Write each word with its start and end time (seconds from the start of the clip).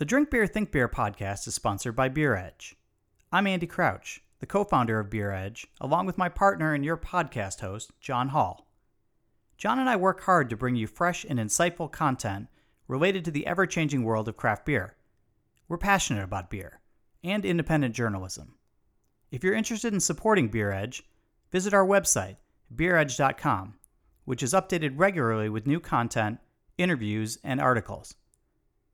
The 0.00 0.06
Drink 0.06 0.30
Beer 0.30 0.46
Think 0.46 0.72
Beer 0.72 0.88
podcast 0.88 1.46
is 1.46 1.54
sponsored 1.54 1.94
by 1.94 2.08
Beer 2.08 2.34
Edge. 2.34 2.74
I'm 3.30 3.46
Andy 3.46 3.66
Crouch, 3.66 4.22
the 4.38 4.46
co 4.46 4.64
founder 4.64 4.98
of 4.98 5.10
Beer 5.10 5.30
Edge, 5.30 5.66
along 5.78 6.06
with 6.06 6.16
my 6.16 6.30
partner 6.30 6.72
and 6.72 6.82
your 6.82 6.96
podcast 6.96 7.60
host, 7.60 7.92
John 8.00 8.30
Holl. 8.30 8.66
John 9.58 9.78
and 9.78 9.90
I 9.90 9.96
work 9.96 10.22
hard 10.22 10.48
to 10.48 10.56
bring 10.56 10.74
you 10.74 10.86
fresh 10.86 11.26
and 11.28 11.38
insightful 11.38 11.92
content 11.92 12.48
related 12.88 13.26
to 13.26 13.30
the 13.30 13.46
ever 13.46 13.66
changing 13.66 14.02
world 14.02 14.26
of 14.26 14.38
craft 14.38 14.64
beer. 14.64 14.96
We're 15.68 15.76
passionate 15.76 16.24
about 16.24 16.48
beer 16.48 16.80
and 17.22 17.44
independent 17.44 17.94
journalism. 17.94 18.54
If 19.30 19.44
you're 19.44 19.52
interested 19.52 19.92
in 19.92 20.00
supporting 20.00 20.48
Beer 20.48 20.72
Edge, 20.72 21.02
visit 21.52 21.74
our 21.74 21.84
website, 21.84 22.36
beeredge.com, 22.74 23.74
which 24.24 24.42
is 24.42 24.54
updated 24.54 24.94
regularly 24.94 25.50
with 25.50 25.66
new 25.66 25.78
content, 25.78 26.38
interviews, 26.78 27.36
and 27.44 27.60
articles. 27.60 28.14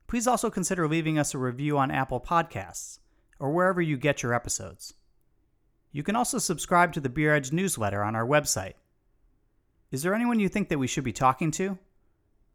Please 0.06 0.26
also 0.26 0.50
consider 0.50 0.86
leaving 0.86 1.18
us 1.18 1.34
a 1.34 1.38
review 1.38 1.78
on 1.78 1.90
Apple 1.90 2.20
Podcasts 2.20 2.98
or 3.38 3.50
wherever 3.50 3.80
you 3.80 3.96
get 3.96 4.22
your 4.22 4.32
episodes. 4.34 4.94
You 5.92 6.02
can 6.02 6.16
also 6.16 6.38
subscribe 6.38 6.92
to 6.92 7.00
the 7.00 7.08
Beer 7.08 7.34
Edge 7.34 7.52
newsletter 7.52 8.02
on 8.02 8.14
our 8.14 8.26
website. 8.26 8.74
Is 9.90 10.02
there 10.02 10.14
anyone 10.14 10.40
you 10.40 10.48
think 10.48 10.68
that 10.68 10.78
we 10.78 10.86
should 10.86 11.04
be 11.04 11.12
talking 11.12 11.50
to? 11.52 11.78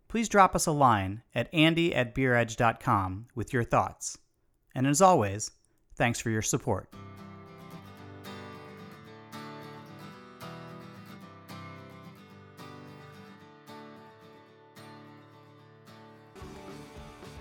Please 0.07 0.29
drop 0.29 0.55
us 0.55 0.65
a 0.65 0.71
line 0.71 1.23
at 1.33 1.53
andy 1.53 1.95
at 1.95 2.13
beeredge.com 2.13 3.27
with 3.33 3.53
your 3.53 3.63
thoughts. 3.63 4.17
And 4.75 4.85
as 4.85 5.01
always, 5.01 5.51
thanks 5.95 6.19
for 6.19 6.29
your 6.29 6.41
support. 6.41 6.93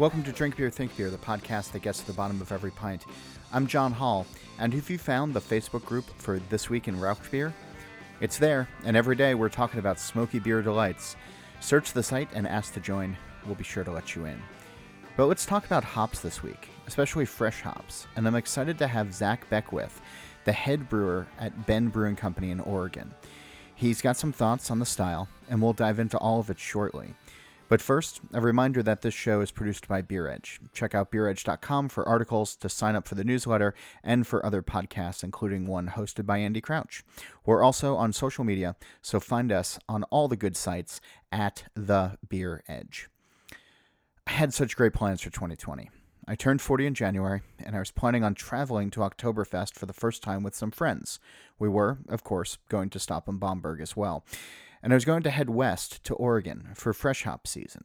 Welcome 0.01 0.23
to 0.23 0.33
Drink 0.33 0.57
Beer 0.57 0.71
Think 0.71 0.97
Beer, 0.97 1.11
the 1.11 1.19
podcast 1.19 1.73
that 1.73 1.83
gets 1.83 2.01
to 2.01 2.07
the 2.07 2.15
bottom 2.15 2.41
of 2.41 2.53
every 2.53 2.71
pint. 2.71 3.05
I'm 3.53 3.67
John 3.67 3.93
Holl, 3.93 4.25
and 4.59 4.73
if 4.73 4.89
you 4.89 4.97
found 4.97 5.35
the 5.35 5.43
Facebook 5.43 5.85
group 5.85 6.07
for 6.17 6.39
This 6.49 6.71
Week 6.71 6.89
in 6.89 6.99
Rauch 6.99 7.31
Beer? 7.31 7.53
It's 8.23 8.39
there, 8.39 8.67
and 8.87 8.97
every 8.97 9.15
day 9.15 9.35
we're 9.35 9.51
talking 9.51 9.79
about 9.79 10.01
smoky 10.01 10.39
beer 10.39 10.63
delights. 10.63 11.17
Search 11.61 11.93
the 11.93 12.03
site 12.03 12.31
and 12.33 12.49
ask 12.49 12.73
to 12.73 12.81
join. 12.81 13.15
We'll 13.45 13.57
be 13.57 13.63
sure 13.63 13.85
to 13.85 13.91
let 13.91 14.17
you 14.17 14.25
in. 14.25 14.41
But 15.19 15.27
let's 15.27 15.45
talk 15.45 15.67
about 15.67 15.85
hops 15.85 16.21
this 16.21 16.43
week, 16.43 16.71
especially 16.87 17.27
fresh 17.27 17.61
hops, 17.61 18.07
and 18.17 18.27
I'm 18.27 18.37
excited 18.37 18.79
to 18.79 18.87
have 18.87 19.13
Zach 19.13 19.51
Beckwith, 19.51 20.01
the 20.47 20.53
head 20.53 20.89
brewer 20.89 21.27
at 21.39 21.67
Bend 21.67 21.93
Brewing 21.93 22.17
Company 22.17 22.53
in 22.53 22.61
Oregon. 22.61 23.13
He's 23.75 24.01
got 24.01 24.17
some 24.17 24.33
thoughts 24.33 24.71
on 24.71 24.79
the 24.79 24.87
style, 24.87 25.29
and 25.51 25.61
we'll 25.61 25.75
dive 25.75 25.99
into 25.99 26.17
all 26.17 26.41
of 26.41 26.49
it 26.49 26.59
shortly. 26.59 27.15
But 27.71 27.81
first, 27.81 28.21
a 28.33 28.41
reminder 28.41 28.83
that 28.83 29.03
this 29.03 29.15
show 29.15 29.41
is 29.41 29.53
produced 29.53 29.87
by 29.87 30.03
Beer 30.03 30.27
Edge. 30.27 30.59
Check 30.73 30.93
out 30.93 31.13
beeredge.com 31.13 31.89
for 31.89 32.07
articles, 32.07 32.57
to 32.57 32.69
sign 32.69 32.97
up 32.97 33.07
for 33.07 33.15
the 33.15 33.23
newsletter, 33.23 33.77
and 34.03 34.27
for 34.27 34.45
other 34.45 34.61
podcasts, 34.61 35.23
including 35.23 35.69
one 35.69 35.91
hosted 35.91 36.27
by 36.27 36.39
Andy 36.39 36.61
Crouch. 36.61 37.05
We're 37.47 37.63
also 37.63 37.95
on 37.95 38.13
social 38.13 38.43
media, 38.43 38.75
so 39.03 39.21
find 39.21 39.53
us 39.53 39.79
on 39.89 40.03
all 40.05 40.27
the 40.27 40.37
good 40.37 40.57
sites 40.57 41.01
at 41.31 41.63
The 41.77 42.19
Beer 42.29 42.65
Edge. 42.67 43.09
I 44.27 44.33
had 44.33 44.53
such 44.53 44.77
great 44.77 44.93
plans 44.93 45.21
for 45.21 45.31
2020. 45.31 45.91
I 46.27 46.35
turned 46.35 46.61
40 46.61 46.87
in 46.87 46.95
January, 46.95 47.43
and 47.65 47.77
I 47.77 47.79
was 47.79 47.93
planning 47.93 48.25
on 48.25 48.35
traveling 48.35 48.91
to 48.91 49.01
Oktoberfest 49.01 49.75
for 49.75 49.87
the 49.87 49.93
first 49.93 50.25
time 50.25 50.43
with 50.43 50.57
some 50.57 50.73
friends. 50.73 51.21
We 51.57 51.69
were, 51.69 51.99
of 52.09 52.25
course, 52.25 52.59
going 52.69 52.91
to 52.91 52.99
stop 52.99 53.29
in 53.29 53.39
Bamberg 53.39 53.81
as 53.81 53.97
well 53.97 54.25
and 54.83 54.93
I 54.93 54.97
was 54.97 55.05
going 55.05 55.23
to 55.25 55.31
head 55.31 55.51
west 55.51 56.03
to 56.05 56.15
Oregon 56.15 56.71
for 56.75 56.93
fresh 56.93 57.25
hop 57.25 57.47
season. 57.47 57.83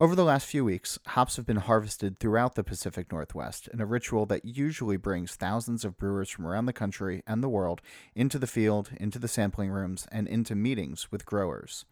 Over 0.00 0.14
the 0.14 0.24
last 0.24 0.46
few 0.46 0.64
weeks, 0.64 0.96
hops 1.08 1.36
have 1.36 1.46
been 1.46 1.56
harvested 1.56 2.20
throughout 2.20 2.54
the 2.54 2.62
Pacific 2.62 3.10
Northwest 3.10 3.66
in 3.72 3.80
a 3.80 3.86
ritual 3.86 4.26
that 4.26 4.44
usually 4.44 4.96
brings 4.96 5.34
thousands 5.34 5.84
of 5.84 5.98
brewers 5.98 6.30
from 6.30 6.46
around 6.46 6.66
the 6.66 6.72
country 6.72 7.24
and 7.26 7.42
the 7.42 7.48
world 7.48 7.82
into 8.14 8.38
the 8.38 8.46
field, 8.46 8.90
into 8.96 9.18
the 9.18 9.26
sampling 9.26 9.70
rooms, 9.70 10.06
and 10.12 10.28
into 10.28 10.54
meetings 10.54 11.10
with 11.10 11.26
growers. 11.26 11.84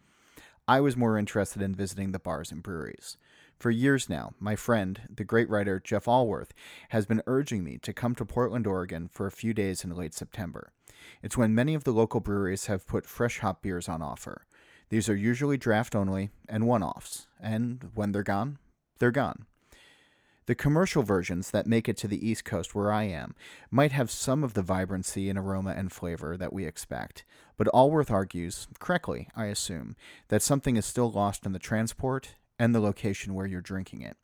I 0.69 0.79
was 0.79 0.95
more 0.95 1.17
interested 1.17 1.61
in 1.61 1.75
visiting 1.75 2.13
the 2.13 2.19
bars 2.19 2.49
and 2.49 2.63
breweries. 2.63 3.17
For 3.59 3.71
years 3.71 4.07
now, 4.07 4.33
my 4.39 4.55
friend, 4.55 5.01
the 5.13 5.25
great 5.25 5.49
writer 5.49 5.81
Jeff 5.83 6.05
Alworth, 6.05 6.51
has 6.89 7.05
been 7.05 7.23
urging 7.27 7.63
me 7.63 7.77
to 7.79 7.91
come 7.91 8.15
to 8.15 8.25
Portland, 8.25 8.67
Oregon 8.67 9.09
for 9.11 9.27
a 9.27 9.31
few 9.31 9.53
days 9.53 9.83
in 9.83 9.93
late 9.93 10.13
September. 10.13 10.71
It's 11.21 11.37
when 11.37 11.55
many 11.55 11.73
of 11.73 11.83
the 11.83 11.91
local 11.91 12.19
breweries 12.19 12.67
have 12.67 12.87
put 12.87 13.05
fresh 13.05 13.39
hop 13.39 13.61
beers 13.61 13.89
on 13.89 14.01
offer. 14.01 14.45
These 14.89 15.09
are 15.09 15.15
usually 15.15 15.57
draft 15.57 15.95
only 15.95 16.29
and 16.47 16.67
one 16.67 16.83
offs, 16.83 17.27
and 17.39 17.91
when 17.93 18.11
they're 18.11 18.23
gone, 18.23 18.57
they're 18.99 19.11
gone. 19.11 19.45
The 20.45 20.55
commercial 20.55 21.03
versions 21.03 21.51
that 21.51 21.67
make 21.67 21.89
it 21.89 21.97
to 21.97 22.07
the 22.07 22.25
East 22.25 22.45
Coast 22.45 22.73
where 22.73 22.89
I 22.89 23.03
am 23.03 23.35
might 23.69 23.91
have 23.91 24.09
some 24.09 24.45
of 24.45 24.53
the 24.53 24.61
vibrancy 24.61 25.29
and 25.29 25.37
aroma 25.37 25.71
and 25.71 25.91
flavor 25.91 26.37
that 26.37 26.53
we 26.53 26.65
expect, 26.65 27.25
but 27.57 27.67
Alworth 27.73 28.09
argues, 28.09 28.69
correctly, 28.79 29.27
I 29.35 29.47
assume, 29.47 29.97
that 30.29 30.41
something 30.41 30.77
is 30.77 30.85
still 30.85 31.11
lost 31.11 31.45
in 31.45 31.51
the 31.51 31.59
transport 31.59 32.35
and 32.57 32.73
the 32.73 32.79
location 32.79 33.33
where 33.33 33.45
you're 33.45 33.59
drinking 33.59 34.03
it. 34.03 34.15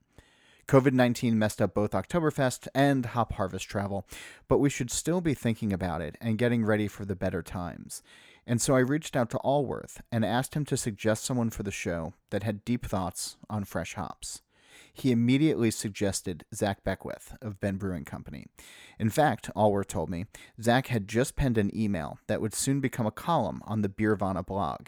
COVID 0.68 0.94
19 0.94 1.38
messed 1.38 1.62
up 1.62 1.74
both 1.74 1.92
Oktoberfest 1.92 2.68
and 2.74 3.06
hop 3.08 3.34
harvest 3.34 3.68
travel, 3.68 4.08
but 4.48 4.60
we 4.60 4.70
should 4.70 4.90
still 4.90 5.20
be 5.20 5.34
thinking 5.34 5.74
about 5.74 6.02
it 6.02 6.18
and 6.22 6.38
getting 6.38 6.66
ready 6.66 6.88
for 6.88 7.06
the 7.06 7.16
better 7.16 7.42
times. 7.42 8.02
And 8.48 8.62
so 8.62 8.76
I 8.76 8.80
reached 8.80 9.16
out 9.16 9.30
to 9.32 9.40
Alworth 9.40 10.02
and 10.12 10.26
asked 10.26 10.54
him 10.54 10.66
to 10.66 10.78
suggest 10.78 11.26
someone 11.26 11.50
for 11.50 11.64
the 11.64 11.72
show 11.72 12.14
that 12.30 12.44
had 12.44 12.66
deep 12.66 12.86
thoughts 12.86 13.38
on 13.50 13.64
fresh 13.66 13.96
hops. 13.96 14.42
He 14.94 15.12
immediately 15.12 15.72
suggested 15.72 16.46
Zach 16.54 16.84
Beckwith 16.84 17.36
of 17.42 17.60
Bend 17.60 17.80
Brewing 17.80 18.06
Company. 18.06 18.46
In 19.00 19.10
fact, 19.10 19.50
Alworth 19.56 19.88
told 19.88 20.10
me, 20.10 20.26
Zach 20.62 20.88
had 20.88 21.08
just 21.08 21.36
penned 21.36 21.58
an 21.58 21.76
email 21.76 22.20
that 22.28 22.42
would 22.42 22.54
soon 22.54 22.80
become 22.80 23.06
a 23.06 23.12
column 23.12 23.62
on 23.66 23.82
the 23.82 23.90
Beervana 23.90 24.46
blog. 24.46 24.88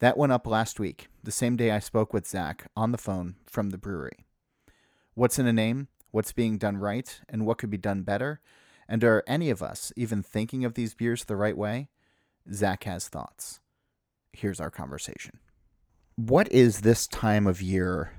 That 0.00 0.16
went 0.16 0.32
up 0.32 0.46
last 0.46 0.78
week, 0.78 1.08
the 1.22 1.30
same 1.30 1.56
day 1.56 1.70
I 1.70 1.78
spoke 1.78 2.12
with 2.12 2.26
Zach 2.26 2.70
on 2.76 2.92
the 2.92 2.98
phone 2.98 3.36
from 3.46 3.70
the 3.70 3.78
brewery. 3.78 4.24
What's 5.18 5.40
in 5.40 5.48
a 5.48 5.52
name? 5.52 5.88
What's 6.12 6.30
being 6.30 6.58
done 6.58 6.76
right? 6.76 7.20
And 7.28 7.44
what 7.44 7.58
could 7.58 7.70
be 7.70 7.76
done 7.76 8.02
better? 8.02 8.40
And 8.88 9.02
are 9.02 9.24
any 9.26 9.50
of 9.50 9.64
us 9.64 9.92
even 9.96 10.22
thinking 10.22 10.64
of 10.64 10.74
these 10.74 10.94
beers 10.94 11.24
the 11.24 11.34
right 11.34 11.56
way? 11.56 11.88
Zach 12.52 12.84
has 12.84 13.08
thoughts. 13.08 13.58
Here's 14.32 14.60
our 14.60 14.70
conversation. 14.70 15.40
What 16.14 16.46
is 16.52 16.82
this 16.82 17.08
time 17.08 17.48
of 17.48 17.60
year 17.60 18.12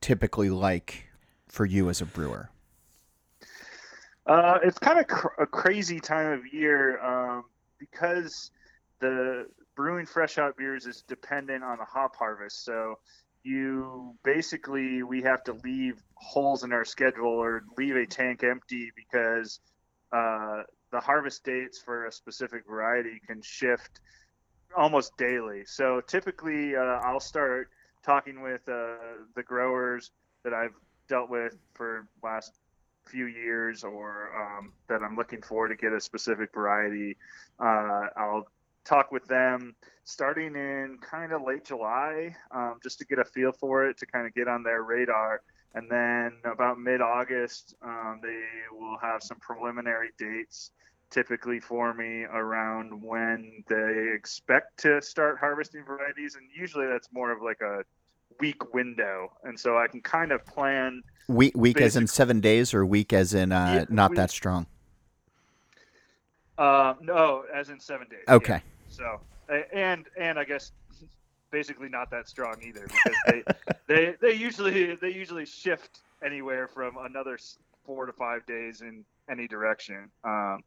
typically 0.00 0.48
like 0.48 1.08
for 1.48 1.66
you 1.66 1.90
as 1.90 2.00
a 2.00 2.06
brewer? 2.06 2.50
Uh, 4.24 4.60
it's 4.62 4.78
kind 4.78 5.00
of 5.00 5.08
cr- 5.08 5.42
a 5.42 5.46
crazy 5.48 5.98
time 5.98 6.30
of 6.30 6.54
year 6.54 7.04
um, 7.04 7.42
because 7.80 8.52
the 9.00 9.48
brewing 9.74 10.06
fresh 10.06 10.36
hop 10.36 10.56
beers 10.56 10.86
is 10.86 11.02
dependent 11.08 11.64
on 11.64 11.78
the 11.78 11.84
hop 11.84 12.14
harvest. 12.14 12.64
So 12.64 13.00
you 13.42 14.14
basically 14.22 15.02
we 15.02 15.22
have 15.22 15.42
to 15.44 15.52
leave 15.64 16.00
holes 16.16 16.64
in 16.64 16.72
our 16.72 16.84
schedule 16.84 17.28
or 17.28 17.64
leave 17.76 17.96
a 17.96 18.06
tank 18.06 18.42
empty 18.42 18.90
because 18.96 19.60
uh, 20.12 20.62
the 20.90 21.00
harvest 21.00 21.44
dates 21.44 21.78
for 21.78 22.06
a 22.06 22.12
specific 22.12 22.66
variety 22.66 23.20
can 23.26 23.40
shift 23.42 24.00
almost 24.76 25.16
daily. 25.16 25.64
So 25.66 26.00
typically, 26.06 26.74
uh, 26.74 26.80
I'll 26.80 27.20
start 27.20 27.68
talking 28.04 28.42
with 28.42 28.62
uh, 28.68 28.96
the 29.34 29.42
growers 29.42 30.10
that 30.44 30.54
I've 30.54 30.74
dealt 31.08 31.30
with 31.30 31.56
for 31.74 32.06
last 32.22 32.52
few 33.04 33.26
years 33.26 33.84
or 33.84 34.30
um, 34.36 34.72
that 34.88 35.02
I'm 35.02 35.16
looking 35.16 35.42
for 35.42 35.68
to 35.68 35.76
get 35.76 35.92
a 35.92 36.00
specific 36.00 36.52
variety. 36.52 37.16
Uh, 37.60 38.06
I'll 38.16 38.46
talk 38.84 39.12
with 39.12 39.26
them 39.26 39.74
starting 40.04 40.54
in 40.54 40.98
kind 41.02 41.32
of 41.32 41.42
late 41.42 41.64
July, 41.64 42.34
um, 42.52 42.78
just 42.82 42.98
to 42.98 43.04
get 43.04 43.18
a 43.18 43.24
feel 43.24 43.52
for 43.52 43.86
it, 43.86 43.98
to 43.98 44.06
kind 44.06 44.26
of 44.26 44.34
get 44.34 44.48
on 44.48 44.62
their 44.62 44.82
radar. 44.82 45.42
And 45.76 45.90
then 45.90 46.32
about 46.50 46.78
mid 46.80 47.02
August, 47.02 47.74
um, 47.82 48.20
they 48.22 48.42
will 48.72 48.96
have 48.98 49.22
some 49.22 49.38
preliminary 49.38 50.08
dates 50.18 50.70
typically 51.10 51.60
for 51.60 51.92
me 51.92 52.24
around 52.24 52.90
when 53.02 53.62
they 53.68 54.10
expect 54.14 54.78
to 54.78 55.00
start 55.02 55.38
harvesting 55.38 55.84
varieties. 55.84 56.34
And 56.34 56.48
usually 56.58 56.86
that's 56.86 57.08
more 57.12 57.30
of 57.30 57.42
like 57.42 57.60
a 57.60 57.84
week 58.40 58.72
window. 58.72 59.30
And 59.44 59.60
so 59.60 59.76
I 59.76 59.86
can 59.86 60.00
kind 60.00 60.32
of 60.32 60.44
plan. 60.46 61.02
Week, 61.28 61.52
week 61.54 61.78
as 61.80 61.94
in 61.94 62.06
seven 62.06 62.40
days 62.40 62.72
or 62.72 62.86
week 62.86 63.12
as 63.12 63.34
in 63.34 63.52
uh, 63.52 63.80
yeah, 63.80 63.94
not 63.94 64.12
week, 64.12 64.16
that 64.16 64.30
strong? 64.30 64.66
Uh, 66.56 66.94
no, 67.02 67.44
as 67.54 67.68
in 67.68 67.78
seven 67.78 68.08
days. 68.08 68.24
Okay. 68.28 68.54
Yeah. 68.54 68.60
So 68.88 69.20
and 69.74 70.06
and 70.18 70.38
I 70.38 70.44
guess 70.44 70.72
basically 71.50 71.88
not 71.88 72.10
that 72.10 72.28
strong 72.28 72.56
either 72.62 72.86
because 72.86 73.18
they 73.26 73.42
they 73.88 74.14
they 74.20 74.34
usually 74.34 74.96
they 74.96 75.12
usually 75.12 75.46
shift 75.46 76.00
anywhere 76.24 76.68
from 76.68 76.96
another 76.98 77.38
four 77.84 78.06
to 78.06 78.12
five 78.12 78.44
days 78.46 78.80
in 78.80 79.04
any 79.30 79.46
direction. 79.46 80.10
Um, 80.24 80.60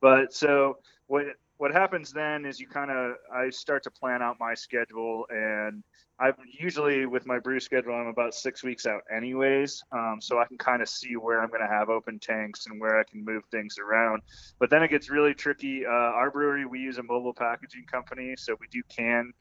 but 0.00 0.32
so 0.32 0.78
what 1.06 1.26
what 1.56 1.72
happens 1.72 2.12
then 2.12 2.44
is 2.44 2.58
you 2.58 2.66
kind 2.66 2.90
of 2.90 3.16
I 3.32 3.50
start 3.50 3.84
to 3.84 3.90
plan 3.90 4.22
out 4.22 4.36
my 4.40 4.54
schedule, 4.54 5.26
and 5.30 5.84
I'm 6.18 6.34
usually 6.58 7.06
with 7.06 7.26
my 7.26 7.38
brew 7.38 7.60
schedule 7.60 7.94
I'm 7.94 8.08
about 8.08 8.34
six 8.34 8.62
weeks 8.62 8.86
out 8.86 9.02
anyways, 9.14 9.82
um, 9.92 10.18
so 10.20 10.38
I 10.38 10.46
can 10.46 10.58
kind 10.58 10.82
of 10.82 10.88
see 10.88 11.16
where 11.16 11.40
I'm 11.40 11.48
going 11.48 11.60
to 11.60 11.72
have 11.72 11.90
open 11.90 12.18
tanks 12.18 12.66
and 12.66 12.80
where 12.80 12.98
I 12.98 13.04
can 13.04 13.24
move 13.24 13.44
things 13.50 13.78
around. 13.78 14.22
But 14.58 14.70
then 14.70 14.82
it 14.82 14.88
gets 14.88 15.10
really 15.10 15.34
tricky. 15.34 15.86
Uh, 15.86 15.90
our 15.90 16.30
brewery 16.30 16.66
we 16.66 16.80
use 16.80 16.98
a 16.98 17.02
mobile 17.02 17.34
packaging 17.34 17.84
company, 17.84 18.34
so 18.36 18.56
we 18.60 18.66
do 18.70 18.82
can. 18.88 19.32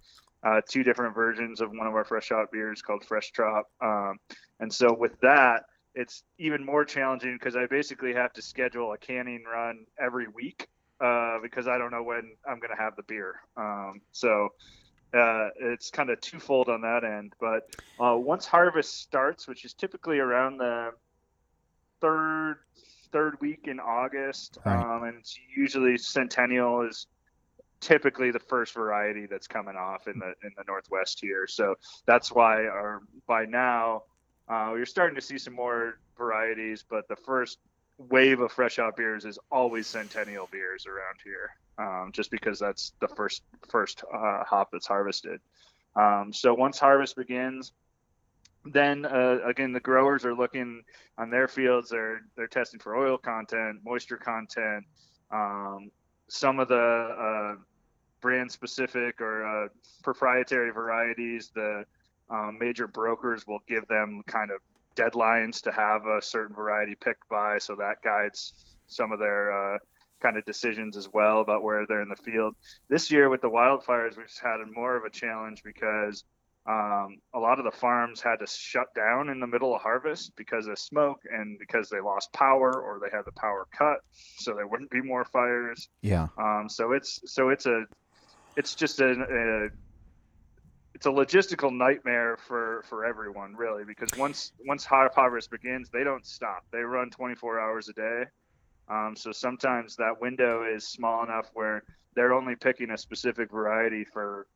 Uh, 0.44 0.60
two 0.68 0.84
different 0.84 1.16
versions 1.16 1.62
of 1.62 1.72
one 1.72 1.88
of 1.88 1.96
our 1.96 2.04
fresh 2.04 2.30
hop 2.30 2.52
beers 2.52 2.82
called 2.82 3.04
Fresh 3.06 3.32
Trop. 3.32 3.70
Um, 3.82 4.18
and 4.60 4.74
so 4.74 4.94
with 4.94 5.20
that, 5.22 5.64
it's 5.96 6.24
even 6.38 6.66
more 6.66 6.84
challenging 6.84 7.38
because 7.40 7.56
I 7.56 7.66
basically 7.66 8.14
have 8.14 8.34
to 8.34 8.42
schedule 8.42 8.94
a 8.94 8.98
canning 8.98 9.44
run 9.50 9.86
every 10.00 10.28
week 10.28 10.68
uh, 11.00 11.38
because 11.42 11.68
I 11.68 11.78
don't 11.78 11.92
know 11.92 12.04
when 12.04 12.36
I'm 12.48 12.60
going 12.60 12.76
to 12.76 12.82
have 12.82 12.96
the 12.96 13.04
beer. 13.04 13.36
Um, 13.56 14.02
so 14.12 14.50
uh, 15.14 15.50
it's 15.60 15.90
kind 15.92 16.10
of 16.10 16.20
twofold 16.22 16.70
on 16.70 16.82
that 16.82 17.04
end. 17.04 17.34
But 17.40 17.70
uh, 18.00 18.18
once 18.18 18.46
harvest 18.46 19.02
starts, 19.02 19.48
which 19.48 19.66
is 19.66 19.74
typically 19.74 20.20
around 20.20 20.58
the 20.58 20.92
third 22.02 22.58
third 23.12 23.40
week 23.40 23.68
in 23.68 23.80
August, 23.80 24.58
right. 24.66 24.76
um, 24.76 25.04
and 25.04 25.18
it's 25.20 25.38
usually 25.56 25.98
Centennial 25.98 26.82
is 26.82 27.06
typically 27.84 28.32
the 28.32 28.40
first 28.40 28.74
variety 28.74 29.26
that's 29.26 29.48
coming 29.48 29.76
off 29.76 30.08
in 30.08 30.18
the 30.18 30.34
in 30.44 30.52
the 30.58 30.64
Northwest 30.68 31.20
here. 31.20 31.46
So 31.48 31.76
that's 32.06 32.32
why 32.32 32.66
our 32.66 33.02
by 33.28 33.46
now 33.46 34.04
uh, 34.50 34.74
you're 34.76 34.86
starting 34.86 35.16
to 35.16 35.22
see 35.22 35.38
some 35.38 35.54
more 35.54 36.00
varieties, 36.18 36.84
but 36.90 37.08
the 37.08 37.16
first 37.16 37.60
wave 37.98 38.40
of 38.40 38.52
fresh 38.52 38.78
hop 38.78 38.98
beers 38.98 39.26
is 39.26 39.38
always 39.52 39.86
Centennial 39.86 40.48
beers 40.52 40.86
around 40.86 41.20
here, 41.24 41.50
um, 41.78 42.12
just 42.12 42.32
because 42.32 42.58
that's 42.58 42.94
the 43.02 43.08
first 43.10 43.44
first 43.70 44.04
uh, 44.14 44.44
hop 44.46 44.70
that's 44.72 44.88
harvested. 44.88 45.40
Um, 45.96 46.32
so 46.34 46.54
once 46.54 46.80
harvest 46.80 47.16
begins, 47.16 47.74
then 48.66 49.06
uh, 49.06 49.40
again 49.46 49.74
the 49.74 49.82
growers 49.82 50.24
are 50.24 50.34
looking 50.34 50.84
on 51.18 51.30
their 51.30 51.50
fields. 51.50 51.90
They're 51.90 52.22
they're 52.38 52.48
testing 52.48 52.80
for 52.80 52.96
oil 52.96 53.18
content, 53.18 53.82
moisture 53.84 54.18
content. 54.18 54.86
Um, 55.32 55.92
some 56.30 56.60
of 56.60 56.68
the 56.68 56.76
uh, 56.76 57.56
brand 58.24 58.52
specific 58.52 59.22
or 59.22 59.46
uh, 59.46 59.68
proprietary 60.02 60.72
varieties, 60.72 61.52
the 61.54 61.84
um, 62.30 62.58
major 62.60 62.88
brokers 62.88 63.46
will 63.46 63.60
give 63.68 63.86
them 63.88 64.24
kind 64.26 64.50
of 64.50 64.60
deadlines 64.96 65.62
to 65.62 65.72
have 65.72 66.06
a 66.06 66.22
certain 66.22 66.56
variety 66.56 66.96
picked 66.96 67.28
by, 67.30 67.60
so 67.60 67.76
that 67.76 68.02
guides 68.02 68.54
some 68.88 69.12
of 69.12 69.20
their 69.20 69.52
uh, 69.52 69.78
kind 70.22 70.38
of 70.38 70.46
decisions 70.46 70.96
as 70.96 71.10
well 71.14 71.42
about 71.42 71.64
where 71.64 71.86
they're 71.86 72.02
in 72.02 72.10
the 72.10 72.16
field. 72.16 72.56
This 72.90 73.12
year 73.12 73.30
with 73.30 73.42
the 73.42 73.50
wildfires, 73.50 74.18
we've 74.18 74.26
had 74.42 74.58
more 74.74 74.96
of 74.96 75.04
a 75.04 75.10
challenge 75.10 75.62
because 75.64 76.24
um, 76.66 77.18
a 77.34 77.40
lot 77.40 77.60
of 77.60 77.66
the 77.66 77.78
farms 77.78 78.22
had 78.22 78.38
to 78.38 78.48
shut 78.48 78.96
down 78.96 79.28
in 79.30 79.42
the 79.42 79.48
middle 79.48 79.76
of 79.76 79.82
harvest 79.82 80.32
because 80.38 80.68
of 80.68 80.80
smoke 80.80 81.20
and 81.30 81.60
because 81.60 81.90
they 81.90 82.00
lost 82.00 82.32
power 82.32 82.72
or 82.72 83.02
they 83.02 83.16
had 83.16 83.26
the 83.26 83.34
power 83.34 83.68
cut, 83.78 83.98
so 84.38 84.54
there 84.54 84.68
wouldn't 84.68 84.90
be 84.90 85.02
more 85.02 85.26
fires. 85.26 85.90
Yeah. 86.02 86.28
Um, 86.38 86.68
so 86.70 86.94
it's 86.94 87.20
so 87.26 87.50
it's 87.50 87.66
a 87.66 87.84
it's 88.56 88.76
just 88.76 89.00
a, 89.00 89.12
a 89.12 89.70
it's 90.94 91.06
a 91.06 91.10
logistical 91.10 91.76
nightmare 91.76 92.38
for 92.38 92.84
for 92.88 93.06
everyone 93.06 93.56
really 93.56 93.84
because 93.84 94.10
once 94.18 94.54
once 94.66 94.86
hop 94.86 95.14
harvest 95.16 95.52
begins 95.52 95.90
they 95.90 96.04
don't 96.04 96.26
stop. 96.26 96.66
They 96.72 96.80
run 96.80 97.10
24 97.10 97.60
hours 97.60 97.90
a 97.90 97.94
day. 97.94 98.24
Um, 98.90 99.16
so 99.16 99.32
sometimes 99.32 99.96
that 99.96 100.20
window 100.20 100.64
is 100.64 100.88
small 100.88 101.24
enough 101.24 101.50
where 101.54 101.84
they're 102.16 102.34
only 102.34 102.56
picking 102.56 102.92
a 102.92 102.98
specific 102.98 103.50
variety 103.50 104.06
for 104.06 104.48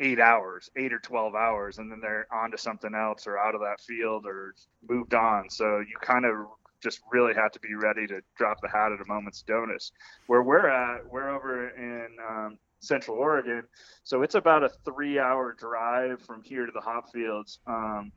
eight 0.00 0.20
hours 0.20 0.70
eight 0.76 0.92
or 0.92 0.98
12 0.98 1.34
hours 1.34 1.78
and 1.78 1.90
then 1.90 2.00
they're 2.00 2.26
on 2.32 2.50
to 2.50 2.58
something 2.58 2.94
else 2.94 3.26
or 3.26 3.38
out 3.38 3.54
of 3.54 3.60
that 3.60 3.80
field 3.80 4.26
or 4.26 4.54
moved 4.88 5.14
on. 5.14 5.48
So 5.50 5.78
you 5.78 5.96
kind 6.00 6.24
of 6.24 6.46
just 6.82 7.00
really 7.10 7.34
have 7.34 7.50
to 7.52 7.60
be 7.60 7.74
ready 7.74 8.06
to 8.06 8.20
drop 8.36 8.60
the 8.60 8.68
hat 8.68 8.92
at 8.92 9.00
a 9.00 9.08
moment's 9.08 9.44
notice. 9.48 9.92
Where 10.26 10.42
we're 10.42 10.68
at 10.68 11.10
we're 11.10 11.30
over 11.30 11.68
in 11.70 12.08
um, 12.28 12.58
Central 12.80 13.16
Oregon. 13.16 13.62
So 14.04 14.22
it's 14.22 14.34
about 14.34 14.64
a 14.64 14.70
three 14.84 15.18
hour 15.18 15.54
drive 15.58 16.22
from 16.22 16.42
here 16.42 16.66
to 16.66 16.72
the 16.72 16.80
hop 16.80 17.10
fields. 17.12 17.58
Um, 17.66 18.12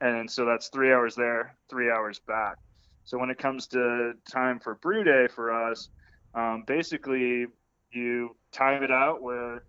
and 0.00 0.30
so 0.30 0.44
that's 0.44 0.68
three 0.68 0.92
hours 0.92 1.14
there, 1.14 1.56
three 1.70 1.90
hours 1.90 2.20
back. 2.26 2.56
So 3.04 3.18
when 3.18 3.30
it 3.30 3.38
comes 3.38 3.66
to 3.68 4.12
time 4.30 4.58
for 4.58 4.74
brew 4.76 5.04
day 5.04 5.28
for 5.32 5.70
us, 5.70 5.88
um, 6.34 6.64
basically 6.66 7.46
you 7.92 8.36
time 8.52 8.82
it 8.82 8.90
out 8.90 9.22
where 9.22 9.62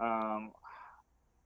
um, 0.00 0.52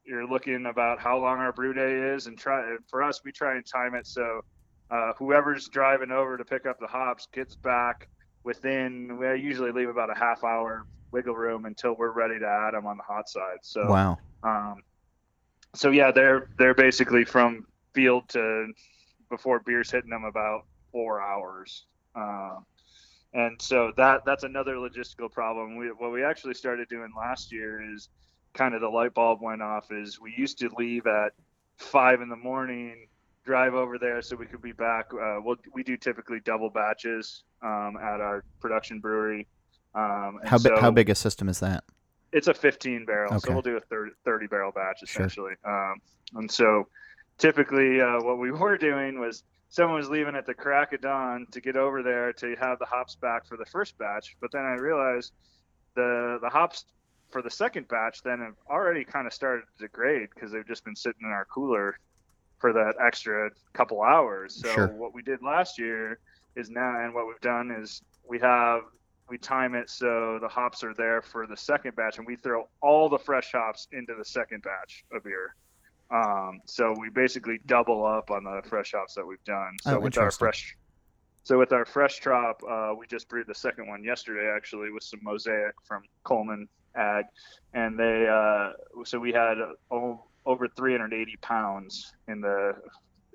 you're 0.04 0.28
looking 0.28 0.66
about 0.66 1.00
how 1.00 1.18
long 1.18 1.38
our 1.38 1.52
brew 1.52 1.72
day 1.72 2.14
is, 2.14 2.26
and 2.26 2.36
try 2.36 2.76
for 2.90 3.02
us 3.02 3.20
we 3.24 3.32
try 3.32 3.54
and 3.54 3.64
time 3.64 3.94
it 3.94 4.06
so 4.06 4.40
uh, 4.90 5.12
whoever's 5.18 5.68
driving 5.68 6.10
over 6.10 6.36
to 6.36 6.44
pick 6.44 6.66
up 6.66 6.78
the 6.80 6.86
hops 6.86 7.28
gets 7.32 7.56
back 7.56 8.08
within. 8.44 9.18
We 9.18 9.26
usually 9.40 9.70
leave 9.70 9.88
about 9.88 10.10
a 10.10 10.18
half 10.18 10.44
hour 10.44 10.86
wiggle 11.10 11.34
room 11.34 11.64
until 11.64 11.94
we're 11.94 12.12
ready 12.12 12.38
to 12.38 12.46
add 12.46 12.74
them 12.74 12.86
on 12.86 12.96
the 12.96 13.02
hot 13.02 13.28
side. 13.28 13.58
So 13.62 13.86
wow. 13.86 14.18
Um, 14.42 14.82
so 15.74 15.90
yeah, 15.90 16.10
they're 16.10 16.48
they're 16.58 16.74
basically 16.74 17.24
from 17.24 17.66
field 17.94 18.28
to 18.30 18.72
before 19.30 19.60
beer's 19.60 19.90
hitting 19.90 20.10
them 20.10 20.24
about 20.24 20.64
four 20.92 21.20
hours. 21.20 21.84
Uh, 22.14 22.56
and 23.34 23.60
so 23.60 23.92
that 23.96 24.24
that's 24.24 24.44
another 24.44 24.76
logistical 24.76 25.30
problem. 25.30 25.76
We, 25.76 25.88
what 25.88 26.12
we 26.12 26.24
actually 26.24 26.54
started 26.54 26.88
doing 26.88 27.12
last 27.16 27.52
year 27.52 27.94
is 27.94 28.08
kind 28.54 28.74
of 28.74 28.80
the 28.80 28.88
light 28.88 29.14
bulb 29.14 29.40
went 29.42 29.62
off. 29.62 29.92
Is 29.92 30.20
we 30.20 30.34
used 30.36 30.58
to 30.58 30.70
leave 30.76 31.06
at 31.06 31.32
five 31.76 32.22
in 32.22 32.28
the 32.28 32.36
morning, 32.36 33.06
drive 33.44 33.74
over 33.74 33.98
there 33.98 34.22
so 34.22 34.36
we 34.36 34.46
could 34.46 34.62
be 34.62 34.72
back. 34.72 35.06
Uh, 35.12 35.38
we'll, 35.42 35.56
we 35.74 35.82
do 35.82 35.96
typically 35.96 36.40
double 36.40 36.70
batches 36.70 37.44
um, 37.62 37.96
at 38.00 38.20
our 38.20 38.44
production 38.60 38.98
brewery 38.98 39.46
um, 39.94 40.40
how, 40.44 40.58
so 40.58 40.78
how 40.80 40.90
big 40.90 41.10
a 41.10 41.14
system 41.14 41.48
is 41.48 41.60
that? 41.60 41.84
It's 42.32 42.48
a 42.48 42.54
15 42.54 43.06
barrel, 43.06 43.34
okay. 43.34 43.46
so 43.46 43.52
we'll 43.52 43.62
do 43.62 43.76
a 43.76 43.80
30, 43.80 44.12
30 44.24 44.46
barrel 44.48 44.72
batch 44.72 45.02
essentially. 45.02 45.54
Sure. 45.64 45.92
Um, 45.92 45.98
and 46.34 46.50
so 46.50 46.88
typically 47.38 48.00
uh, 48.00 48.20
what 48.20 48.38
we 48.38 48.50
were 48.52 48.76
doing 48.76 49.18
was 49.18 49.44
someone 49.70 49.96
was 49.96 50.08
leaving 50.08 50.34
at 50.34 50.46
the 50.46 50.54
crack 50.54 50.92
of 50.92 51.00
dawn 51.00 51.46
to 51.52 51.60
get 51.60 51.76
over 51.76 52.02
there 52.02 52.32
to 52.34 52.54
have 52.60 52.78
the 52.78 52.86
hops 52.86 53.16
back 53.16 53.46
for 53.46 53.56
the 53.56 53.66
first 53.66 53.96
batch, 53.98 54.36
but 54.40 54.52
then 54.52 54.62
I 54.62 54.74
realized 54.74 55.32
the 55.94 56.38
the 56.42 56.48
hops 56.48 56.84
for 57.30 57.42
the 57.42 57.50
second 57.50 57.88
batch 57.88 58.22
then 58.22 58.40
have 58.40 58.54
already 58.70 59.04
kind 59.04 59.26
of 59.26 59.32
started 59.32 59.64
to 59.76 59.84
degrade 59.84 60.28
because 60.34 60.50
they've 60.50 60.66
just 60.66 60.84
been 60.84 60.96
sitting 60.96 61.22
in 61.22 61.28
our 61.28 61.44
cooler 61.46 61.98
for 62.58 62.72
that 62.72 62.94
extra 63.04 63.50
couple 63.72 64.02
hours. 64.02 64.54
So 64.54 64.72
sure. 64.72 64.86
what 64.88 65.14
we 65.14 65.22
did 65.22 65.42
last 65.42 65.78
year 65.78 66.18
is 66.56 66.70
now, 66.70 67.04
and 67.04 67.14
what 67.14 67.26
we've 67.26 67.40
done 67.40 67.70
is 67.70 68.02
we 68.28 68.38
have 68.40 68.82
we 69.28 69.38
time 69.38 69.74
it 69.74 69.90
so 69.90 70.38
the 70.40 70.48
hops 70.48 70.82
are 70.82 70.94
there 70.94 71.22
for 71.22 71.46
the 71.46 71.56
second 71.56 71.96
batch, 71.96 72.18
and 72.18 72.26
we 72.26 72.36
throw 72.36 72.68
all 72.80 73.08
the 73.08 73.18
fresh 73.18 73.52
hops 73.52 73.88
into 73.92 74.14
the 74.16 74.24
second 74.24 74.62
batch 74.62 75.04
of 75.12 75.24
beer. 75.24 75.54
Um, 76.10 76.60
so 76.64 76.94
we 76.98 77.10
basically 77.10 77.60
double 77.66 78.04
up 78.06 78.30
on 78.30 78.44
the 78.44 78.62
fresh 78.68 78.92
hops 78.92 79.14
that 79.14 79.26
we've 79.26 79.42
done. 79.44 79.76
So 79.82 79.96
oh, 79.96 80.00
with 80.00 80.16
our 80.16 80.30
fresh, 80.30 80.76
so 81.42 81.58
with 81.58 81.72
our 81.72 81.84
fresh 81.84 82.18
trop, 82.20 82.62
uh, 82.68 82.94
we 82.98 83.06
just 83.06 83.28
brewed 83.28 83.46
the 83.46 83.54
second 83.54 83.88
one 83.88 84.02
yesterday 84.02 84.50
actually 84.54 84.90
with 84.90 85.02
some 85.02 85.20
mosaic 85.22 85.74
from 85.84 86.02
Coleman 86.24 86.68
Ag, 86.94 87.26
and 87.74 87.98
they 87.98 88.26
uh, 88.26 88.72
so 89.04 89.18
we 89.18 89.32
had 89.32 89.58
oh, 89.90 90.24
over 90.46 90.66
380 90.68 91.36
pounds 91.42 92.12
in 92.26 92.40
the 92.40 92.74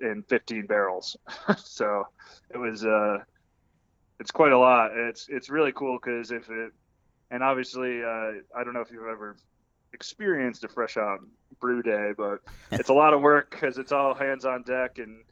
in 0.00 0.24
15 0.28 0.66
barrels. 0.66 1.16
so 1.56 2.04
it 2.50 2.58
was 2.58 2.84
uh, 2.84 3.18
it's 4.20 4.30
quite 4.30 4.52
a 4.52 4.58
lot. 4.58 4.90
It's 4.94 5.28
it's 5.28 5.50
really 5.50 5.72
cool 5.72 5.98
because 6.02 6.30
if 6.30 6.48
it, 6.50 6.72
and 7.30 7.42
obviously, 7.42 8.02
uh, 8.02 8.32
I 8.56 8.64
don't 8.64 8.74
know 8.74 8.80
if 8.80 8.90
you've 8.90 9.06
ever 9.06 9.36
experienced 9.92 10.64
a 10.64 10.68
fresh 10.68 10.94
hop 10.94 11.20
brew 11.60 11.82
day, 11.82 12.12
but 12.16 12.40
it's 12.72 12.88
a 12.88 12.94
lot 12.94 13.14
of 13.14 13.20
work 13.20 13.50
because 13.50 13.78
it's 13.78 13.92
all 13.92 14.14
hands 14.14 14.44
on 14.44 14.62
deck. 14.62 14.98
And 14.98 15.22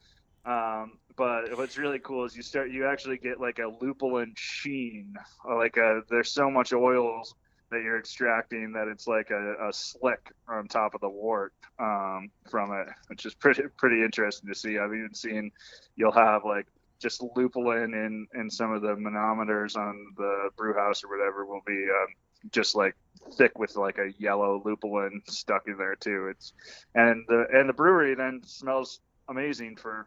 um, 0.45 0.99
but 1.17 1.57
what's 1.57 1.79
really 1.79 1.99
cool 1.99 2.25
is 2.25 2.37
you 2.37 2.43
start 2.43 2.71
you 2.71 2.87
actually 2.87 3.19
get 3.19 3.41
like 3.41 3.59
a 3.59 3.71
lupulin 3.83 4.33
sheen, 4.37 5.15
like 5.49 5.77
a 5.77 6.03
there's 6.09 6.31
so 6.31 6.51
much 6.51 6.73
oils 6.73 7.35
that 7.71 7.83
you're 7.83 7.99
extracting 7.99 8.73
that 8.73 8.87
it's 8.87 9.07
like 9.07 9.31
a, 9.31 9.69
a 9.69 9.73
slick 9.73 10.31
on 10.47 10.69
top 10.69 10.95
of 10.95 11.01
the 11.01 11.09
wort 11.09 11.55
um, 11.79 12.31
from 12.51 12.71
it, 12.73 12.87
which 13.07 13.25
is 13.25 13.35
pretty 13.35 13.63
pretty 13.77 14.03
interesting 14.03 14.49
to 14.49 14.55
see. 14.55 14.79
I've 14.79 14.93
even 14.93 15.15
seen 15.15 15.51
you'll 15.97 16.13
have 16.13 16.45
like 16.45 16.67
just 17.03 17.21
lupulin 17.37 17.93
in 17.93 18.27
in 18.35 18.49
some 18.49 18.73
of 18.73 18.81
the 18.81 18.95
manometers 18.95 19.77
on 19.77 20.07
the 20.17 20.51
brew 20.57 20.73
house 20.73 21.03
or 21.03 21.09
whatever 21.09 21.45
will 21.45 21.63
be 21.67 21.85
um, 21.91 22.07
just 22.51 22.75
like 22.75 22.95
thick 23.37 23.59
with 23.59 23.77
like 23.77 23.99
a 23.99 24.13
yellow 24.19 24.63
lupulin 24.65 25.21
stuck 25.29 25.67
in 25.67 25.77
there 25.77 25.97
too. 25.97 26.29
It's 26.31 26.53
and 26.95 27.25
the 27.29 27.47
and 27.53 27.69
the 27.69 27.73
brewery 27.73 28.15
then 28.15 28.41
smells 28.45 29.01
amazing 29.29 29.77
for 29.77 30.07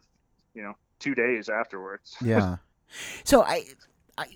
you 0.54 0.64
know 0.64 0.74
two 1.00 1.14
days 1.14 1.50
afterwards. 1.50 2.16
Yeah. 2.22 2.58
So 3.24 3.44
I 3.44 3.66
I, 4.18 4.28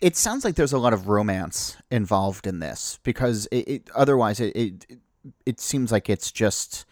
it 0.00 0.16
sounds 0.16 0.44
like 0.44 0.56
there's 0.56 0.72
a 0.72 0.78
lot 0.78 0.92
of 0.92 1.06
romance 1.06 1.76
involved 1.90 2.46
in 2.46 2.58
this 2.58 2.98
because 3.04 3.46
it, 3.52 3.68
it 3.68 3.90
otherwise 3.94 4.40
it, 4.40 4.56
it 4.56 5.00
it 5.46 5.60
seems 5.60 5.92
like 5.92 6.10
it's 6.10 6.32
just 6.32 6.86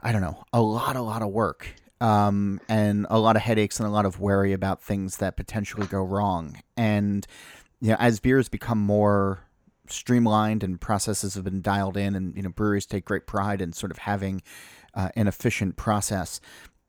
I 0.00 0.12
don't 0.12 0.22
know 0.22 0.44
a 0.52 0.62
lot 0.62 0.96
a 0.96 1.02
lot 1.02 1.20
of 1.20 1.28
work 1.28 1.74
um, 2.02 2.60
and 2.68 3.06
a 3.10 3.18
lot 3.18 3.36
of 3.36 3.42
headaches 3.42 3.78
and 3.78 3.86
a 3.86 3.90
lot 3.90 4.06
of 4.06 4.20
worry 4.20 4.52
about 4.52 4.82
things 4.82 5.18
that 5.18 5.36
potentially 5.36 5.86
go 5.86 6.02
wrong 6.02 6.60
and 6.76 7.26
you 7.80 7.90
know 7.90 7.96
as 7.98 8.20
beers 8.20 8.48
become 8.48 8.78
more 8.78 9.40
streamlined 9.88 10.62
and 10.62 10.80
processes 10.80 11.34
have 11.34 11.44
been 11.44 11.60
dialed 11.60 11.96
in 11.96 12.14
and 12.14 12.36
you 12.36 12.42
know 12.42 12.48
breweries 12.48 12.86
take 12.86 13.04
great 13.04 13.26
pride 13.26 13.60
in 13.60 13.72
sort 13.72 13.90
of 13.90 13.98
having 13.98 14.42
uh, 14.94 15.08
an 15.16 15.26
efficient 15.26 15.76
process 15.76 16.40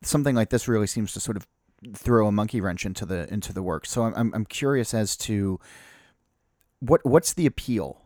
something 0.01 0.35
like 0.35 0.49
this 0.49 0.67
really 0.67 0.87
seems 0.87 1.13
to 1.13 1.19
sort 1.19 1.37
of 1.37 1.47
throw 1.93 2.27
a 2.27 2.31
monkey 2.31 2.61
wrench 2.61 2.85
into 2.85 3.05
the 3.05 3.31
into 3.31 3.53
the 3.53 3.63
work. 3.63 3.85
So 3.85 4.03
I'm 4.03 4.33
I'm 4.33 4.45
curious 4.45 4.93
as 4.93 5.17
to 5.17 5.59
what 6.79 7.05
what's 7.05 7.33
the 7.33 7.45
appeal 7.45 8.01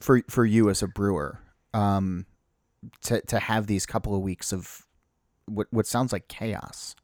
for 0.00 0.22
for 0.28 0.44
you 0.44 0.70
as 0.70 0.82
a 0.82 0.88
brewer 0.88 1.40
um, 1.72 2.26
to 3.02 3.20
to 3.22 3.38
have 3.38 3.66
these 3.66 3.86
couple 3.86 4.14
of 4.14 4.22
weeks 4.22 4.52
of 4.52 4.86
what 5.46 5.66
what 5.70 5.86
sounds 5.86 6.12
like 6.12 6.28
chaos. 6.28 6.94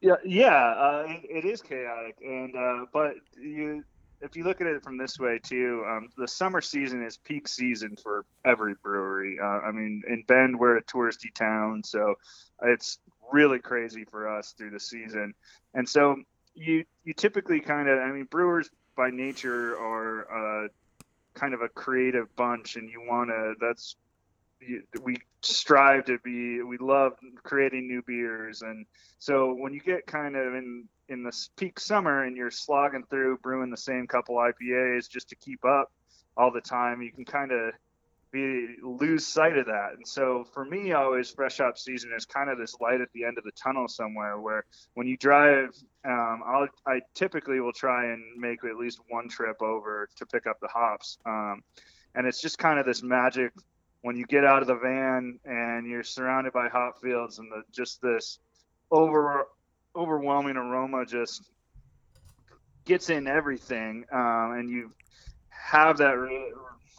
Yeah, 0.00 0.16
yeah, 0.24 0.72
uh, 0.72 1.04
it, 1.08 1.44
it 1.44 1.44
is 1.44 1.62
chaotic, 1.62 2.16
and 2.22 2.54
uh, 2.54 2.86
but 2.92 3.14
you 3.40 3.84
if 4.20 4.36
you 4.36 4.44
look 4.44 4.60
at 4.60 4.66
it 4.66 4.82
from 4.82 4.96
this 4.96 5.18
way 5.18 5.38
too, 5.42 5.84
um, 5.88 6.08
the 6.16 6.28
summer 6.28 6.60
season 6.60 7.04
is 7.04 7.16
peak 7.16 7.48
season 7.48 7.96
for 8.02 8.24
every 8.44 8.74
brewery. 8.82 9.38
Uh, 9.40 9.60
I 9.60 9.72
mean, 9.72 10.02
in 10.08 10.22
Bend, 10.26 10.58
we're 10.58 10.76
a 10.76 10.82
touristy 10.84 11.32
town, 11.34 11.82
so 11.84 12.14
it's 12.62 12.98
really 13.32 13.58
crazy 13.58 14.04
for 14.04 14.28
us 14.28 14.54
through 14.56 14.70
the 14.70 14.80
season. 14.80 15.34
And 15.74 15.88
so 15.88 16.16
you 16.54 16.84
you 17.04 17.12
typically 17.12 17.60
kind 17.60 17.88
of, 17.88 17.98
I 17.98 18.10
mean, 18.10 18.24
brewers 18.30 18.70
by 18.96 19.10
nature 19.10 19.78
are 19.78 20.64
uh, 20.64 20.68
kind 21.34 21.54
of 21.54 21.60
a 21.60 21.68
creative 21.68 22.34
bunch, 22.36 22.76
and 22.76 22.88
you 22.90 23.02
want 23.06 23.30
to. 23.30 23.54
That's 23.60 23.96
we 25.02 25.16
strive 25.42 26.04
to 26.06 26.18
be. 26.24 26.62
We 26.62 26.78
love 26.78 27.12
creating 27.42 27.86
new 27.86 28.02
beers, 28.02 28.62
and 28.62 28.86
so 29.18 29.54
when 29.54 29.72
you 29.72 29.80
get 29.80 30.06
kind 30.06 30.36
of 30.36 30.54
in 30.54 30.88
in 31.08 31.22
the 31.22 31.32
peak 31.56 31.78
summer 31.78 32.24
and 32.24 32.36
you're 32.36 32.50
slogging 32.50 33.04
through 33.08 33.38
brewing 33.38 33.70
the 33.70 33.76
same 33.76 34.06
couple 34.06 34.36
IPAs 34.36 35.08
just 35.08 35.28
to 35.28 35.36
keep 35.36 35.64
up 35.64 35.92
all 36.36 36.50
the 36.50 36.60
time, 36.60 37.00
you 37.00 37.12
can 37.12 37.24
kind 37.24 37.52
of 37.52 37.72
be 38.32 38.76
lose 38.82 39.26
sight 39.26 39.56
of 39.56 39.66
that. 39.66 39.92
And 39.96 40.06
so 40.06 40.44
for 40.52 40.64
me, 40.64 40.92
always 40.92 41.30
fresh 41.30 41.58
hop 41.58 41.78
season 41.78 42.12
is 42.16 42.26
kind 42.26 42.50
of 42.50 42.58
this 42.58 42.76
light 42.80 43.00
at 43.00 43.08
the 43.14 43.24
end 43.24 43.38
of 43.38 43.44
the 43.44 43.52
tunnel 43.52 43.88
somewhere 43.88 44.38
where 44.38 44.64
when 44.94 45.06
you 45.06 45.16
drive, 45.16 45.70
um, 46.04 46.42
I'll, 46.46 46.68
I 46.86 47.00
typically 47.14 47.60
will 47.60 47.72
try 47.72 48.12
and 48.12 48.22
make 48.36 48.64
at 48.64 48.76
least 48.76 49.00
one 49.08 49.28
trip 49.28 49.62
over 49.62 50.08
to 50.16 50.26
pick 50.26 50.46
up 50.46 50.58
the 50.60 50.68
hops. 50.68 51.18
Um, 51.24 51.62
and 52.14 52.26
it's 52.26 52.40
just 52.40 52.58
kind 52.58 52.78
of 52.78 52.86
this 52.86 53.02
magic 53.02 53.52
when 54.06 54.16
you 54.16 54.24
get 54.24 54.44
out 54.44 54.62
of 54.62 54.68
the 54.68 54.76
van 54.76 55.36
and 55.44 55.84
you're 55.84 56.04
surrounded 56.04 56.52
by 56.52 56.68
hop 56.68 57.00
fields 57.02 57.40
and 57.40 57.50
the, 57.50 57.62
just 57.72 58.00
this 58.00 58.38
over 58.92 59.48
overwhelming 59.96 60.56
aroma 60.56 61.04
just 61.04 61.42
gets 62.84 63.10
in 63.10 63.26
everything, 63.26 64.04
um, 64.12 64.52
and 64.52 64.70
you 64.70 64.92
have 65.48 65.96
that 65.98 66.12
re- 66.12 66.52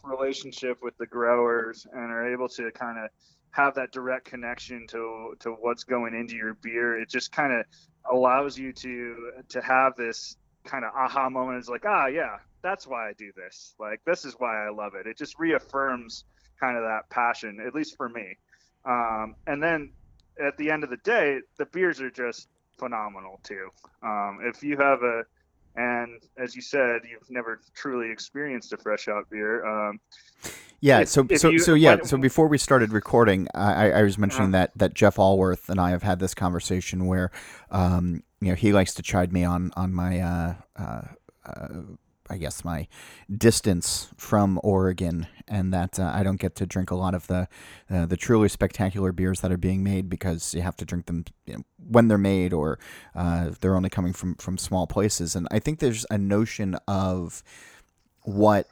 relationship 0.03 0.79
with 0.81 0.97
the 0.97 1.05
growers 1.05 1.87
and 1.93 2.11
are 2.11 2.33
able 2.33 2.49
to 2.49 2.69
kind 2.71 2.97
of 2.97 3.09
have 3.51 3.75
that 3.75 3.93
direct 3.93 4.25
connection 4.25 4.85
to 4.87 5.33
to 5.39 5.51
what's 5.51 5.85
going 5.85 6.13
into 6.13 6.35
your 6.35 6.55
beer. 6.55 6.99
It 6.99 7.09
just 7.09 7.31
kind 7.31 7.53
of 7.53 7.65
allows 8.11 8.57
you 8.57 8.73
to 8.73 9.31
to 9.47 9.61
have 9.61 9.95
this 9.95 10.35
kind 10.65 10.83
of 10.83 10.91
aha 10.93 11.29
moment. 11.29 11.59
It's 11.59 11.69
like, 11.69 11.85
ah, 11.87 12.07
yeah, 12.07 12.39
that's 12.61 12.85
why 12.85 13.07
I 13.07 13.13
do 13.13 13.31
this. 13.33 13.75
Like, 13.79 14.01
this 14.05 14.25
is 14.25 14.35
why 14.37 14.67
I 14.67 14.71
love 14.71 14.93
it. 14.95 15.07
It 15.07 15.17
just 15.17 15.39
reaffirms 15.39 16.25
kind 16.59 16.77
of 16.77 16.83
that 16.83 17.09
passion, 17.09 17.59
at 17.65 17.73
least 17.75 17.97
for 17.97 18.09
me. 18.09 18.37
Um, 18.85 19.35
and 19.45 19.61
then 19.61 19.91
at 20.43 20.57
the 20.57 20.71
end 20.71 20.83
of 20.83 20.89
the 20.89 20.97
day, 20.97 21.39
the 21.57 21.65
beers 21.65 21.99
are 22.01 22.11
just 22.11 22.47
phenomenal 22.77 23.39
too. 23.43 23.69
Um, 24.03 24.39
if 24.43 24.63
you 24.63 24.77
have 24.77 25.01
a, 25.03 25.23
and 25.75 26.21
as 26.37 26.55
you 26.55 26.61
said, 26.61 27.01
you've 27.09 27.29
never 27.29 27.61
truly 27.75 28.09
experienced 28.09 28.73
a 28.73 28.77
fresh 28.77 29.05
hop 29.05 29.29
beer. 29.29 29.65
Um, 29.65 29.99
yeah. 30.79 31.01
If, 31.01 31.09
so 31.09 31.27
if 31.29 31.39
so 31.39 31.49
you, 31.49 31.59
so 31.59 31.73
yeah. 31.73 31.95
When, 31.95 32.05
so 32.05 32.17
before 32.17 32.47
we 32.47 32.57
started 32.57 32.91
recording, 32.91 33.47
I, 33.53 33.91
I 33.91 34.03
was 34.03 34.17
mentioning 34.17 34.55
uh, 34.55 34.59
that 34.59 34.71
that 34.75 34.93
Jeff 34.93 35.17
Alworth 35.17 35.69
and 35.69 35.79
I 35.79 35.91
have 35.91 36.03
had 36.03 36.19
this 36.19 36.33
conversation 36.33 37.05
where, 37.05 37.31
um, 37.71 38.23
you 38.41 38.49
know, 38.49 38.55
he 38.55 38.73
likes 38.73 38.93
to 38.95 39.03
chide 39.03 39.31
me 39.31 39.43
on 39.43 39.71
on 39.75 39.93
my 39.93 40.19
uh, 40.19 40.55
uh, 40.75 41.01
uh 41.45 41.67
I 42.29 42.37
guess 42.37 42.63
my 42.63 42.87
distance 43.35 44.09
from 44.17 44.59
Oregon, 44.63 45.27
and 45.47 45.73
that 45.73 45.99
uh, 45.99 46.11
I 46.13 46.23
don't 46.23 46.39
get 46.39 46.55
to 46.55 46.65
drink 46.65 46.91
a 46.91 46.95
lot 46.95 47.13
of 47.13 47.27
the 47.27 47.47
uh, 47.89 48.05
the 48.05 48.17
truly 48.17 48.49
spectacular 48.49 49.11
beers 49.11 49.41
that 49.41 49.51
are 49.51 49.57
being 49.57 49.83
made 49.83 50.09
because 50.09 50.53
you 50.53 50.61
have 50.61 50.77
to 50.77 50.85
drink 50.85 51.05
them 51.05 51.25
you 51.45 51.55
know, 51.55 51.63
when 51.89 52.07
they're 52.07 52.17
made, 52.17 52.53
or 52.53 52.79
uh, 53.15 53.51
they're 53.61 53.75
only 53.75 53.89
coming 53.89 54.13
from 54.13 54.35
from 54.35 54.57
small 54.57 54.87
places. 54.87 55.35
And 55.35 55.47
I 55.51 55.59
think 55.59 55.79
there's 55.79 56.05
a 56.09 56.17
notion 56.17 56.75
of 56.87 57.43
what 58.23 58.67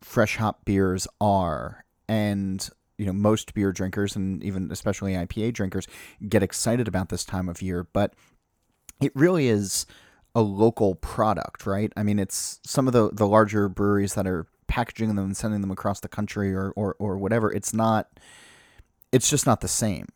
fresh 0.00 0.36
hop 0.36 0.64
beers 0.64 1.06
are, 1.20 1.84
and 2.08 2.68
you 2.98 3.06
know 3.06 3.12
most 3.12 3.54
beer 3.54 3.72
drinkers 3.72 4.16
and 4.16 4.42
even 4.42 4.70
especially 4.70 5.14
IPA 5.14 5.52
drinkers 5.54 5.86
get 6.28 6.42
excited 6.42 6.88
about 6.88 7.08
this 7.08 7.24
time 7.24 7.48
of 7.48 7.62
year, 7.62 7.86
but 7.92 8.14
it 9.00 9.12
really 9.14 9.48
is 9.48 9.86
a 10.34 10.42
local 10.42 10.96
product, 10.96 11.66
right? 11.66 11.92
I 11.96 12.02
mean, 12.02 12.18
it's 12.18 12.60
some 12.64 12.86
of 12.86 12.92
the, 12.92 13.10
the 13.12 13.26
larger 13.26 13.68
breweries 13.68 14.14
that 14.14 14.26
are 14.26 14.46
packaging 14.66 15.14
them 15.14 15.24
and 15.26 15.36
sending 15.36 15.60
them 15.60 15.70
across 15.70 16.00
the 16.00 16.08
country 16.08 16.52
or, 16.52 16.72
or, 16.72 16.96
or 16.98 17.16
whatever. 17.18 17.52
It's 17.52 17.72
not, 17.72 18.08
it's 19.12 19.30
just 19.30 19.46
not 19.46 19.60
the 19.60 19.68
same. 19.68 20.08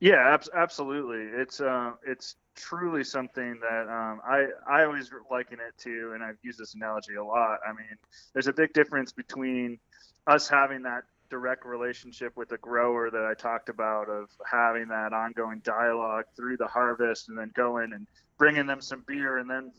Yeah, 0.00 0.34
ab- 0.34 0.48
absolutely. 0.54 1.22
It's, 1.38 1.60
uh, 1.60 1.92
it's 2.06 2.36
truly 2.54 3.04
something 3.04 3.58
that 3.60 3.88
um, 3.88 4.20
I, 4.26 4.46
I 4.68 4.84
always 4.84 5.10
liken 5.30 5.58
it 5.60 5.76
to, 5.82 6.12
and 6.14 6.22
I've 6.22 6.38
used 6.42 6.58
this 6.58 6.74
analogy 6.74 7.14
a 7.16 7.24
lot. 7.24 7.58
I 7.66 7.72
mean, 7.72 7.96
there's 8.32 8.46
a 8.46 8.52
big 8.52 8.72
difference 8.72 9.12
between 9.12 9.78
us 10.26 10.48
having 10.48 10.82
that 10.82 11.04
direct 11.28 11.64
relationship 11.64 12.36
with 12.36 12.48
the 12.48 12.58
grower 12.58 13.10
that 13.10 13.24
I 13.24 13.34
talked 13.34 13.68
about 13.68 14.08
of 14.08 14.28
having 14.50 14.88
that 14.88 15.12
ongoing 15.12 15.60
dialogue 15.64 16.24
through 16.36 16.56
the 16.56 16.66
harvest 16.66 17.28
and 17.28 17.38
then 17.38 17.52
going 17.54 17.92
and 17.92 18.06
bringing 18.38 18.66
them 18.66 18.80
some 18.80 19.04
beer 19.06 19.38
and 19.38 19.48
then 19.48 19.72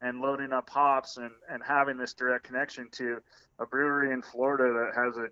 and 0.00 0.20
loading 0.20 0.52
up 0.52 0.70
hops 0.70 1.16
and 1.16 1.30
and 1.50 1.62
having 1.66 1.96
this 1.96 2.14
direct 2.14 2.44
connection 2.44 2.88
to 2.92 3.18
a 3.58 3.66
brewery 3.66 4.12
in 4.12 4.22
Florida 4.22 4.72
that 4.72 5.00
has 5.00 5.16
a 5.16 5.28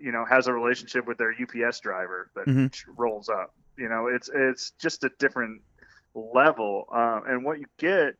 you 0.00 0.12
know 0.12 0.24
has 0.24 0.46
a 0.46 0.52
relationship 0.52 1.06
with 1.06 1.18
their 1.18 1.32
UPS 1.32 1.80
driver 1.80 2.30
that 2.34 2.46
mm-hmm. 2.46 2.92
rolls 2.96 3.28
up 3.28 3.54
you 3.76 3.88
know 3.88 4.08
it's 4.08 4.30
it's 4.34 4.72
just 4.80 5.04
a 5.04 5.10
different 5.18 5.62
level 6.14 6.86
um, 6.92 7.22
and 7.26 7.44
what 7.44 7.58
you 7.58 7.66
get 7.78 8.14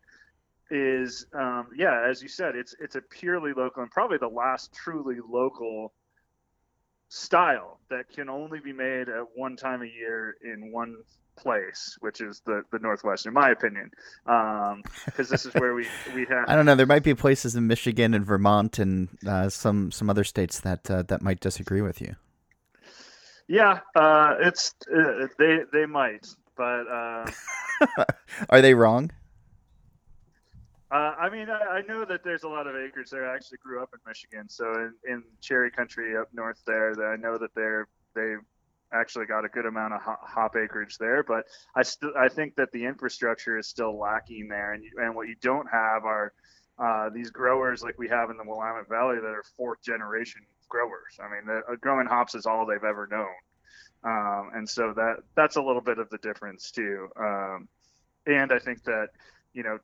is 0.70 1.26
um, 1.32 1.68
yeah 1.76 2.06
as 2.08 2.22
you 2.22 2.28
said 2.28 2.54
it's 2.54 2.74
it's 2.80 2.94
a 2.94 3.00
purely 3.00 3.52
local 3.52 3.82
and 3.82 3.90
probably 3.90 4.18
the 4.18 4.28
last 4.28 4.72
truly 4.72 5.16
local 5.28 5.92
style 7.08 7.80
that 7.90 8.08
can 8.14 8.28
only 8.28 8.60
be 8.60 8.72
made 8.72 9.08
at 9.08 9.24
one 9.34 9.56
time 9.56 9.82
a 9.82 9.86
year 9.86 10.36
in 10.42 10.72
one 10.72 10.96
place, 11.36 11.96
which 12.00 12.20
is 12.20 12.42
the 12.44 12.62
the 12.70 12.78
Northwest, 12.78 13.26
in 13.26 13.32
my 13.32 13.50
opinion, 13.50 13.90
because 14.24 14.72
um, 14.72 14.82
this 15.30 15.46
is 15.46 15.54
where 15.54 15.74
we 15.74 15.86
we 16.14 16.26
have. 16.26 16.44
I 16.48 16.56
don't 16.56 16.66
know. 16.66 16.74
There 16.74 16.86
might 16.86 17.04
be 17.04 17.14
places 17.14 17.54
in 17.56 17.66
Michigan 17.66 18.14
and 18.14 18.26
Vermont 18.26 18.78
and 18.78 19.08
uh, 19.26 19.48
some 19.48 19.90
some 19.90 20.10
other 20.10 20.24
states 20.24 20.60
that 20.60 20.90
uh, 20.90 21.02
that 21.02 21.22
might 21.22 21.40
disagree 21.40 21.80
with 21.80 22.00
you. 22.00 22.16
Yeah, 23.46 23.80
uh, 23.94 24.34
it's 24.40 24.74
uh, 24.94 25.28
they 25.38 25.60
they 25.72 25.86
might, 25.86 26.26
but 26.56 26.86
uh, 26.86 27.30
are 28.50 28.60
they 28.60 28.74
wrong? 28.74 29.10
Uh, 30.90 31.14
I 31.20 31.28
mean, 31.28 31.50
I, 31.50 31.78
I, 31.78 31.82
know 31.82 32.06
that 32.06 32.24
there's 32.24 32.44
a 32.44 32.48
lot 32.48 32.66
of 32.66 32.74
acres 32.74 33.10
there. 33.10 33.30
I 33.30 33.34
actually 33.34 33.58
grew 33.58 33.82
up 33.82 33.90
in 33.92 34.00
Michigan, 34.06 34.48
so 34.48 34.72
in, 34.72 34.94
in 35.06 35.22
cherry 35.42 35.70
country 35.70 36.16
up 36.16 36.28
north 36.32 36.62
there, 36.66 36.94
I 37.12 37.16
know 37.16 37.36
that 37.36 37.54
they're 37.54 37.88
they 38.14 38.36
actually 38.92 39.26
got 39.26 39.44
a 39.44 39.48
good 39.48 39.66
amount 39.66 39.92
of 39.92 40.00
hop 40.02 40.56
acreage 40.56 40.96
there. 40.96 41.22
But 41.22 41.44
I 41.74 41.82
still 41.82 42.12
I 42.18 42.28
think 42.28 42.56
that 42.56 42.72
the 42.72 42.86
infrastructure 42.86 43.58
is 43.58 43.66
still 43.66 43.98
lacking 43.98 44.48
there, 44.48 44.72
and 44.72 44.82
and 44.96 45.14
what 45.14 45.28
you 45.28 45.36
don't 45.42 45.68
have 45.70 46.04
are 46.04 46.32
uh, 46.78 47.10
these 47.10 47.30
growers 47.30 47.82
like 47.82 47.98
we 47.98 48.08
have 48.08 48.30
in 48.30 48.38
the 48.38 48.44
Willamette 48.44 48.88
Valley 48.88 49.16
that 49.16 49.26
are 49.26 49.44
fourth 49.56 49.82
generation 49.82 50.40
growers. 50.68 51.18
I 51.20 51.28
mean, 51.30 51.46
the, 51.46 51.72
uh, 51.72 51.76
growing 51.76 52.06
hops 52.06 52.34
is 52.34 52.46
all 52.46 52.64
they've 52.64 52.82
ever 52.82 53.06
known, 53.10 53.26
um, 54.04 54.50
and 54.54 54.68
so 54.68 54.94
that 54.94 55.16
that's 55.34 55.56
a 55.56 55.62
little 55.62 55.82
bit 55.82 55.98
of 55.98 56.08
the 56.08 56.18
difference 56.18 56.70
too. 56.70 57.08
Um, 57.20 57.68
and 58.26 58.52
I 58.52 58.58
think 58.58 58.84
that 58.84 59.08
you 59.52 59.62
know 59.62 59.78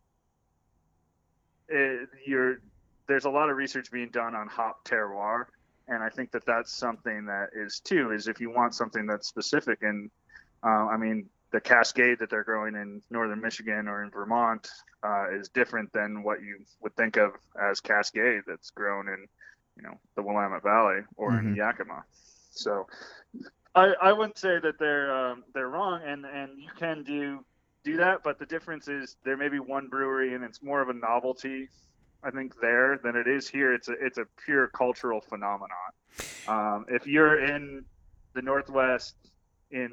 it, 1.68 2.08
you're 2.26 2.60
there's 3.06 3.24
a 3.24 3.30
lot 3.30 3.50
of 3.50 3.56
research 3.56 3.90
being 3.90 4.08
done 4.10 4.34
on 4.34 4.48
hop 4.48 4.84
terroir, 4.84 5.46
and 5.88 6.02
I 6.02 6.08
think 6.08 6.30
that 6.32 6.46
that's 6.46 6.72
something 6.72 7.26
that 7.26 7.50
is 7.54 7.80
too 7.80 8.12
is 8.12 8.28
if 8.28 8.40
you 8.40 8.50
want 8.50 8.74
something 8.74 9.06
that's 9.06 9.28
specific 9.28 9.82
and 9.82 10.10
uh, 10.62 10.86
I 10.86 10.96
mean 10.96 11.28
the 11.54 11.60
Cascade 11.60 12.18
that 12.18 12.30
they're 12.30 12.42
growing 12.42 12.74
in 12.74 13.00
northern 13.10 13.40
Michigan 13.40 13.86
or 13.86 14.02
in 14.02 14.10
Vermont 14.10 14.68
uh, 15.04 15.30
is 15.30 15.48
different 15.48 15.92
than 15.92 16.24
what 16.24 16.42
you 16.42 16.58
would 16.80 16.96
think 16.96 17.16
of 17.16 17.30
as 17.62 17.78
Cascade 17.78 18.42
that's 18.44 18.70
grown 18.70 19.06
in, 19.06 19.24
you 19.76 19.82
know, 19.84 19.96
the 20.16 20.22
Willamette 20.22 20.64
Valley 20.64 21.02
or 21.16 21.30
mm-hmm. 21.30 21.50
in 21.50 21.54
Yakima. 21.54 22.02
So, 22.50 22.88
I, 23.76 23.92
I 24.02 24.12
wouldn't 24.12 24.36
say 24.36 24.58
that 24.58 24.80
they're 24.80 25.14
um, 25.14 25.44
they're 25.54 25.68
wrong, 25.68 26.00
and 26.04 26.24
and 26.24 26.58
you 26.58 26.70
can 26.76 27.04
do 27.04 27.44
do 27.84 27.96
that, 27.98 28.22
but 28.24 28.38
the 28.38 28.46
difference 28.46 28.88
is 28.88 29.16
there 29.24 29.36
may 29.36 29.48
be 29.48 29.60
one 29.60 29.88
brewery 29.88 30.34
and 30.34 30.42
it's 30.42 30.62
more 30.62 30.80
of 30.80 30.88
a 30.88 30.94
novelty, 30.94 31.68
I 32.22 32.30
think 32.30 32.58
there 32.60 32.98
than 33.02 33.14
it 33.16 33.28
is 33.28 33.48
here. 33.48 33.74
It's 33.74 33.88
a 33.88 33.92
it's 34.00 34.18
a 34.18 34.24
pure 34.44 34.68
cultural 34.68 35.20
phenomenon. 35.20 35.68
Um, 36.48 36.86
if 36.88 37.06
you're 37.06 37.44
in 37.44 37.84
the 38.34 38.42
Northwest 38.42 39.16
in 39.70 39.92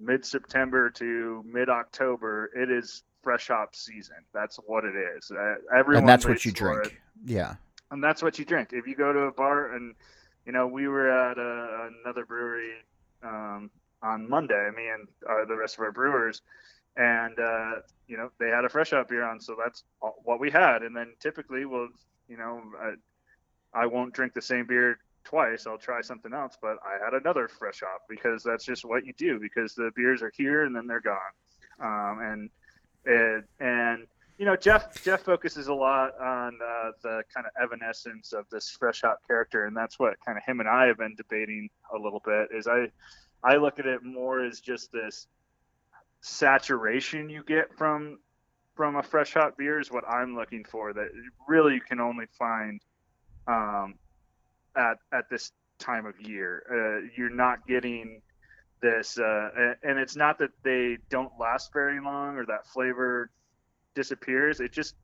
mid 0.00 0.24
September 0.24 0.90
to 0.90 1.44
mid 1.46 1.68
October, 1.68 2.50
it 2.54 2.70
is 2.70 3.04
fresh 3.22 3.48
hop 3.48 3.74
season. 3.76 4.16
That's 4.34 4.56
what 4.66 4.84
it 4.84 4.94
is. 5.16 5.30
Uh, 5.30 5.54
everyone 5.76 6.02
and 6.02 6.08
that's 6.08 6.26
what 6.26 6.44
you 6.44 6.52
drink. 6.52 6.86
It. 6.86 6.92
Yeah. 7.24 7.54
And 7.90 8.02
that's 8.02 8.22
what 8.22 8.38
you 8.38 8.44
drink. 8.44 8.70
If 8.72 8.86
you 8.86 8.94
go 8.94 9.12
to 9.12 9.20
a 9.20 9.32
bar 9.32 9.74
and, 9.74 9.94
you 10.44 10.52
know, 10.52 10.66
we 10.66 10.88
were 10.88 11.10
at 11.10 11.38
a, 11.38 11.90
another 12.04 12.26
brewery 12.26 12.72
um, 13.22 13.70
on 14.02 14.28
Monday, 14.28 14.70
me 14.76 14.88
and 14.88 15.08
uh, 15.28 15.44
the 15.46 15.56
rest 15.56 15.76
of 15.76 15.80
our 15.80 15.92
brewers, 15.92 16.42
and 16.98 17.38
uh, 17.38 17.72
you 18.08 18.18
know 18.18 18.30
they 18.38 18.48
had 18.48 18.64
a 18.64 18.68
fresh 18.68 18.90
hop 18.90 19.08
beer 19.08 19.24
on, 19.24 19.40
so 19.40 19.56
that's 19.58 19.84
what 20.24 20.40
we 20.40 20.50
had. 20.50 20.82
And 20.82 20.94
then 20.94 21.14
typically 21.20 21.64
we'll, 21.64 21.88
you 22.28 22.36
know, 22.36 22.60
I, 23.72 23.82
I 23.82 23.86
won't 23.86 24.12
drink 24.12 24.34
the 24.34 24.42
same 24.42 24.66
beer 24.66 24.98
twice. 25.24 25.66
I'll 25.66 25.78
try 25.78 26.00
something 26.00 26.32
else, 26.32 26.56
but 26.60 26.78
I 26.84 27.02
had 27.02 27.14
another 27.14 27.48
fresh 27.48 27.80
hop 27.80 28.02
because 28.08 28.42
that's 28.42 28.64
just 28.64 28.84
what 28.84 29.04
you 29.04 29.12
do 29.16 29.38
because 29.38 29.74
the 29.74 29.90
beers 29.94 30.22
are 30.22 30.32
here 30.34 30.64
and 30.64 30.74
then 30.74 30.86
they're 30.86 31.00
gone. 31.00 31.18
Um, 31.80 32.20
and, 32.22 32.50
and, 33.04 33.44
and, 33.60 34.06
you 34.38 34.46
know, 34.46 34.56
Jeff, 34.56 35.02
Jeff 35.04 35.22
focuses 35.22 35.68
a 35.68 35.74
lot 35.74 36.18
on 36.18 36.58
uh, 36.62 36.90
the 37.02 37.22
kind 37.34 37.46
of 37.46 37.52
evanescence 37.62 38.32
of 38.32 38.46
this 38.50 38.70
fresh 38.70 39.02
hop 39.02 39.20
character. 39.26 39.66
And 39.66 39.76
that's 39.76 39.98
what 39.98 40.14
kind 40.24 40.38
of 40.38 40.44
him 40.44 40.60
and 40.60 40.68
I 40.68 40.86
have 40.86 40.98
been 40.98 41.14
debating 41.14 41.68
a 41.94 41.98
little 41.98 42.22
bit 42.24 42.48
is 42.52 42.66
I, 42.66 42.86
I 43.44 43.56
look 43.56 43.78
at 43.78 43.86
it 43.86 44.02
more 44.02 44.44
as 44.44 44.60
just 44.60 44.90
this 44.92 45.26
saturation 46.28 47.28
you 47.28 47.42
get 47.44 47.76
from, 47.76 48.18
from 48.74 48.96
a 48.96 49.02
fresh 49.02 49.34
hop 49.34 49.56
beer 49.56 49.80
is 49.80 49.90
what 49.90 50.04
I'm 50.08 50.34
looking 50.36 50.64
for 50.64 50.92
that 50.92 51.08
really 51.48 51.74
you 51.74 51.80
can 51.80 52.00
only 52.00 52.26
find, 52.38 52.80
um, 53.46 53.94
at 54.76 54.98
at 55.12 55.28
this 55.30 55.52
time 55.78 56.06
of 56.06 56.20
year. 56.20 56.62
Uh, 56.70 57.08
you're 57.16 57.34
not 57.34 57.66
getting 57.66 58.20
this, 58.80 59.18
uh, 59.18 59.74
and 59.82 59.98
it's 59.98 60.16
not 60.16 60.38
that 60.38 60.50
they 60.62 60.98
don't 61.10 61.32
last 61.38 61.72
very 61.72 62.00
long 62.00 62.36
or 62.36 62.46
that 62.46 62.66
flavor 62.66 63.30
disappears. 63.94 64.60
It 64.60 64.72
just 64.72 64.94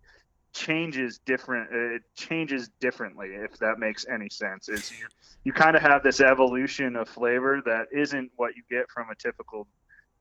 changes 0.52 1.19
different. 1.19 1.73
It 1.73 2.02
changes 2.14 2.71
differently, 2.81 3.31
if 3.33 3.59
that 3.59 3.78
makes 3.78 4.07
any 4.07 4.28
sense. 4.28 4.69
Is 4.69 4.93
you 4.93 5.07
you 5.45 5.52
kind 5.52 5.76
of 5.76 5.83
have 5.83 6.02
this 6.02 6.21
evolution 6.21 6.97
of 6.97 7.09
flavor 7.09 7.61
that 7.66 7.88
isn't 7.93 8.31
what 8.37 8.54
you 8.57 8.62
get 8.71 8.88
from 8.90 9.11
a 9.11 9.14
typical 9.14 9.66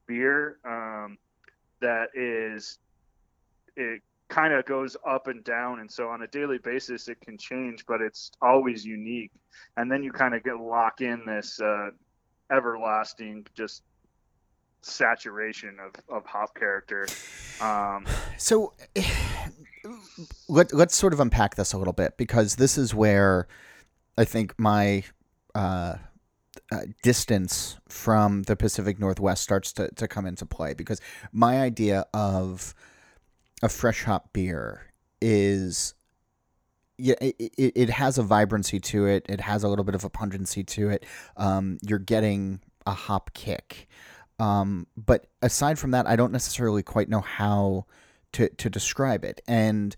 beer. 0.08 0.58
Um, 0.66 1.18
that 1.84 2.10
is 2.16 2.80
it 3.76 4.02
kind 4.30 4.54
of 4.54 4.66
goes 4.66 4.98
up 5.06 5.28
and 5.28 5.44
down 5.44 5.80
and 5.80 5.92
so 5.92 6.08
on 6.08 6.24
a 6.24 6.28
daily 6.28 6.58
basis 6.58 7.08
it 7.08 7.20
can 7.22 7.38
change 7.38 7.86
but 7.86 8.02
it's 8.02 8.32
always 8.42 8.84
unique 8.84 9.32
and 9.78 9.92
then 9.92 10.02
you 10.02 10.12
kind 10.12 10.34
of 10.34 10.44
get 10.44 10.60
lock 10.60 11.02
in 11.02 11.22
this 11.26 11.60
uh, 11.62 11.90
everlasting 12.52 13.46
just 13.54 13.84
saturation 14.82 15.78
of, 15.80 15.92
of 16.10 16.26
hop 16.26 16.56
character 16.56 17.06
um, 17.62 18.06
so 18.38 18.74
let, 20.48 20.74
let's 20.74 20.96
sort 20.96 21.14
of 21.14 21.20
unpack 21.20 21.56
this 21.56 21.74
a 21.74 21.78
little 21.78 21.94
bit 21.94 22.18
because 22.18 22.56
this 22.56 22.78
is 22.78 22.94
where 22.96 23.48
i 24.18 24.24
think 24.26 24.58
my 24.58 25.04
uh, 25.54 25.96
uh, 26.74 26.82
distance 27.04 27.78
from 27.88 28.44
the 28.44 28.56
pacific 28.56 29.00
northwest 29.00 29.44
starts 29.44 29.72
to, 29.74 29.90
to 29.90 30.08
come 30.08 30.26
into 30.26 30.46
play 30.46 30.74
because 30.74 31.00
my 31.32 31.62
idea 31.62 32.06
of 32.14 32.74
a 33.62 33.70
fresh 33.70 34.04
hop 34.04 34.34
beer 34.34 34.88
is 35.22 35.94
yeah, 36.98 37.16
it, 37.22 37.36
it, 37.40 37.74
it, 37.76 37.90
has 37.90 38.18
a 38.18 38.24
vibrancy 38.24 38.80
to 38.80 39.06
it. 39.06 39.26
It 39.28 39.42
has 39.42 39.64
a 39.64 39.68
little 39.68 39.86
bit 39.86 39.96
of 39.96 40.04
a 40.04 40.10
pungency 40.10 40.64
to 40.64 40.90
it. 40.90 41.06
Um, 41.38 41.78
you're 41.82 42.00
getting 42.00 42.60
a 42.86 42.92
hop 42.92 43.34
kick. 43.34 43.88
Um, 44.40 44.88
but 44.96 45.28
aside 45.42 45.80
from 45.80 45.92
that, 45.92 46.08
I 46.08 46.16
don't 46.16 46.32
necessarily 46.32 46.84
quite 46.84 47.10
know 47.10 47.22
how 47.22 47.86
to, 48.34 48.50
to 48.50 48.70
describe 48.70 49.24
it. 49.24 49.42
And 49.48 49.96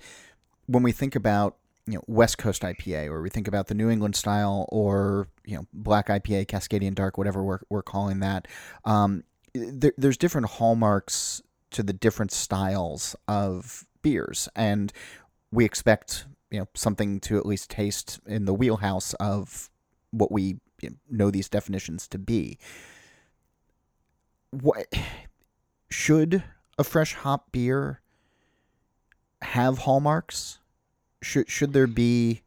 when 0.68 0.84
we 0.84 0.92
think 0.92 1.16
about 1.16 1.58
you 1.88 1.96
know 1.96 2.04
West 2.08 2.38
Coast 2.38 2.64
IPA, 2.64 3.08
or 3.08 3.22
we 3.22 3.30
think 3.30 3.48
about 3.48 3.68
the 3.68 3.76
New 3.76 3.90
England 3.90 4.16
style, 4.16 4.66
or 4.70 5.28
you 5.46 5.56
know 5.56 5.66
Black 5.74 6.08
IPA, 6.08 6.48
Cascadian 6.48 6.96
Dark, 6.96 7.18
whatever 7.18 7.44
we're, 7.44 7.60
we're 7.70 7.84
calling 7.84 8.20
that, 8.20 8.48
um, 8.86 9.24
there, 9.54 9.94
there's 9.98 10.18
different 10.18 10.48
hallmarks 10.48 11.42
to 11.72 11.84
the 11.84 11.94
different 11.94 12.32
styles 12.32 13.16
of 13.28 13.86
beers, 14.02 14.50
and 14.56 14.92
we 15.52 15.66
expect 15.66 16.26
you 16.50 16.60
know 16.60 16.68
something 16.74 17.20
to 17.20 17.38
at 17.38 17.46
least 17.46 17.70
taste 17.70 18.20
in 18.26 18.46
the 18.46 18.54
wheelhouse 18.54 19.14
of 19.16 19.70
what 20.12 20.32
we 20.32 20.58
you 20.82 20.90
know, 20.90 20.96
know 21.10 21.32
these 21.32 21.50
definitions 21.50 22.08
to 22.08 22.18
be. 22.18 22.58
What 24.52 24.88
should 25.90 26.44
a 26.78 26.84
fresh 26.84 27.14
hop 27.14 27.52
beer 27.52 28.02
have 29.42 29.80
hallmarks? 29.80 30.60
Should 31.26 31.50
should 31.50 31.74
there 31.74 31.88
be 31.88 32.44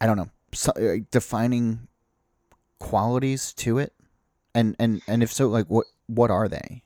I 0.00 0.06
don't 0.06 0.16
know, 0.16 0.30
so, 0.52 0.70
uh, 0.72 0.98
defining 1.10 1.88
qualities 2.78 3.52
to 3.54 3.78
it? 3.78 3.92
And 4.54 4.76
and 4.78 5.02
and 5.08 5.20
if 5.20 5.32
so, 5.32 5.48
like 5.48 5.66
what 5.66 5.86
what 6.06 6.30
are 6.30 6.48
they? 6.48 6.84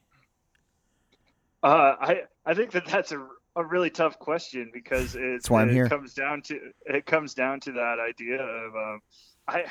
Uh, 1.63 1.97
I 2.01 2.23
I 2.47 2.55
think 2.55 2.71
that 2.71 2.87
that's 2.87 3.13
a, 3.13 3.27
a 3.57 3.65
really 3.65 3.91
tough 3.91 4.19
question 4.19 4.71
because 4.73 5.17
it, 5.17 5.43
it 5.85 5.91
comes 5.91 6.15
down 6.15 6.41
to 6.43 6.59
it 6.87 7.05
comes 7.05 7.35
down 7.35 7.61
to 7.61 7.73
that 7.73 7.99
idea 8.01 8.41
of 8.41 8.75
um, 8.75 9.01
I, 9.49 9.65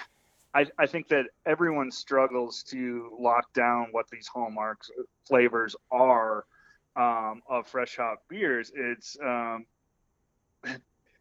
I 0.54 0.66
I 0.78 0.86
think 0.86 1.08
that 1.08 1.26
everyone 1.48 1.90
struggles 1.90 2.62
to 2.70 3.18
lock 3.20 3.52
down 3.54 3.88
what 3.92 4.08
these 4.12 4.28
hallmarks 4.28 4.92
flavors 5.28 5.76
are 5.90 6.46
um, 6.96 7.42
of 7.50 7.68
fresh 7.68 7.98
hop 7.98 8.20
beers. 8.30 8.72
It's 8.76 9.18
um, 9.26 9.66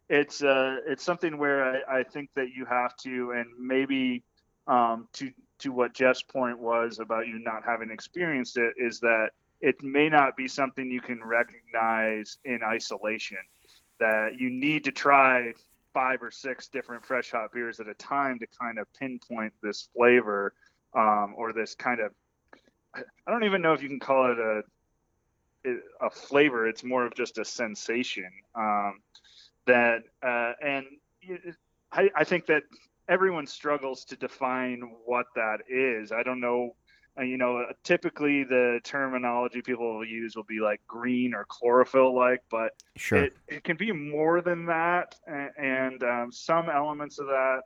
it's 0.09 0.43
uh, 0.43 0.77
it's 0.87 1.03
something 1.03 1.37
where 1.37 1.63
I, 1.63 1.99
I 1.99 2.03
think 2.03 2.29
that 2.35 2.49
you 2.55 2.65
have 2.65 2.95
to 2.97 3.31
and 3.31 3.47
maybe 3.59 4.23
um, 4.67 5.07
to 5.13 5.31
to 5.59 5.71
what 5.71 5.93
Jeff's 5.93 6.23
point 6.23 6.57
was 6.57 6.99
about 6.99 7.27
you 7.27 7.39
not 7.39 7.63
having 7.65 7.91
experienced 7.91 8.57
it 8.57 8.73
is 8.77 8.99
that 9.01 9.29
it 9.61 9.83
may 9.83 10.09
not 10.09 10.37
be 10.37 10.47
something 10.47 10.89
you 10.89 11.01
can 11.01 11.21
recognize 11.23 12.37
in 12.45 12.61
isolation. 12.63 13.37
That 13.99 14.39
you 14.39 14.49
need 14.49 14.85
to 14.85 14.91
try 14.91 15.53
five 15.93 16.23
or 16.23 16.31
six 16.31 16.69
different 16.69 17.05
fresh 17.05 17.31
hop 17.31 17.53
beers 17.53 17.79
at 17.79 17.89
a 17.89 17.93
time 17.95 18.39
to 18.39 18.47
kind 18.59 18.79
of 18.79 18.87
pinpoint 18.93 19.53
this 19.61 19.89
flavor 19.93 20.53
um, 20.95 21.33
or 21.35 21.51
this 21.51 21.75
kind 21.75 21.99
of. 21.99 22.13
I 22.95 23.31
don't 23.31 23.43
even 23.43 23.61
know 23.61 23.73
if 23.73 23.83
you 23.83 23.89
can 23.89 23.99
call 23.99 24.31
it 24.31 24.39
a 24.39 24.63
a 26.01 26.09
flavor. 26.09 26.67
It's 26.67 26.83
more 26.83 27.05
of 27.05 27.13
just 27.13 27.37
a 27.37 27.45
sensation. 27.45 28.31
Um, 28.55 29.01
that 29.69 30.03
uh, 30.21 30.53
and 30.61 30.85
I, 31.91 32.09
I 32.15 32.23
think 32.23 32.45
that 32.47 32.63
everyone 33.07 33.47
struggles 33.47 34.05
to 34.05 34.15
define 34.15 34.81
what 35.05 35.25
that 35.35 35.59
is. 35.69 36.11
I 36.11 36.23
don't 36.23 36.39
know 36.39 36.75
uh, 37.19 37.23
you 37.23 37.37
know, 37.37 37.65
typically 37.83 38.43
the 38.43 38.79
terminology 38.83 39.61
people 39.61 39.95
will 39.95 40.05
use 40.05 40.35
will 40.35 40.43
be 40.43 40.59
like 40.59 40.79
green 40.87 41.33
or 41.33 41.45
chlorophyll 41.49 42.15
like, 42.15 42.41
but 42.49 42.71
sure. 42.95 43.25
it, 43.25 43.33
it 43.47 43.63
can 43.63 43.75
be 43.77 43.91
more 43.91 44.41
than 44.41 44.65
that 44.67 45.15
and, 45.27 45.49
and 45.57 46.03
um, 46.03 46.31
some 46.31 46.69
elements 46.69 47.19
of 47.19 47.27
that. 47.27 47.61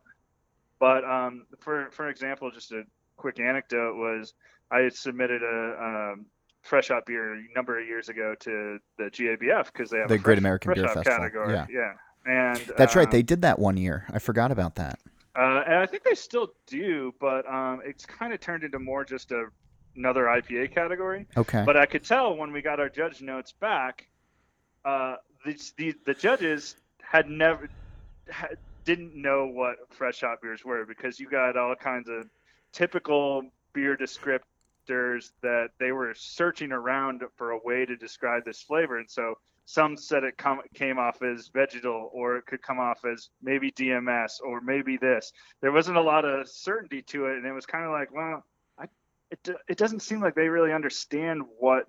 But 0.79 1.03
um, 1.03 1.45
for, 1.59 1.89
for 1.91 2.09
example, 2.09 2.49
just 2.51 2.71
a 2.71 2.83
quick 3.17 3.39
anecdote 3.39 3.95
was 3.95 4.33
I 4.71 4.79
had 4.79 4.95
submitted 4.95 5.43
a 5.43 6.13
um, 6.13 6.25
fresh 6.63 6.87
hop 6.87 7.05
beer 7.05 7.35
a 7.35 7.41
number 7.53 7.79
of 7.79 7.85
years 7.85 8.09
ago 8.09 8.33
to 8.39 8.79
the 8.97 9.03
GABF 9.05 9.65
because 9.67 9.89
they 9.89 9.99
have 9.99 10.07
the 10.07 10.15
a 10.15 10.17
Great 10.17 10.37
American 10.37 10.73
Beer 10.73 10.85
Festival. 10.85 11.03
Category. 11.03 11.53
Yeah. 11.53 11.67
yeah. 11.69 11.93
And 12.25 12.57
that's 12.77 12.95
right. 12.95 13.11
They 13.11 13.19
um, 13.19 13.25
did 13.25 13.41
that 13.41 13.59
one 13.59 13.75
year. 13.75 14.05
I 14.11 14.19
forgot 14.19 14.51
about 14.51 14.75
that. 14.75 14.99
Uh, 15.35 15.63
and 15.65 15.75
I 15.75 15.85
think 15.85 16.03
they 16.03 16.15
still 16.15 16.53
do, 16.67 17.13
but 17.19 17.45
um, 17.51 17.81
it's 17.85 18.05
kind 18.05 18.33
of 18.33 18.39
turned 18.39 18.63
into 18.63 18.79
more 18.79 19.03
just 19.03 19.31
a, 19.31 19.47
another 19.95 20.25
IPA 20.25 20.73
category. 20.73 21.25
Okay. 21.35 21.63
But 21.65 21.75
I 21.75 21.85
could 21.85 22.03
tell 22.03 22.35
when 22.35 22.53
we 22.53 22.61
got 22.61 22.79
our 22.79 22.89
judge 22.89 23.21
notes 23.21 23.51
back, 23.51 24.07
uh, 24.85 25.15
the, 25.45 25.59
the, 25.77 25.95
the 26.05 26.13
judges 26.13 26.77
had 27.01 27.29
never 27.29 27.67
had, 28.29 28.57
didn't 28.85 29.15
know 29.15 29.47
what 29.47 29.75
fresh 29.89 30.21
hop 30.21 30.41
beers 30.41 30.63
were 30.63 30.85
because 30.85 31.19
you 31.19 31.29
got 31.29 31.57
all 31.57 31.75
kinds 31.75 32.07
of 32.09 32.29
typical 32.71 33.43
beer 33.73 33.97
descript 33.97 34.45
descriptors 34.89 35.31
that 35.41 35.69
they 35.79 35.91
were 35.91 36.13
searching 36.15 36.71
around 36.71 37.21
for 37.35 37.51
a 37.51 37.59
way 37.63 37.85
to 37.85 37.95
describe 37.95 38.45
this 38.45 38.61
flavor, 38.61 38.99
and 38.99 39.09
so 39.09 39.35
some 39.65 39.95
said 39.95 40.23
it 40.23 40.37
come, 40.37 40.61
came 40.73 40.99
off 40.99 41.21
as 41.21 41.47
vegetal, 41.47 42.09
or 42.13 42.37
it 42.37 42.45
could 42.45 42.61
come 42.61 42.79
off 42.79 43.05
as 43.05 43.29
maybe 43.41 43.71
DMS, 43.71 44.41
or 44.43 44.59
maybe 44.61 44.97
this. 44.97 45.31
There 45.61 45.71
wasn't 45.71 45.97
a 45.97 46.01
lot 46.01 46.25
of 46.25 46.49
certainty 46.49 47.01
to 47.03 47.27
it, 47.27 47.37
and 47.37 47.45
it 47.45 47.53
was 47.53 47.65
kind 47.65 47.85
of 47.85 47.91
like, 47.91 48.13
well, 48.13 48.43
I, 48.77 48.85
it 49.31 49.49
it 49.69 49.77
doesn't 49.77 50.01
seem 50.01 50.21
like 50.21 50.35
they 50.35 50.49
really 50.49 50.73
understand 50.73 51.43
what 51.59 51.85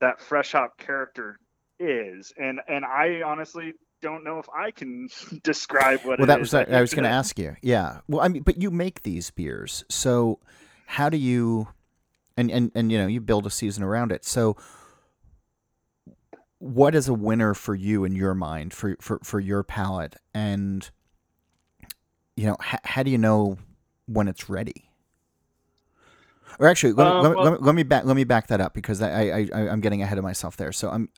that 0.00 0.20
fresh 0.20 0.52
hop 0.52 0.78
character 0.78 1.38
is, 1.78 2.32
and 2.36 2.60
and 2.68 2.84
I 2.84 3.22
honestly 3.24 3.74
don't 4.00 4.24
know 4.24 4.38
if 4.38 4.46
I 4.54 4.70
can 4.70 5.08
describe 5.42 6.00
what. 6.00 6.18
Well, 6.18 6.26
that 6.26 6.40
is. 6.40 6.52
was 6.52 6.54
I, 6.54 6.62
I 6.64 6.80
was 6.80 6.92
going 6.92 7.04
to 7.04 7.10
ask 7.10 7.38
you. 7.38 7.56
Yeah. 7.62 8.00
Well, 8.08 8.20
I 8.20 8.28
mean, 8.28 8.42
but 8.42 8.60
you 8.60 8.70
make 8.70 9.02
these 9.02 9.30
beers, 9.30 9.84
so 9.88 10.40
how 10.86 11.08
do 11.08 11.16
you? 11.16 11.68
And 12.40 12.50
and 12.50 12.72
and 12.74 12.90
you 12.90 12.98
know, 12.98 13.06
you 13.06 13.20
build 13.20 13.46
a 13.46 13.50
season 13.50 13.82
around 13.82 14.12
it. 14.12 14.24
So, 14.24 14.56
what 16.58 16.94
is 16.94 17.08
a 17.08 17.14
winner 17.14 17.54
for 17.54 17.74
you 17.74 18.04
in 18.04 18.14
your 18.16 18.34
mind 18.34 18.72
for 18.72 18.96
for 19.00 19.20
for 19.22 19.40
your 19.40 19.62
palate? 19.62 20.16
And 20.34 20.88
you 22.36 22.46
know, 22.46 22.56
h- 22.72 22.80
how 22.84 23.02
do 23.02 23.10
you 23.10 23.18
know 23.18 23.58
when 24.06 24.26
it's 24.28 24.48
ready? 24.48 24.90
Or 26.58 26.66
actually, 26.66 26.92
let, 26.94 27.06
Um, 27.06 27.22
let, 27.22 27.36
well- 27.36 27.44
let, 27.44 27.52
me- 27.52 27.58
let 27.66 27.74
me 27.74 27.82
back 27.82 28.04
let 28.04 28.16
me 28.16 28.24
back 28.24 28.46
that 28.48 28.60
up 28.60 28.74
because 28.74 29.02
I, 29.02 29.08
I, 29.28 29.48
I 29.54 29.68
I'm 29.68 29.80
getting 29.80 30.02
ahead 30.02 30.18
of 30.18 30.24
myself 30.24 30.56
there. 30.56 30.72
So 30.72 30.90
I'm 30.90 31.08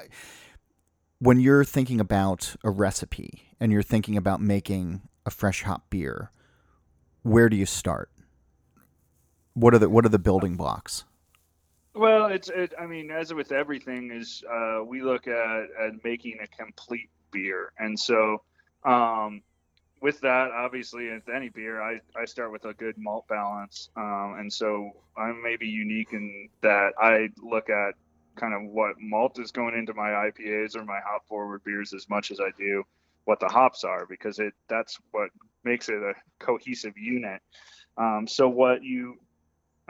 when 1.20 1.38
you're 1.40 1.64
thinking 1.64 2.00
about 2.00 2.56
a 2.64 2.70
recipe 2.70 3.44
and 3.60 3.70
you're 3.70 3.82
thinking 3.82 4.16
about 4.16 4.40
making 4.40 5.02
a 5.24 5.30
fresh 5.30 5.62
hop 5.62 5.88
beer, 5.88 6.32
where 7.22 7.48
do 7.48 7.56
you 7.56 7.66
start? 7.66 8.10
What 9.54 9.74
are 9.74 9.78
the 9.78 9.88
what 9.88 10.04
are 10.04 10.08
the 10.10 10.18
building 10.18 10.56
blocks? 10.56 11.04
Well, 11.94 12.26
it's 12.26 12.48
it, 12.48 12.72
I 12.80 12.86
mean, 12.86 13.10
as 13.10 13.34
with 13.34 13.52
everything, 13.52 14.10
is 14.12 14.42
uh, 14.50 14.82
we 14.84 15.02
look 15.02 15.26
at 15.26 15.64
at 15.80 16.04
making 16.04 16.38
a 16.42 16.46
complete 16.46 17.10
beer, 17.30 17.72
and 17.78 17.98
so 17.98 18.42
um, 18.84 19.42
with 20.00 20.20
that, 20.20 20.50
obviously, 20.52 21.10
with 21.10 21.28
any 21.28 21.48
beer, 21.50 21.82
I, 21.82 22.00
I 22.20 22.24
start 22.24 22.50
with 22.50 22.64
a 22.64 22.74
good 22.74 22.96
malt 22.98 23.28
balance, 23.28 23.90
um, 23.96 24.36
and 24.38 24.52
so 24.52 24.90
I'm 25.16 25.42
maybe 25.42 25.68
unique 25.68 26.12
in 26.12 26.48
that 26.62 26.92
I 26.98 27.28
look 27.42 27.68
at 27.70 27.94
kind 28.36 28.54
of 28.54 28.62
what 28.62 28.96
malt 28.98 29.38
is 29.38 29.52
going 29.52 29.74
into 29.74 29.94
my 29.94 30.08
IPAs 30.08 30.74
or 30.76 30.84
my 30.84 30.98
hop 31.06 31.26
forward 31.28 31.62
beers 31.64 31.92
as 31.92 32.08
much 32.08 32.30
as 32.30 32.40
I 32.40 32.50
do 32.58 32.82
what 33.24 33.38
the 33.38 33.48
hops 33.48 33.84
are 33.84 34.06
because 34.06 34.38
it 34.40 34.52
that's 34.68 34.98
what 35.12 35.30
makes 35.62 35.88
it 35.88 36.02
a 36.02 36.14
cohesive 36.40 36.96
unit. 36.96 37.40
Um, 37.96 38.26
so 38.26 38.48
what 38.48 38.82
you 38.82 39.18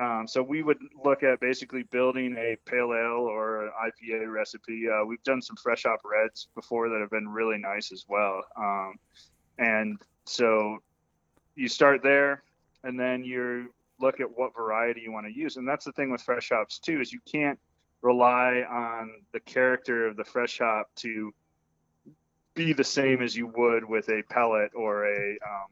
um, 0.02 0.26
so 0.26 0.42
we 0.42 0.62
would 0.62 0.78
look 1.04 1.22
at 1.22 1.38
basically 1.38 1.84
building 1.84 2.34
a 2.36 2.56
pale 2.68 2.92
ale 2.92 3.24
or 3.28 3.66
an 3.66 3.70
IPA 3.86 4.32
recipe. 4.32 4.86
Uh, 4.88 5.04
we've 5.04 5.22
done 5.22 5.40
some 5.40 5.54
fresh 5.56 5.84
hop 5.84 6.00
reds 6.04 6.48
before 6.56 6.88
that 6.88 7.00
have 7.00 7.10
been 7.10 7.28
really 7.28 7.58
nice 7.58 7.92
as 7.92 8.04
well. 8.08 8.42
Um, 8.56 8.94
and 9.58 9.98
so 10.24 10.78
you 11.54 11.68
start 11.68 12.02
there, 12.02 12.42
and 12.82 12.98
then 12.98 13.22
you 13.22 13.72
look 14.00 14.18
at 14.18 14.26
what 14.36 14.56
variety 14.56 15.02
you 15.02 15.12
want 15.12 15.26
to 15.26 15.32
use. 15.32 15.56
And 15.56 15.68
that's 15.68 15.84
the 15.84 15.92
thing 15.92 16.10
with 16.10 16.20
fresh 16.22 16.48
hops 16.48 16.80
too 16.80 17.00
is 17.00 17.12
you 17.12 17.20
can't 17.30 17.58
rely 18.00 18.64
on 18.68 19.12
the 19.32 19.40
character 19.40 20.08
of 20.08 20.16
the 20.16 20.24
fresh 20.24 20.58
hop 20.58 20.88
to 20.96 21.32
be 22.54 22.72
the 22.72 22.82
same 22.82 23.22
as 23.22 23.36
you 23.36 23.46
would 23.56 23.84
with 23.84 24.08
a 24.08 24.22
pellet 24.28 24.72
or 24.74 25.06
a 25.06 25.30
um, 25.30 25.68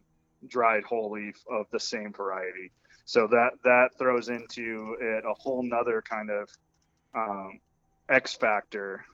dried 0.46 0.84
whole 0.84 1.10
leaf 1.10 1.42
of 1.50 1.66
the 1.72 1.80
same 1.80 2.12
variety. 2.12 2.70
So 3.11 3.27
that 3.27 3.55
that 3.64 3.99
throws 3.99 4.29
into 4.29 4.96
it 5.01 5.25
a 5.25 5.35
whole 5.35 5.64
nother 5.64 6.01
kind 6.01 6.31
of 6.31 6.49
um, 7.12 7.59
X 8.09 8.35
factor 8.35 9.05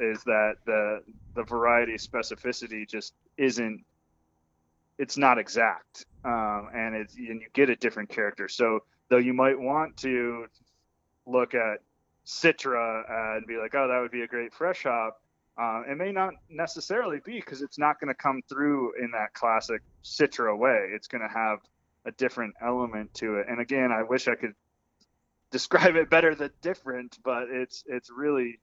is 0.00 0.24
that 0.24 0.54
the 0.66 1.04
the 1.36 1.44
variety 1.44 1.94
specificity 1.98 2.84
just 2.84 3.14
isn't 3.36 3.84
it's 4.98 5.16
not 5.16 5.38
exact 5.38 6.04
um, 6.24 6.70
and 6.74 6.96
it's 6.96 7.14
and 7.14 7.40
you 7.40 7.46
get 7.52 7.70
a 7.70 7.76
different 7.76 8.08
character. 8.08 8.48
So 8.48 8.80
though 9.08 9.18
you 9.18 9.34
might 9.34 9.56
want 9.56 9.96
to 9.98 10.46
look 11.24 11.54
at 11.54 11.78
Citra 12.26 13.36
and 13.36 13.46
be 13.46 13.56
like, 13.56 13.72
oh, 13.76 13.86
that 13.86 14.00
would 14.00 14.10
be 14.10 14.22
a 14.22 14.26
great 14.26 14.52
fresh 14.52 14.82
hop. 14.82 15.22
Uh, 15.56 15.82
it 15.88 15.96
may 15.96 16.10
not 16.10 16.34
necessarily 16.50 17.20
be 17.24 17.36
because 17.36 17.62
it's 17.62 17.78
not 17.78 18.00
going 18.00 18.12
to 18.12 18.20
come 18.20 18.42
through 18.48 18.94
in 19.00 19.12
that 19.12 19.32
classic 19.32 19.80
Citra 20.02 20.58
way. 20.58 20.88
It's 20.92 21.06
going 21.06 21.22
to 21.22 21.32
have 21.32 21.60
a 22.08 22.12
different 22.12 22.54
element 22.60 23.14
to 23.14 23.36
it. 23.36 23.46
And 23.48 23.60
again, 23.60 23.92
I 23.92 24.02
wish 24.02 24.26
I 24.28 24.34
could 24.34 24.54
describe 25.50 25.96
it 25.96 26.10
better 26.10 26.34
than 26.34 26.50
different, 26.62 27.18
but 27.22 27.44
it's 27.50 27.84
it's 27.86 28.10
really 28.10 28.58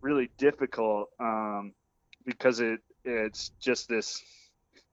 really 0.00 0.30
difficult 0.38 1.08
um, 1.20 1.72
because 2.24 2.60
it 2.60 2.80
it's 3.04 3.50
just 3.60 3.88
this. 3.88 4.22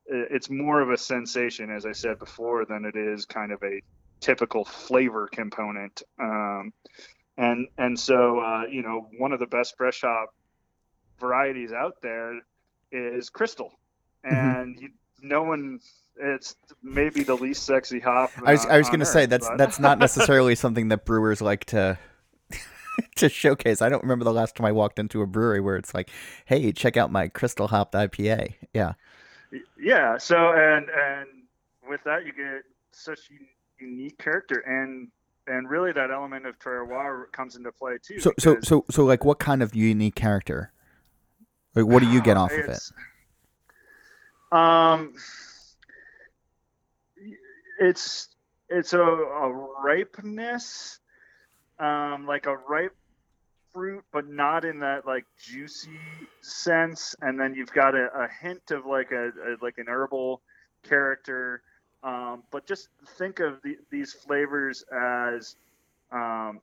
It's 0.07 0.49
more 0.49 0.81
of 0.81 0.89
a 0.89 0.97
sensation, 0.97 1.69
as 1.69 1.85
I 1.85 1.93
said 1.93 2.19
before, 2.19 2.65
than 2.65 2.85
it 2.85 2.95
is 2.95 3.25
kind 3.25 3.51
of 3.51 3.61
a 3.63 3.81
typical 4.19 4.65
flavor 4.65 5.29
component. 5.31 6.01
Um, 6.19 6.73
and 7.37 7.67
and 7.77 7.97
so 7.97 8.39
uh, 8.39 8.63
you 8.69 8.81
know, 8.81 9.07
one 9.17 9.31
of 9.31 9.39
the 9.39 9.47
best 9.47 9.77
fresh 9.77 10.01
hop 10.01 10.33
varieties 11.19 11.71
out 11.71 12.01
there 12.01 12.39
is 12.91 13.29
Crystal, 13.29 13.71
and 14.23 14.77
you, 14.79 14.89
no 15.21 15.43
one. 15.43 15.79
It's 16.17 16.55
maybe 16.83 17.23
the 17.23 17.35
least 17.35 17.63
sexy 17.63 17.99
hop. 17.99 18.31
I 18.45 18.51
was 18.51 18.65
I 18.65 18.77
was 18.77 18.87
going 18.87 18.99
to 18.99 19.05
say 19.05 19.25
that's 19.25 19.47
but- 19.47 19.57
that's 19.57 19.79
not 19.79 19.97
necessarily 20.07 20.55
something 20.55 20.89
that 20.89 21.05
brewers 21.05 21.41
like 21.41 21.65
to 21.65 21.97
to 23.15 23.29
showcase. 23.29 23.81
I 23.81 23.89
don't 23.89 24.03
remember 24.03 24.25
the 24.25 24.33
last 24.33 24.55
time 24.55 24.65
I 24.65 24.71
walked 24.71 24.99
into 24.99 25.21
a 25.21 25.27
brewery 25.27 25.61
where 25.61 25.77
it's 25.77 25.93
like, 25.93 26.09
"Hey, 26.45 26.71
check 26.73 26.97
out 26.97 27.11
my 27.11 27.27
Crystal 27.27 27.67
Hopped 27.67 27.93
IPA." 27.93 28.55
Yeah. 28.73 28.93
yeah 29.77 30.17
so 30.17 30.53
and 30.53 30.89
and 30.89 31.27
with 31.89 32.01
that 32.05 32.25
you 32.25 32.31
get 32.33 32.63
such 32.91 33.19
unique 33.79 34.17
character 34.17 34.59
and 34.59 35.09
and 35.47 35.69
really 35.69 35.91
that 35.91 36.11
element 36.11 36.45
of 36.45 36.57
terroir 36.59 37.29
comes 37.31 37.55
into 37.55 37.71
play 37.71 37.97
too 38.01 38.19
So 38.19 38.31
so 38.37 38.57
so 38.61 38.85
so 38.89 39.05
like 39.05 39.25
what 39.25 39.39
kind 39.39 39.63
of 39.63 39.75
unique 39.75 40.15
character? 40.15 40.71
Like 41.75 41.85
what 41.85 42.01
do 42.01 42.09
you 42.09 42.21
get 42.21 42.37
off 42.37 42.51
of 42.51 42.59
it? 42.69 42.79
Um 44.51 45.13
it's 47.79 48.29
it's 48.69 48.93
a, 48.93 49.01
a 49.01 49.67
ripeness 49.83 50.99
um 51.79 52.25
like 52.27 52.45
a 52.45 52.55
ripe 52.55 52.95
fruit 53.73 54.03
but 54.11 54.27
not 54.27 54.65
in 54.65 54.79
that 54.79 55.05
like 55.05 55.25
juicy 55.37 55.89
sense. 56.41 57.15
And 57.21 57.39
then 57.39 57.53
you've 57.55 57.71
got 57.71 57.95
a, 57.95 58.07
a 58.13 58.27
hint 58.41 58.71
of 58.71 58.85
like 58.85 59.11
a, 59.11 59.27
a 59.27 59.55
like 59.61 59.77
an 59.77 59.85
herbal 59.87 60.41
character. 60.83 61.61
Um, 62.03 62.43
but 62.51 62.65
just 62.65 62.89
think 63.17 63.39
of 63.39 63.61
the, 63.63 63.77
these 63.91 64.13
flavors 64.13 64.83
as 64.91 65.55
um, 66.11 66.59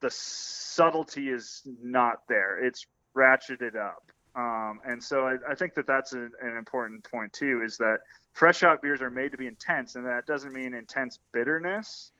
the 0.00 0.10
subtlety 0.10 1.30
is 1.30 1.62
not 1.82 2.22
there. 2.28 2.64
It's 2.64 2.86
ratcheted 3.16 3.76
up 3.76 4.10
um, 4.36 4.80
and 4.84 5.02
so 5.02 5.26
I, 5.26 5.36
I 5.48 5.54
think 5.54 5.74
that 5.74 5.86
that's 5.86 6.12
an, 6.12 6.30
an 6.42 6.56
important 6.56 7.08
point 7.10 7.32
too 7.32 7.62
is 7.64 7.76
that 7.78 7.98
fresh 8.32 8.60
hop 8.60 8.82
beers 8.82 9.00
are 9.00 9.10
made 9.10 9.32
to 9.32 9.38
be 9.38 9.46
intense 9.46 9.94
and 9.94 10.04
that 10.06 10.26
doesn't 10.26 10.52
mean 10.52 10.74
intense 10.74 11.18
bitterness 11.32 12.12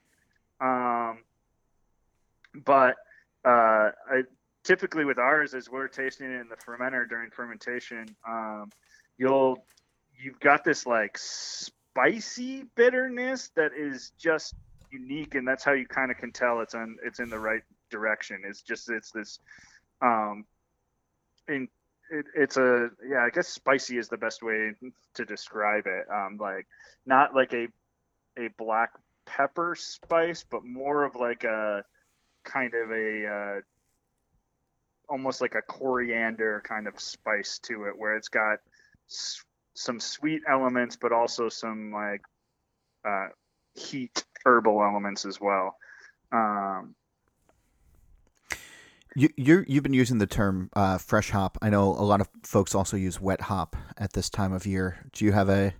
um, 0.60 1.18
but 2.64 2.96
uh, 3.44 3.90
I 4.10 4.22
typically 4.62 5.04
with 5.04 5.18
ours 5.18 5.54
as 5.54 5.70
we're 5.70 5.88
tasting 5.88 6.30
it 6.30 6.40
in 6.40 6.48
the 6.48 6.56
fermenter 6.56 7.08
during 7.08 7.30
fermentation, 7.30 8.06
um, 8.26 8.70
you'll 9.18 9.64
you've 10.18 10.40
got 10.40 10.64
this 10.64 10.86
like 10.86 11.18
spicy 11.18 12.64
bitterness 12.74 13.50
that 13.56 13.72
is 13.76 14.12
just 14.18 14.54
unique, 14.90 15.34
and 15.34 15.46
that's 15.46 15.64
how 15.64 15.72
you 15.72 15.86
kind 15.86 16.10
of 16.10 16.16
can 16.16 16.32
tell 16.32 16.60
it's 16.60 16.74
on 16.74 16.96
it's 17.04 17.20
in 17.20 17.28
the 17.28 17.38
right 17.38 17.62
direction. 17.90 18.42
It's 18.44 18.62
just 18.62 18.90
it's 18.90 19.10
this 19.10 19.38
um, 20.00 20.44
in 21.48 21.68
it, 22.14 22.26
it's 22.34 22.56
a 22.56 22.90
yeah 23.08 23.24
I 23.24 23.30
guess 23.30 23.48
spicy 23.48 23.98
is 23.98 24.08
the 24.08 24.16
best 24.16 24.42
way 24.42 24.72
to 25.14 25.24
describe 25.24 25.86
it. 25.86 26.06
Um, 26.12 26.38
like 26.40 26.66
not 27.06 27.34
like 27.34 27.52
a 27.52 27.68
a 28.38 28.48
black 28.58 28.90
pepper 29.26 29.74
spice, 29.78 30.44
but 30.48 30.64
more 30.64 31.04
of 31.04 31.16
like 31.16 31.44
a 31.44 31.84
kind 32.44 32.72
of 32.74 32.90
a 32.90 33.26
uh, 33.26 33.60
almost 35.08 35.40
like 35.40 35.54
a 35.54 35.62
coriander 35.62 36.62
kind 36.64 36.86
of 36.86 36.98
spice 37.00 37.58
to 37.60 37.84
it, 37.84 37.94
where 37.96 38.16
it's 38.16 38.28
got 38.28 38.58
s- 39.10 39.42
some 39.74 40.00
sweet 40.00 40.42
elements, 40.48 40.96
but 40.96 41.12
also 41.12 41.48
some 41.48 41.92
like 41.92 42.22
uh, 43.06 43.28
heat 43.74 44.24
herbal 44.44 44.82
elements 44.82 45.24
as 45.26 45.40
well. 45.40 45.76
Um, 46.32 46.94
You 49.16 49.28
you 49.36 49.64
you've 49.68 49.84
been 49.84 49.94
using 49.94 50.18
the 50.18 50.26
term 50.26 50.70
uh, 50.74 50.98
fresh 50.98 51.30
hop. 51.30 51.56
I 51.62 51.70
know 51.70 51.90
a 51.90 52.02
lot 52.02 52.20
of 52.20 52.28
folks 52.42 52.74
also 52.74 52.96
use 52.96 53.20
wet 53.20 53.42
hop 53.42 53.76
at 53.96 54.12
this 54.12 54.28
time 54.28 54.52
of 54.52 54.66
year. 54.66 55.06
Do 55.12 55.24
you 55.24 55.32
have 55.32 55.48
a 55.48 55.74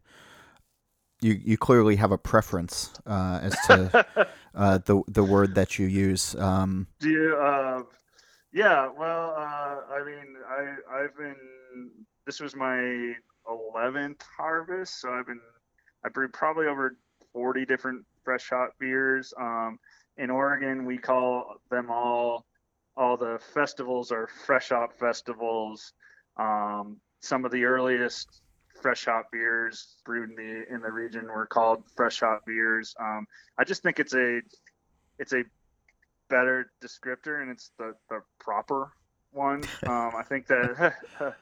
you 1.25 1.41
you 1.43 1.57
clearly 1.57 1.97
have 1.97 2.13
a 2.13 2.19
preference 2.19 2.93
uh, 3.07 3.41
as 3.43 3.57
to 3.67 4.07
uh, 4.55 4.79
the 4.85 5.03
the 5.09 5.25
word 5.25 5.55
that 5.55 5.79
you 5.79 5.87
use. 5.87 6.35
Um, 6.37 6.87
Do 7.01 7.11
you? 7.11 7.37
Uh, 7.37 7.83
yeah. 8.53 8.89
Well, 8.97 9.35
uh, 9.37 9.81
I 9.93 10.05
mean, 10.05 10.37
I 10.49 11.01
I've 11.01 11.17
been. 11.17 11.37
This 12.27 12.41
was 12.41 12.55
my 12.55 13.15
eleventh 13.49 14.23
harvest, 14.37 15.01
so 15.01 15.13
I've 15.13 15.27
been. 15.27 15.41
I 16.05 16.11
brewed 16.11 16.35
probably 16.35 16.67
over 16.67 16.97
forty 17.33 17.65
different 17.65 18.05
fresh 18.23 18.51
hop 18.51 18.75
beers. 18.79 19.33
Um, 19.41 19.79
in 20.19 20.31
Oregon, 20.31 20.85
we 20.85 20.99
call 20.99 21.57
them 21.71 21.91
all. 21.91 22.45
All 22.97 23.17
the 23.17 23.39
festivals 23.53 24.13
are 24.13 24.29
fresh 24.47 24.69
hop 24.69 24.99
festivals. 24.99 25.93
Um, 26.37 26.99
some 27.21 27.45
of 27.45 27.51
the 27.51 27.65
earliest 27.65 28.43
fresh 28.81 29.05
hop 29.07 29.31
beers 29.33 29.97
brewed 30.05 30.31
in 30.31 30.37
the 30.37 30.75
in 30.75 30.81
the 30.81 30.91
region 30.91 31.27
were 31.27 31.47
called 31.47 31.85
fresh 31.97 32.21
hop 32.21 32.45
beers. 32.47 32.95
Um, 33.01 33.27
I 33.59 33.65
just 33.65 33.83
think 33.83 33.99
it's 33.99 34.15
a 34.15 34.41
it's 35.19 35.33
a 35.33 35.45
better 36.29 36.71
descriptor 36.83 37.43
and 37.43 37.51
it's 37.51 37.71
the, 37.79 37.95
the 38.11 38.21
proper 38.41 38.93
one. 39.33 39.63
Um, 39.87 40.13
I 40.17 40.23
think 40.23 40.47
that 40.47 40.95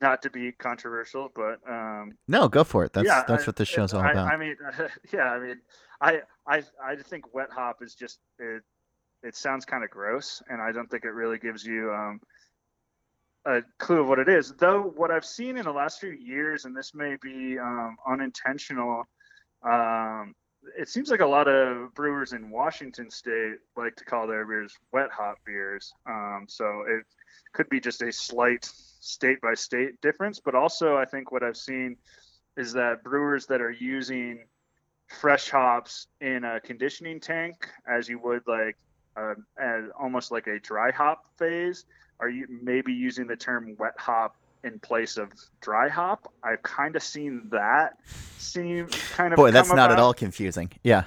not 0.00 0.22
to 0.22 0.30
be 0.30 0.52
controversial, 0.52 1.30
but 1.34 1.58
um, 1.68 2.12
no, 2.28 2.48
go 2.48 2.64
for 2.64 2.84
it. 2.84 2.92
That's 2.92 3.06
yeah, 3.06 3.24
that's 3.26 3.44
I- 3.44 3.46
what 3.46 3.56
this 3.56 3.68
show's 3.68 3.94
all 3.94 4.02
I, 4.02 4.12
about. 4.12 4.32
I 4.32 4.36
mean, 4.36 4.56
yeah, 5.12 5.32
I 5.32 5.38
mean, 5.38 5.60
I 6.00 6.20
I 6.46 6.62
I 6.82 6.96
think 6.96 7.32
wet 7.34 7.48
hop 7.50 7.82
is 7.82 7.94
just 7.94 8.18
it. 8.38 8.62
It 9.22 9.36
sounds 9.36 9.64
kind 9.64 9.84
of 9.84 9.90
gross, 9.90 10.42
and 10.48 10.62
I 10.62 10.72
don't 10.72 10.90
think 10.90 11.04
it 11.04 11.10
really 11.10 11.38
gives 11.38 11.64
you 11.64 11.92
um, 11.92 12.20
a 13.44 13.62
clue 13.78 14.00
of 14.00 14.08
what 14.08 14.18
it 14.18 14.28
is. 14.28 14.52
Though 14.52 14.82
what 14.82 15.10
I've 15.10 15.24
seen 15.24 15.56
in 15.56 15.64
the 15.64 15.72
last 15.72 16.00
few 16.00 16.10
years, 16.10 16.64
and 16.64 16.76
this 16.76 16.94
may 16.94 17.16
be 17.22 17.58
um, 17.58 17.96
unintentional, 18.06 19.04
um, 19.62 20.34
it 20.78 20.88
seems 20.88 21.10
like 21.10 21.20
a 21.20 21.26
lot 21.26 21.48
of 21.48 21.94
brewers 21.94 22.32
in 22.32 22.50
Washington 22.50 23.10
State 23.10 23.56
like 23.76 23.96
to 23.96 24.04
call 24.04 24.26
their 24.26 24.46
beers 24.46 24.76
wet 24.92 25.10
hop 25.10 25.36
beers. 25.44 25.92
Um, 26.06 26.46
so 26.48 26.84
it 26.86 27.04
could 27.52 27.68
be 27.68 27.80
just 27.80 28.02
a 28.02 28.12
slight 28.12 28.64
state 28.64 29.40
by 29.40 29.54
state 29.54 30.00
difference, 30.00 30.40
but 30.40 30.54
also 30.54 30.96
I 30.96 31.04
think 31.04 31.32
what 31.32 31.42
I've 31.42 31.56
seen 31.56 31.96
is 32.56 32.72
that 32.74 33.02
brewers 33.02 33.46
that 33.46 33.60
are 33.60 33.70
using 33.70 34.46
fresh 35.08 35.50
hops 35.50 36.06
in 36.20 36.44
a 36.44 36.60
conditioning 36.60 37.20
tank, 37.20 37.68
as 37.88 38.08
you 38.08 38.18
would 38.18 38.42
like 38.46 38.76
uh, 39.16 39.34
as 39.58 39.84
almost 39.98 40.30
like 40.30 40.46
a 40.46 40.58
dry 40.60 40.90
hop 40.90 41.24
phase, 41.38 41.84
are 42.20 42.28
you 42.28 42.46
maybe 42.62 42.92
using 42.92 43.26
the 43.26 43.36
term 43.36 43.76
wet 43.78 43.94
hop 43.96 44.36
in 44.64 44.78
place 44.78 45.16
of 45.16 45.32
dry 45.60 45.88
hop? 45.88 46.32
I've 46.42 46.62
kind 46.62 46.96
of 46.96 47.02
seen 47.02 47.48
that 47.50 47.98
seem 48.38 48.88
kind 49.12 49.32
of 49.32 49.36
Boy, 49.36 49.50
that's 49.50 49.72
not 49.72 49.90
at 49.90 49.98
all 49.98 50.14
confusing. 50.14 50.70
Yeah. 50.82 51.04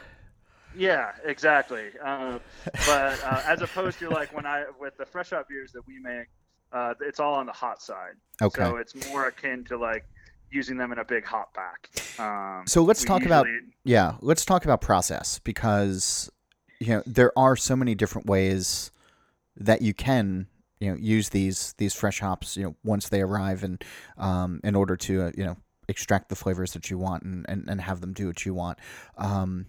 Yeah, 0.75 1.11
exactly. 1.23 1.89
Uh, 2.03 2.39
but 2.87 3.23
uh, 3.23 3.43
as 3.45 3.61
opposed 3.61 3.99
to 3.99 4.09
like 4.09 4.33
when 4.35 4.45
I 4.45 4.65
with 4.79 4.97
the 4.97 5.05
fresh 5.05 5.29
hop 5.29 5.47
beers 5.47 5.71
that 5.73 5.85
we 5.85 5.99
make, 5.99 6.27
uh, 6.71 6.95
it's 7.01 7.19
all 7.19 7.35
on 7.35 7.45
the 7.45 7.51
hot 7.51 7.81
side. 7.81 8.13
Okay. 8.41 8.63
So 8.63 8.77
it's 8.77 8.95
more 9.09 9.27
akin 9.27 9.63
to 9.65 9.77
like 9.77 10.05
using 10.49 10.77
them 10.77 10.91
in 10.91 10.99
a 10.99 11.05
big 11.05 11.25
hop 11.25 11.53
back. 11.53 11.89
Um, 12.19 12.63
So 12.65 12.83
let's 12.83 13.03
talk 13.03 13.25
about 13.25 13.45
yeah, 13.83 14.15
let's 14.21 14.45
talk 14.45 14.65
about 14.65 14.81
process 14.81 15.39
because 15.39 16.31
you 16.83 16.93
know 16.93 17.03
there 17.05 17.37
are 17.37 17.55
so 17.55 17.75
many 17.75 17.95
different 17.95 18.27
ways 18.27 18.91
that 19.55 19.81
you 19.81 19.93
can 19.93 20.47
you 20.79 20.91
know 20.91 20.97
use 20.97 21.29
these 21.29 21.73
these 21.77 21.93
fresh 21.93 22.19
hops 22.19 22.57
you 22.57 22.63
know 22.63 22.75
once 22.83 23.09
they 23.09 23.21
arrive 23.21 23.63
and 23.63 23.83
um, 24.17 24.59
in 24.63 24.75
order 24.75 24.95
to 24.97 25.23
uh, 25.23 25.31
you 25.37 25.45
know 25.45 25.57
extract 25.87 26.29
the 26.29 26.35
flavors 26.35 26.73
that 26.73 26.89
you 26.89 26.97
want 26.97 27.23
and, 27.23 27.45
and, 27.49 27.69
and 27.69 27.81
have 27.81 28.01
them 28.01 28.13
do 28.13 28.27
what 28.27 28.45
you 28.45 28.53
want. 28.53 28.79
Um, 29.17 29.65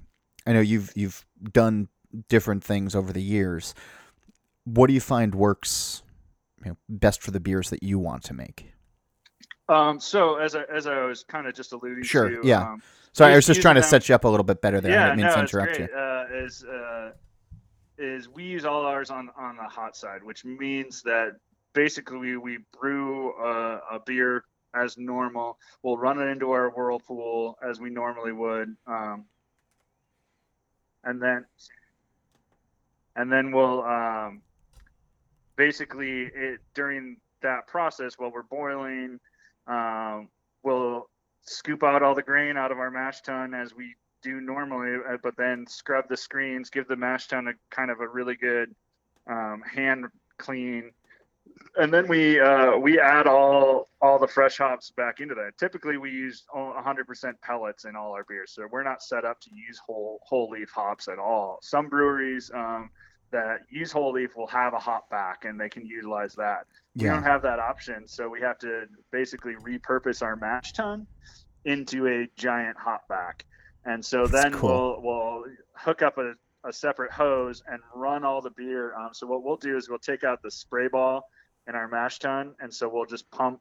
I 0.47 0.53
know 0.53 0.61
you've 0.61 0.93
you've 0.95 1.25
done 1.53 1.89
different 2.29 2.63
things 2.63 2.95
over 2.95 3.13
the 3.13 3.23
years. 3.23 3.75
What 4.65 4.87
do 4.87 4.93
you 4.95 5.01
find 5.01 5.35
works 5.35 6.03
you 6.65 6.71
know, 6.71 6.77
best 6.89 7.23
for 7.23 7.31
the 7.31 7.41
beers 7.41 7.71
that 7.71 7.83
you 7.83 7.99
want 7.99 8.23
to 8.25 8.35
make? 8.35 8.74
Um, 9.69 9.99
so 9.99 10.37
as 10.37 10.55
I, 10.55 10.63
as 10.65 10.87
I 10.87 11.05
was 11.05 11.25
kind 11.25 11.47
of 11.47 11.55
just 11.55 11.73
alluding 11.73 12.05
Sure, 12.05 12.29
to, 12.29 12.41
yeah. 12.47 12.73
um, 12.73 12.83
Sorry, 13.13 13.33
I 13.33 13.37
was 13.37 13.47
just 13.47 13.63
trying 13.63 13.77
to 13.77 13.81
them- 13.81 13.91
set 13.91 14.09
you 14.09 14.15
up 14.15 14.25
a 14.25 14.29
little 14.29 14.45
bit 14.45 14.61
better 14.61 14.81
there. 14.81 14.93
I 14.93 14.95
yeah, 14.95 15.05
didn't 15.07 15.17
mean 15.19 15.27
no, 15.27 15.35
to 15.35 15.43
it's 15.43 15.53
interrupt 15.55 15.77
great. 15.77 15.91
you. 15.91 15.97
Uh, 15.97 16.27
is 16.33 16.65
uh, 16.65 17.13
is 17.97 18.29
we 18.29 18.43
use 18.43 18.65
all 18.65 18.85
ours 18.85 19.11
on 19.11 19.31
on 19.37 19.57
the 19.57 19.63
hot 19.63 19.97
side, 19.97 20.23
which 20.25 20.45
means 20.45 21.01
that 21.03 21.37
basically 21.75 22.19
we, 22.19 22.37
we 22.37 22.59
brew 22.79 23.33
a, 23.41 23.81
a 23.93 24.01
beer 24.05 24.45
as 24.75 24.99
normal. 24.99 25.59
We'll 25.85 25.97
run 25.97 26.21
it 26.21 26.25
into 26.27 26.51
our 26.51 26.71
whirlpool 26.71 27.57
as 27.67 27.79
we 27.81 27.89
normally 27.89 28.33
would, 28.33 28.77
um, 28.89 29.25
and 31.05 31.23
then 31.23 31.45
and 33.15 33.31
then 33.33 33.53
we'll 33.53 33.83
um, 33.85 34.43
basically 35.55 36.23
it 36.35 36.59
during 36.75 37.17
that 37.43 37.69
process 37.69 38.15
while 38.19 38.33
we're 38.33 38.43
boiling, 38.43 39.21
um, 39.67 40.29
we'll 40.63 41.09
scoop 41.43 41.83
out 41.83 42.03
all 42.03 42.15
the 42.15 42.23
grain 42.23 42.57
out 42.57 42.73
of 42.73 42.79
our 42.79 42.91
mash 42.91 43.21
tun 43.23 43.55
as 43.55 43.75
we 43.75 43.95
do 44.23 44.41
normally, 44.41 44.99
uh, 45.09 45.17
but 45.23 45.37
then 45.37 45.67
scrub 45.69 46.09
the 46.09 46.17
screens, 46.17 46.71
give 46.71 46.89
the 46.89 46.97
mash 46.97 47.29
tun 47.29 47.49
a 47.49 47.53
kind 47.75 47.91
of 47.91 48.01
a 48.01 48.09
really 48.09 48.35
good 48.35 48.75
um, 49.29 49.63
hand 49.71 50.07
clean, 50.39 50.91
and 51.77 51.93
then 51.93 52.09
we 52.09 52.41
uh, 52.41 52.77
we 52.77 52.99
add 52.99 53.27
all 53.27 53.89
all 54.01 54.19
the 54.19 54.27
fresh 54.27 54.59
hops 54.59 54.91
back 54.91 55.21
into 55.21 55.35
that. 55.35 55.57
Typically, 55.59 55.97
we 55.97 56.11
use 56.11 56.45
100% 56.55 57.35
pellets 57.43 57.85
in 57.85 57.97
all 57.97 58.13
our 58.13 58.25
beers, 58.25 58.53
so 58.53 58.67
we're 58.71 58.83
not 58.83 59.03
set 59.03 59.25
up 59.25 59.41
to 59.41 59.51
use 59.55 59.79
whole 59.79 60.21
whole 60.25 60.49
leaf 60.51 60.71
hops 60.71 61.09
at 61.09 61.19
all. 61.19 61.59
Some 61.63 61.89
breweries 61.89 62.51
um, 62.55 62.91
that 63.31 63.61
use 63.69 63.93
whole 63.93 64.13
leaf 64.13 64.37
will 64.37 64.47
have 64.47 64.75
a 64.75 64.79
hop 64.79 65.11
back, 65.11 65.45
and 65.45 65.61
they 65.61 65.69
can 65.69 65.85
utilize 65.85 66.35
that. 66.35 66.67
We 66.97 67.05
Yeah. 67.07 67.15
don't 67.15 67.25
have 67.25 67.43
that 67.43 67.59
option, 67.59 68.07
so 68.07 68.29
we 68.29 68.41
have 68.41 68.59
to 68.59 68.87
basically 69.11 69.57
repurpose 69.57 70.23
our 70.23 70.37
mash 70.37 70.73
tun 70.73 71.07
into 71.65 72.07
a 72.07 72.29
giant 72.37 72.77
hop 72.79 73.09
back. 73.09 73.45
And 73.85 74.05
so 74.05 74.27
That's 74.27 74.45
then 74.45 74.53
cool. 74.53 75.01
we'll 75.03 75.03
we'll 75.03 75.45
hook 75.77 76.03
up 76.03 76.19
a, 76.19 76.35
a 76.63 76.73
separate 76.73 77.11
hose 77.11 77.63
and 77.67 77.83
run 77.95 78.25
all 78.25 78.41
the 78.41 78.51
beer. 78.51 78.95
Um, 78.97 79.11
so 79.13 79.27
what 79.27 79.43
we'll 79.43 79.57
do 79.57 79.77
is 79.77 79.89
we'll 79.89 79.99
take 79.99 80.25
out 80.25 80.41
the 80.43 80.51
spray 80.51 80.89
ball 80.89 81.29
in 81.67 81.75
our 81.75 81.89
mash 81.89 82.19
tun, 82.21 82.55
and 82.61 82.73
so 82.73 82.89
we'll 82.89 83.07
just 83.07 83.29
pump 83.31 83.61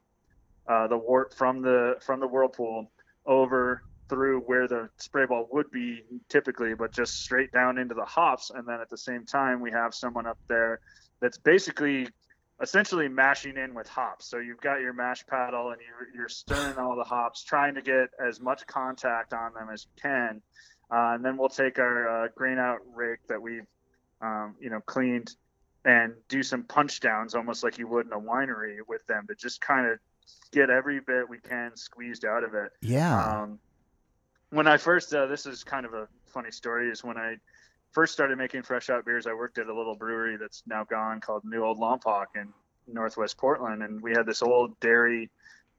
uh, 0.68 0.86
the 0.86 0.96
wort 0.96 1.34
from 1.34 1.60
the 1.60 1.96
from 2.00 2.20
the 2.20 2.26
whirlpool 2.28 2.92
over 3.26 3.82
through 4.08 4.40
where 4.40 4.68
the 4.68 4.88
spray 4.98 5.26
ball 5.26 5.48
would 5.50 5.70
be 5.70 6.02
typically, 6.28 6.74
but 6.74 6.92
just 6.92 7.22
straight 7.22 7.50
down 7.52 7.78
into 7.78 7.94
the 7.94 8.04
hops. 8.04 8.50
And 8.50 8.66
then 8.68 8.80
at 8.80 8.90
the 8.90 8.98
same 8.98 9.24
time, 9.26 9.60
we 9.60 9.70
have 9.72 9.94
someone 9.94 10.26
up 10.26 10.38
there 10.46 10.80
that's 11.20 11.38
basically 11.38 12.06
essentially 12.64 13.08
mashing 13.08 13.56
in 13.56 13.74
with 13.74 13.86
hops. 13.88 14.26
So 14.26 14.38
you've 14.38 14.60
got 14.60 14.80
your 14.80 14.94
mash 14.94 15.24
paddle 15.26 15.70
and 15.70 15.78
you're, 15.80 16.08
you're 16.14 16.28
stirring 16.28 16.78
all 16.78 16.96
the 16.96 17.04
hops, 17.04 17.44
trying 17.44 17.74
to 17.74 17.82
get 17.82 18.08
as 18.18 18.40
much 18.40 18.66
contact 18.66 19.32
on 19.34 19.52
them 19.52 19.68
as 19.72 19.84
you 19.84 20.02
can. 20.02 20.42
Uh, 20.90 21.14
and 21.14 21.24
then 21.24 21.36
we'll 21.36 21.48
take 21.48 21.78
our 21.78 22.24
uh, 22.24 22.28
grain 22.34 22.58
out 22.58 22.78
rake 22.94 23.20
that 23.28 23.40
we've, 23.40 23.66
um, 24.20 24.56
you 24.58 24.70
know, 24.70 24.80
cleaned 24.80 25.36
and 25.84 26.14
do 26.28 26.42
some 26.42 26.64
punch 26.64 27.00
downs, 27.00 27.34
almost 27.34 27.62
like 27.62 27.78
you 27.78 27.86
would 27.86 28.06
in 28.06 28.12
a 28.12 28.20
winery 28.20 28.78
with 28.88 29.06
them 29.06 29.26
to 29.28 29.34
just 29.34 29.60
kind 29.60 29.86
of 29.86 29.98
get 30.50 30.70
every 30.70 31.00
bit 31.00 31.28
we 31.28 31.38
can 31.38 31.76
squeezed 31.76 32.24
out 32.24 32.44
of 32.44 32.54
it. 32.54 32.72
Yeah. 32.80 33.42
Um, 33.42 33.58
when 34.50 34.66
I 34.66 34.78
first, 34.78 35.12
uh, 35.12 35.26
this 35.26 35.44
is 35.44 35.64
kind 35.64 35.84
of 35.84 35.92
a 35.92 36.08
funny 36.26 36.50
story, 36.50 36.90
is 36.90 37.04
when 37.04 37.18
I 37.18 37.36
first 37.94 38.12
started 38.12 38.36
making 38.36 38.62
fresh 38.62 38.88
hop 38.88 39.04
beers, 39.04 39.26
I 39.26 39.32
worked 39.32 39.58
at 39.58 39.68
a 39.68 39.74
little 39.74 39.94
brewery 39.94 40.36
that's 40.36 40.62
now 40.66 40.84
gone 40.84 41.20
called 41.20 41.44
New 41.44 41.64
Old 41.64 41.78
Lompoc 41.78 42.26
in 42.34 42.52
Northwest 42.86 43.38
Portland, 43.38 43.82
and 43.82 44.02
we 44.02 44.10
had 44.10 44.26
this 44.26 44.42
old 44.42 44.78
dairy 44.80 45.30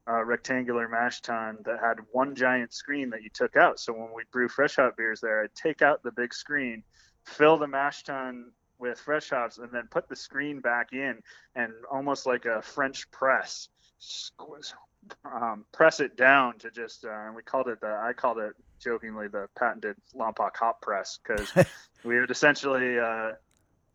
uh, 0.07 0.23
rectangular 0.23 0.87
mash 0.87 1.21
tun 1.21 1.57
that 1.65 1.79
had 1.79 1.97
one 2.11 2.35
giant 2.35 2.73
screen 2.73 3.09
that 3.09 3.21
you 3.21 3.29
took 3.33 3.55
out. 3.55 3.79
So 3.79 3.91
when 3.93 4.09
we 4.15 4.23
brew 4.31 4.47
fresh 4.47 4.77
hop 4.77 4.97
beers 4.97 5.19
there, 5.19 5.43
I'd 5.43 5.53
take 5.55 5.81
out 5.81 6.03
the 6.03 6.11
big 6.11 6.33
screen, 6.33 6.83
fill 7.25 7.57
the 7.57 7.67
mash 7.67 8.03
tun 8.03 8.51
with 8.79 8.99
fresh 8.99 9.29
hops, 9.29 9.57
and 9.57 9.69
then 9.71 9.87
put 9.89 10.07
the 10.07 10.15
screen 10.15 10.61
back 10.61 10.93
in, 10.93 11.21
and 11.55 11.73
almost 11.91 12.25
like 12.25 12.45
a 12.45 12.61
French 12.61 13.09
press, 13.11 13.69
um, 15.25 15.65
press 15.71 15.99
it 15.99 16.15
down 16.15 16.57
to 16.59 16.71
just. 16.71 17.05
Uh, 17.05 17.09
and 17.09 17.35
we 17.35 17.41
called 17.41 17.67
it 17.67 17.81
the. 17.81 17.87
I 17.87 18.13
called 18.13 18.37
it 18.37 18.53
jokingly 18.85 19.27
the 19.27 19.49
patented 19.57 19.97
Lompoc 20.15 20.55
hop 20.55 20.81
press 20.81 21.19
because 21.21 21.51
we 22.05 22.19
would 22.19 22.31
essentially, 22.31 22.99
uh, 22.99 23.31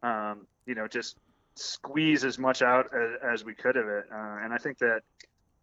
um, 0.02 0.46
you 0.66 0.74
know, 0.74 0.86
just 0.86 1.16
squeeze 1.54 2.24
as 2.24 2.38
much 2.38 2.60
out 2.60 2.90
as, 2.94 3.40
as 3.40 3.44
we 3.44 3.54
could 3.54 3.76
of 3.76 3.88
it. 3.88 4.04
Uh, 4.12 4.38
and 4.42 4.52
I 4.52 4.58
think 4.58 4.78
that, 4.78 5.02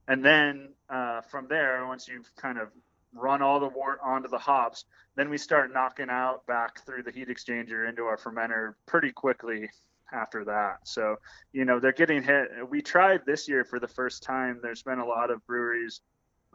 and 0.07 0.23
then 0.23 0.69
uh, 0.89 1.21
from 1.21 1.47
there, 1.47 1.85
once 1.85 2.07
you've 2.07 2.33
kind 2.37 2.57
of 2.57 2.69
run 3.13 3.41
all 3.41 3.59
the 3.59 3.67
wort 3.67 3.99
onto 4.03 4.29
the 4.29 4.37
hops, 4.37 4.85
then 5.15 5.29
we 5.29 5.37
start 5.37 5.73
knocking 5.73 6.09
out 6.09 6.45
back 6.47 6.85
through 6.85 7.03
the 7.03 7.11
heat 7.11 7.27
exchanger 7.27 7.87
into 7.87 8.03
our 8.03 8.17
fermenter 8.17 8.75
pretty 8.85 9.11
quickly 9.11 9.69
after 10.13 10.45
that. 10.45 10.77
So, 10.83 11.17
you 11.51 11.65
know, 11.65 11.79
they're 11.79 11.91
getting 11.91 12.23
hit. 12.23 12.47
We 12.69 12.81
tried 12.81 13.25
this 13.25 13.49
year 13.49 13.65
for 13.65 13.79
the 13.79 13.87
first 13.87 14.23
time. 14.23 14.59
There's 14.61 14.83
been 14.83 14.99
a 14.99 15.05
lot 15.05 15.31
of 15.31 15.45
breweries 15.45 16.01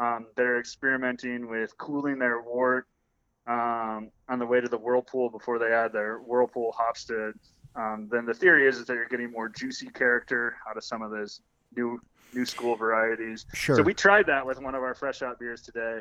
Um, 0.02 0.26
they're 0.34 0.58
experimenting 0.58 1.48
with 1.48 1.78
cooling 1.78 2.18
their 2.18 2.42
wort 2.42 2.88
um, 3.46 4.10
on 4.28 4.38
the 4.40 4.46
way 4.46 4.60
to 4.60 4.68
the 4.68 4.78
whirlpool 4.78 5.30
before 5.30 5.60
they 5.60 5.72
add 5.72 5.92
their 5.92 6.18
whirlpool 6.18 6.72
hops 6.76 7.04
to. 7.04 7.32
Um, 7.76 8.08
then 8.10 8.26
the 8.26 8.34
theory 8.34 8.66
is, 8.66 8.78
is 8.78 8.86
that 8.86 8.94
you're 8.94 9.08
getting 9.08 9.30
more 9.30 9.48
juicy 9.48 9.88
character 9.90 10.56
out 10.68 10.76
of 10.76 10.82
some 10.82 11.02
of 11.02 11.12
those 11.12 11.40
new 11.76 12.00
new 12.34 12.44
school 12.44 12.74
varieties. 12.74 13.46
Sure. 13.54 13.76
So 13.76 13.82
we 13.82 13.94
tried 13.94 14.26
that 14.26 14.44
with 14.44 14.60
one 14.60 14.74
of 14.74 14.82
our 14.82 14.94
fresh 14.94 15.20
hop 15.20 15.38
beers 15.38 15.62
today, 15.62 16.00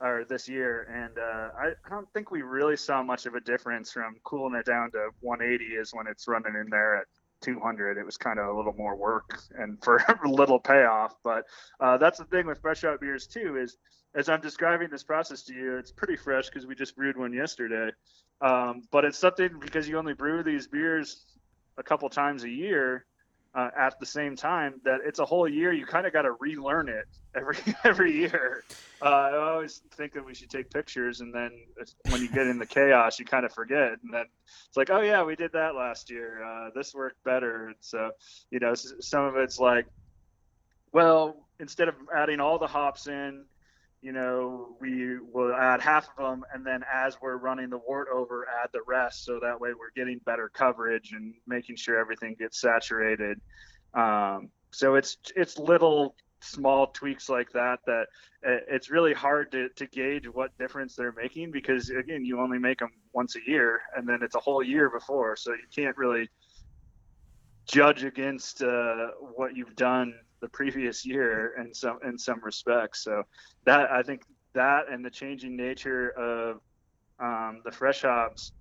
or 0.00 0.24
this 0.28 0.48
year, 0.48 0.88
and 0.92 1.18
uh, 1.18 1.50
I, 1.56 1.66
I 1.84 1.90
don't 1.90 2.10
think 2.12 2.30
we 2.30 2.42
really 2.42 2.76
saw 2.76 3.02
much 3.02 3.26
of 3.26 3.34
a 3.34 3.40
difference 3.40 3.92
from 3.92 4.16
cooling 4.24 4.54
it 4.54 4.66
down 4.66 4.90
to 4.92 5.10
180 5.20 5.64
is 5.74 5.92
when 5.92 6.06
it's 6.06 6.26
running 6.26 6.54
in 6.54 6.68
there 6.70 6.96
at 6.96 7.06
200. 7.42 7.98
It 7.98 8.04
was 8.04 8.16
kind 8.16 8.38
of 8.38 8.48
a 8.48 8.56
little 8.56 8.74
more 8.74 8.96
work 8.96 9.40
and 9.56 9.82
for 9.82 9.96
a 10.24 10.28
little 10.28 10.58
payoff. 10.58 11.14
But 11.22 11.44
uh, 11.80 11.98
that's 11.98 12.18
the 12.18 12.24
thing 12.24 12.46
with 12.46 12.60
fresh 12.60 12.82
hop 12.82 13.00
beers 13.00 13.26
too 13.26 13.56
is 13.56 13.76
as 14.14 14.28
I'm 14.28 14.40
describing 14.40 14.88
this 14.90 15.02
process 15.02 15.42
to 15.44 15.54
you, 15.54 15.76
it's 15.76 15.92
pretty 15.92 16.16
fresh 16.16 16.48
because 16.48 16.66
we 16.66 16.74
just 16.74 16.96
brewed 16.96 17.16
one 17.16 17.32
yesterday. 17.32 17.90
Um, 18.40 18.82
but 18.90 19.04
it's 19.04 19.18
something 19.18 19.58
because 19.60 19.88
you 19.88 19.98
only 19.98 20.14
brew 20.14 20.42
these 20.42 20.66
beers 20.66 21.24
a 21.76 21.82
couple 21.82 22.08
times 22.08 22.44
a 22.44 22.50
year 22.50 23.04
uh, 23.54 23.70
at 23.78 23.98
the 23.98 24.06
same 24.06 24.36
time 24.36 24.80
that 24.84 25.00
it's 25.04 25.18
a 25.18 25.24
whole 25.24 25.48
year. 25.48 25.72
You 25.72 25.86
kind 25.86 26.06
of 26.06 26.12
got 26.12 26.22
to 26.22 26.32
relearn 26.40 26.88
it 26.88 27.06
every 27.34 27.56
every 27.84 28.12
year. 28.12 28.64
Uh, 29.00 29.04
I 29.04 29.36
always 29.36 29.82
think 29.96 30.12
that 30.14 30.24
we 30.24 30.34
should 30.34 30.50
take 30.50 30.70
pictures, 30.70 31.20
and 31.20 31.34
then 31.34 31.50
when 32.10 32.20
you 32.20 32.28
get 32.28 32.46
in 32.46 32.58
the 32.58 32.66
chaos, 32.66 33.18
you 33.18 33.24
kind 33.24 33.44
of 33.44 33.52
forget, 33.52 33.92
and 34.02 34.12
then 34.12 34.24
it's 34.66 34.76
like, 34.76 34.90
oh 34.90 35.00
yeah, 35.00 35.22
we 35.22 35.36
did 35.36 35.52
that 35.52 35.74
last 35.74 36.10
year. 36.10 36.44
Uh, 36.44 36.70
this 36.74 36.94
worked 36.94 37.22
better. 37.24 37.72
So 37.80 38.10
you 38.50 38.58
know, 38.58 38.74
some 38.74 39.24
of 39.24 39.36
it's 39.36 39.58
like, 39.58 39.86
well, 40.92 41.46
instead 41.60 41.88
of 41.88 41.94
adding 42.14 42.40
all 42.40 42.58
the 42.58 42.66
hops 42.66 43.06
in 43.06 43.44
you 44.00 44.12
know, 44.12 44.76
we 44.80 45.18
will 45.18 45.54
add 45.54 45.80
half 45.80 46.08
of 46.16 46.24
them, 46.24 46.44
and 46.54 46.64
then 46.64 46.84
as 46.92 47.18
we're 47.20 47.36
running 47.36 47.70
the 47.70 47.78
wort 47.78 48.08
over, 48.12 48.46
add 48.62 48.70
the 48.72 48.82
rest, 48.86 49.24
so 49.24 49.40
that 49.42 49.60
way 49.60 49.70
we're 49.70 49.90
getting 49.96 50.20
better 50.24 50.48
coverage 50.48 51.12
and 51.12 51.34
making 51.46 51.76
sure 51.76 51.98
everything 51.98 52.36
gets 52.38 52.60
saturated. 52.60 53.40
Um, 53.94 54.50
so 54.70 54.94
it's 54.94 55.16
it's 55.34 55.58
little 55.58 56.14
small 56.40 56.86
tweaks 56.88 57.28
like 57.28 57.50
that 57.52 57.80
that 57.86 58.06
uh, 58.46 58.58
it's 58.68 58.90
really 58.90 59.12
hard 59.12 59.50
to, 59.50 59.68
to 59.70 59.86
gauge 59.86 60.26
what 60.26 60.56
difference 60.58 60.94
they're 60.94 61.12
making 61.12 61.50
because 61.50 61.90
again 61.90 62.24
you 62.24 62.40
only 62.40 62.58
make 62.58 62.78
them 62.78 62.90
once 63.12 63.34
a 63.34 63.50
year 63.50 63.80
and 63.96 64.08
then 64.08 64.20
it's 64.22 64.36
a 64.36 64.40
whole 64.40 64.62
year 64.62 64.88
before 64.88 65.34
so 65.34 65.50
you 65.50 65.66
can't 65.74 65.96
really 65.96 66.28
judge 67.66 68.04
against 68.04 68.62
uh, 68.62 69.08
what 69.34 69.56
you've 69.56 69.74
done 69.74 70.14
the 70.40 70.48
previous 70.48 71.04
year 71.04 71.54
in 71.58 71.74
some 71.74 71.98
in 72.06 72.18
some 72.18 72.40
respects. 72.42 73.02
So 73.02 73.22
that 73.64 73.90
I 73.90 74.02
think 74.02 74.22
that 74.54 74.88
and 74.90 75.04
the 75.04 75.10
changing 75.10 75.56
nature 75.56 76.10
of 76.10 76.60
um, 77.20 77.62
the 77.64 77.72
fresh 77.72 78.02
hops 78.02 78.52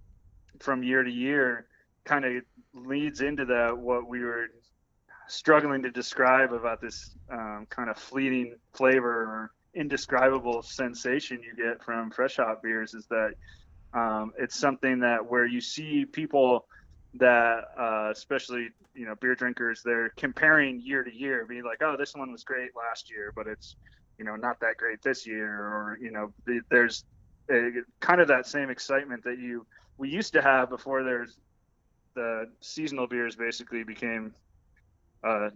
from 0.59 0.83
year 0.83 1.03
to 1.03 1.11
year 1.11 1.67
kind 2.03 2.25
of 2.25 2.43
leads 2.73 3.21
into 3.21 3.45
that 3.45 3.77
what 3.77 4.07
we 4.07 4.21
were 4.21 4.47
struggling 5.27 5.83
to 5.83 5.91
describe 5.91 6.53
about 6.53 6.81
this 6.81 7.15
um, 7.31 7.67
kind 7.69 7.89
of 7.89 7.97
fleeting 7.97 8.55
flavor 8.73 9.11
or 9.11 9.51
indescribable 9.73 10.61
sensation 10.61 11.41
you 11.43 11.55
get 11.55 11.83
from 11.83 12.09
fresh 12.09 12.37
hop 12.37 12.63
beers 12.63 12.93
is 12.93 13.05
that 13.07 13.31
um, 13.93 14.31
it's 14.37 14.57
something 14.57 14.99
that 14.99 15.29
where 15.29 15.45
you 15.45 15.61
see 15.61 16.05
people 16.05 16.65
that 17.17 17.65
uh, 17.79 18.09
especially 18.11 18.69
you 18.93 19.05
know 19.05 19.15
beer 19.15 19.35
drinkers 19.35 19.81
they're 19.83 20.09
comparing 20.17 20.81
year 20.81 21.03
to 21.03 21.13
year 21.13 21.45
being 21.45 21.63
like 21.63 21.81
oh 21.81 21.95
this 21.97 22.15
one 22.15 22.31
was 22.31 22.43
great 22.43 22.71
last 22.75 23.09
year 23.09 23.31
but 23.35 23.47
it's 23.47 23.75
you 24.17 24.25
know 24.25 24.35
not 24.35 24.59
that 24.59 24.77
great 24.77 25.01
this 25.01 25.27
year 25.27 25.47
or 25.47 25.97
you 26.01 26.11
know 26.11 26.33
there's 26.69 27.05
a, 27.49 27.71
kind 27.99 28.21
of 28.21 28.27
that 28.27 28.47
same 28.47 28.69
excitement 28.69 29.23
that 29.23 29.37
you 29.39 29.65
we 29.97 30.09
used 30.09 30.33
to 30.33 30.41
have 30.41 30.69
before 30.69 31.03
there's 31.03 31.37
the 32.15 32.49
seasonal 32.61 33.07
beers 33.07 33.35
basically 33.35 33.83
became 33.83 34.33
uh, 35.23 35.49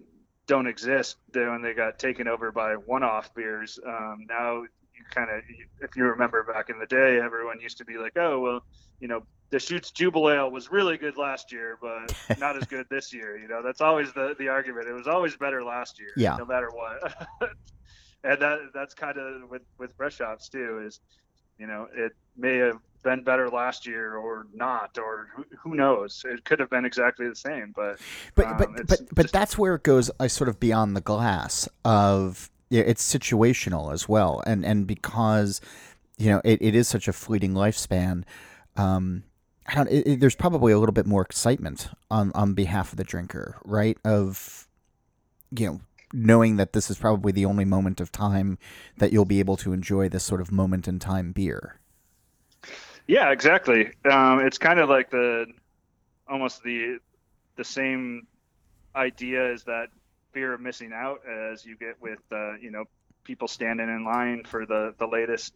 don't 0.48 0.68
exist 0.68 1.18
when 1.34 1.62
they 1.62 1.74
got 1.74 1.98
taken 1.98 2.28
over 2.28 2.52
by 2.52 2.74
one-off 2.74 3.34
beers. 3.34 3.80
Um, 3.86 4.26
now 4.28 4.64
you 5.02 5.10
kind 5.14 5.30
of 5.30 5.44
if 5.82 5.96
you 5.96 6.04
remember 6.06 6.44
back 6.44 6.70
in 6.70 6.80
the 6.80 6.86
day 6.86 7.20
everyone 7.20 7.60
used 7.60 7.78
to 7.78 7.86
be 7.86 7.98
like 7.98 8.14
oh 8.18 8.40
well 8.40 8.64
you 9.00 9.08
know 9.08 9.24
Deschutes 9.52 9.92
Jubelale 9.92 10.50
was 10.50 10.72
really 10.72 10.98
good 10.98 11.18
last 11.18 11.52
year, 11.52 11.78
but 11.82 12.16
not 12.40 12.56
as 12.56 12.64
good 12.64 12.88
this 12.90 13.14
year. 13.14 13.38
You 13.38 13.50
know, 13.50 13.62
that's 13.62 13.82
always 13.82 14.14
the 14.14 14.34
the 14.40 14.48
argument. 14.48 14.88
It 14.88 14.94
was 14.94 15.08
always 15.08 15.36
better 15.36 15.62
last 15.62 16.00
year, 16.00 16.14
yeah. 16.16 16.38
no 16.38 16.46
matter 16.46 16.70
what. 16.72 17.28
and 18.24 18.42
that 18.42 18.60
that's 18.74 18.94
kind 18.94 19.18
of 19.18 19.50
with 19.50 19.64
with 19.78 19.94
fresh 19.98 20.20
hops 20.20 20.48
too. 20.48 20.82
Is 20.86 21.02
you 21.60 21.68
know, 21.68 21.88
it 21.94 22.14
may 22.38 22.58
have 22.58 22.78
been 23.04 23.24
better 23.24 23.50
last 23.50 23.86
year 23.86 24.16
or 24.16 24.48
not, 24.54 24.98
or 24.98 25.28
who, 25.36 25.46
who 25.60 25.76
knows? 25.76 26.24
It 26.26 26.46
could 26.46 26.60
have 26.60 26.70
been 26.70 26.86
exactly 26.86 27.28
the 27.28 27.36
same, 27.36 27.74
but 27.76 28.00
but 28.36 28.48
um, 28.48 28.58
but 28.58 28.88
but, 28.88 29.00
but 29.14 29.22
just, 29.24 29.34
that's 29.34 29.58
where 29.58 29.76
it 29.76 29.84
goes. 29.84 30.10
I 30.20 30.26
uh, 30.26 30.28
sort 30.30 30.48
of 30.48 30.62
beyond 30.62 30.96
the 30.96 31.02
glass 31.02 31.68
of 31.84 32.50
yeah, 32.72 32.84
it's 32.84 33.04
situational 33.04 33.94
as 33.94 34.08
well, 34.08 34.42
and 34.48 34.66
and 34.66 34.88
because 34.88 35.60
you 36.18 36.32
know 36.32 36.42
it, 36.46 36.62
it 36.62 36.74
is 36.74 36.88
such 36.88 37.10
a 37.10 37.14
fleeting 37.14 37.54
lifespan. 37.54 38.24
Um, 38.78 39.24
I 39.68 39.76
don't, 39.76 39.90
it, 39.90 40.08
it, 40.08 40.20
there's 40.22 40.36
probably 40.36 40.72
a 40.72 40.80
little 40.80 40.94
bit 40.94 41.06
more 41.06 41.22
excitement 41.22 41.90
on 42.10 42.32
on 42.34 42.54
behalf 42.54 42.94
of 42.94 42.98
the 42.98 43.04
drinker, 43.04 43.58
right? 43.66 43.98
Of 44.06 44.70
you 45.56 45.68
know, 45.68 45.82
knowing 46.14 46.56
that 46.56 46.72
this 46.72 46.90
is 46.90 46.98
probably 46.98 47.34
the 47.34 47.46
only 47.46 47.66
moment 47.66 48.00
of 48.00 48.10
time 48.10 48.58
that 49.00 49.12
you'll 49.12 49.26
be 49.26 49.40
able 49.40 49.58
to 49.58 49.74
enjoy 49.74 50.08
this 50.08 50.24
sort 50.24 50.40
of 50.40 50.50
moment 50.50 50.88
in 50.88 50.98
time 50.98 51.34
beer. 51.34 51.78
Yeah, 53.06 53.32
exactly. 53.32 53.92
Um, 54.10 54.40
it's 54.40 54.58
kind 54.58 54.80
of 54.80 54.88
like 54.88 55.10
the 55.10 55.48
almost 56.30 56.64
the 56.64 57.00
the 57.58 57.66
same 57.66 58.28
idea 58.96 59.52
as 59.52 59.66
that 59.66 59.90
fear 60.34 60.54
of 60.54 60.62
missing 60.62 60.92
out 60.94 61.22
as 61.28 61.66
you 61.66 61.76
get 61.78 62.02
with 62.02 62.20
uh, 62.32 62.58
you 62.58 62.72
know 62.72 62.86
people 63.24 63.48
standing 63.48 63.88
in 63.88 64.06
line 64.06 64.44
for 64.46 64.66
the 64.66 64.94
the 64.98 65.08
latest 65.08 65.54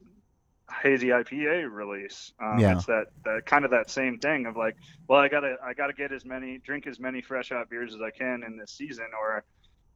hazy 0.81 1.07
IPA 1.07 1.71
release. 1.71 2.33
Um, 2.39 2.59
yeah. 2.59 2.75
It's 2.75 2.85
that, 2.85 3.07
that 3.23 3.45
kind 3.45 3.65
of 3.65 3.71
that 3.71 3.89
same 3.89 4.17
thing 4.17 4.45
of 4.45 4.57
like, 4.57 4.75
well, 5.07 5.19
I 5.19 5.27
gotta 5.27 5.57
I 5.63 5.73
gotta 5.73 5.93
get 5.93 6.11
as 6.11 6.25
many 6.25 6.57
drink 6.59 6.87
as 6.87 6.99
many 6.99 7.21
fresh 7.21 7.49
hop 7.49 7.69
beers 7.69 7.93
as 7.93 8.01
I 8.01 8.11
can 8.11 8.43
in 8.43 8.57
this 8.57 8.71
season, 8.71 9.07
or 9.19 9.43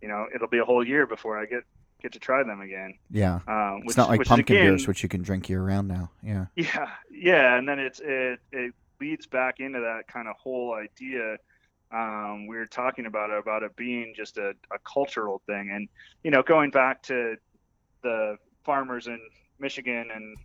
you 0.02 0.08
know 0.08 0.28
it'll 0.34 0.48
be 0.48 0.60
a 0.60 0.66
whole 0.66 0.86
year 0.86 1.06
before 1.06 1.40
I 1.40 1.46
get 1.46 1.64
get 2.02 2.14
to 2.14 2.20
try 2.20 2.44
them 2.44 2.62
again. 2.62 2.98
Yeah. 3.10 3.40
Um, 3.48 3.82
which, 3.82 3.90
it's 3.90 3.98
not 3.98 4.10
like 4.10 4.24
pumpkin 4.24 4.56
again, 4.56 4.68
beers, 4.68 4.88
which 4.88 5.04
you 5.04 5.10
can 5.10 5.22
drink 5.22 5.50
year 5.50 5.62
round 5.62 5.88
now. 5.88 6.12
Yeah. 6.24 6.46
Yeah, 6.56 6.90
yeah, 7.12 7.58
and 7.58 7.68
then 7.68 7.80
it's 7.80 8.00
it 8.00 8.40
it 8.52 8.74
leads 9.00 9.28
back 9.28 9.60
into 9.60 9.80
that 9.80 10.08
kind 10.08 10.28
of 10.28 10.36
whole 10.38 10.74
idea. 10.74 11.38
Um, 11.92 12.48
we 12.48 12.56
were 12.56 12.68
talking 12.68 13.06
about 13.06 13.32
it, 13.32 13.40
about 13.40 13.64
it 13.64 13.76
being 13.76 14.14
just 14.16 14.38
a, 14.38 14.50
a 14.72 14.80
cultural 14.84 15.42
thing, 15.48 15.72
and 15.74 15.90
you 16.24 16.32
know, 16.32 16.44
going 16.44 16.70
back 16.70 17.02
to 17.04 17.36
the 18.04 18.38
farmers 18.64 19.08
in 19.08 19.20
Michigan 19.60 20.10
and 20.14 20.38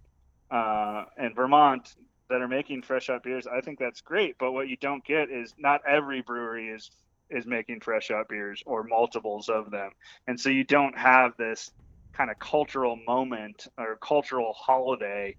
uh, 0.50 1.04
and 1.18 1.35
Vermont 1.35 1.94
that 2.30 2.40
are 2.40 2.48
making 2.48 2.83
fresh 2.83 3.09
hop 3.09 3.24
beers, 3.24 3.46
I 3.46 3.61
think 3.61 3.78
that's 3.78 4.00
great. 4.00 4.37
But 4.38 4.52
what 4.52 4.68
you 4.68 4.76
don't 4.76 5.04
get 5.04 5.30
is 5.30 5.54
not 5.59 5.83
every 5.87 6.22
brewery 6.22 6.68
is 6.68 6.90
is 7.30 7.46
making 7.46 7.80
fresh 7.80 8.09
hop 8.09 8.28
beers 8.28 8.62
or 8.64 8.83
multiples 8.83 9.48
of 9.48 9.70
them, 9.70 9.90
and 10.26 10.40
so 10.40 10.48
you 10.48 10.64
don't 10.64 10.96
have 10.96 11.37
this 11.37 11.70
kind 12.14 12.30
of 12.30 12.38
cultural 12.38 12.96
moment 13.07 13.66
or 13.76 13.96
cultural 13.96 14.52
holiday 14.54 15.37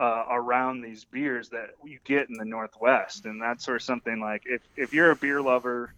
uh, 0.00 0.24
around 0.30 0.80
these 0.80 1.04
beers 1.04 1.48
that 1.50 1.70
you 1.84 1.98
get 2.04 2.28
in 2.28 2.36
the 2.36 2.44
Northwest, 2.44 3.26
and 3.26 3.40
that's 3.40 3.64
sort 3.64 3.76
of 3.76 3.82
something 3.82 4.20
like 4.20 4.42
if 4.46 4.62
if 4.76 4.92
you're 4.92 5.10
a 5.10 5.16
beer 5.16 5.40
lover. 5.40 5.94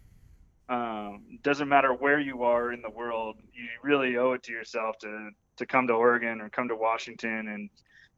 Um, 0.69 1.39
doesn't 1.43 1.69
matter 1.69 1.93
where 1.93 2.19
you 2.19 2.43
are 2.43 2.73
in 2.73 2.81
the 2.81 2.89
world, 2.89 3.37
you 3.53 3.69
really 3.83 4.17
owe 4.17 4.33
it 4.33 4.43
to 4.43 4.51
yourself 4.51 4.97
to 4.99 5.29
to 5.57 5.65
come 5.65 5.87
to 5.87 5.93
Oregon 5.93 6.41
or 6.41 6.49
come 6.49 6.67
to 6.67 6.75
Washington 6.75 7.47
and 7.47 7.69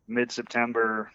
mid 0.08 0.32
September, 0.32 1.12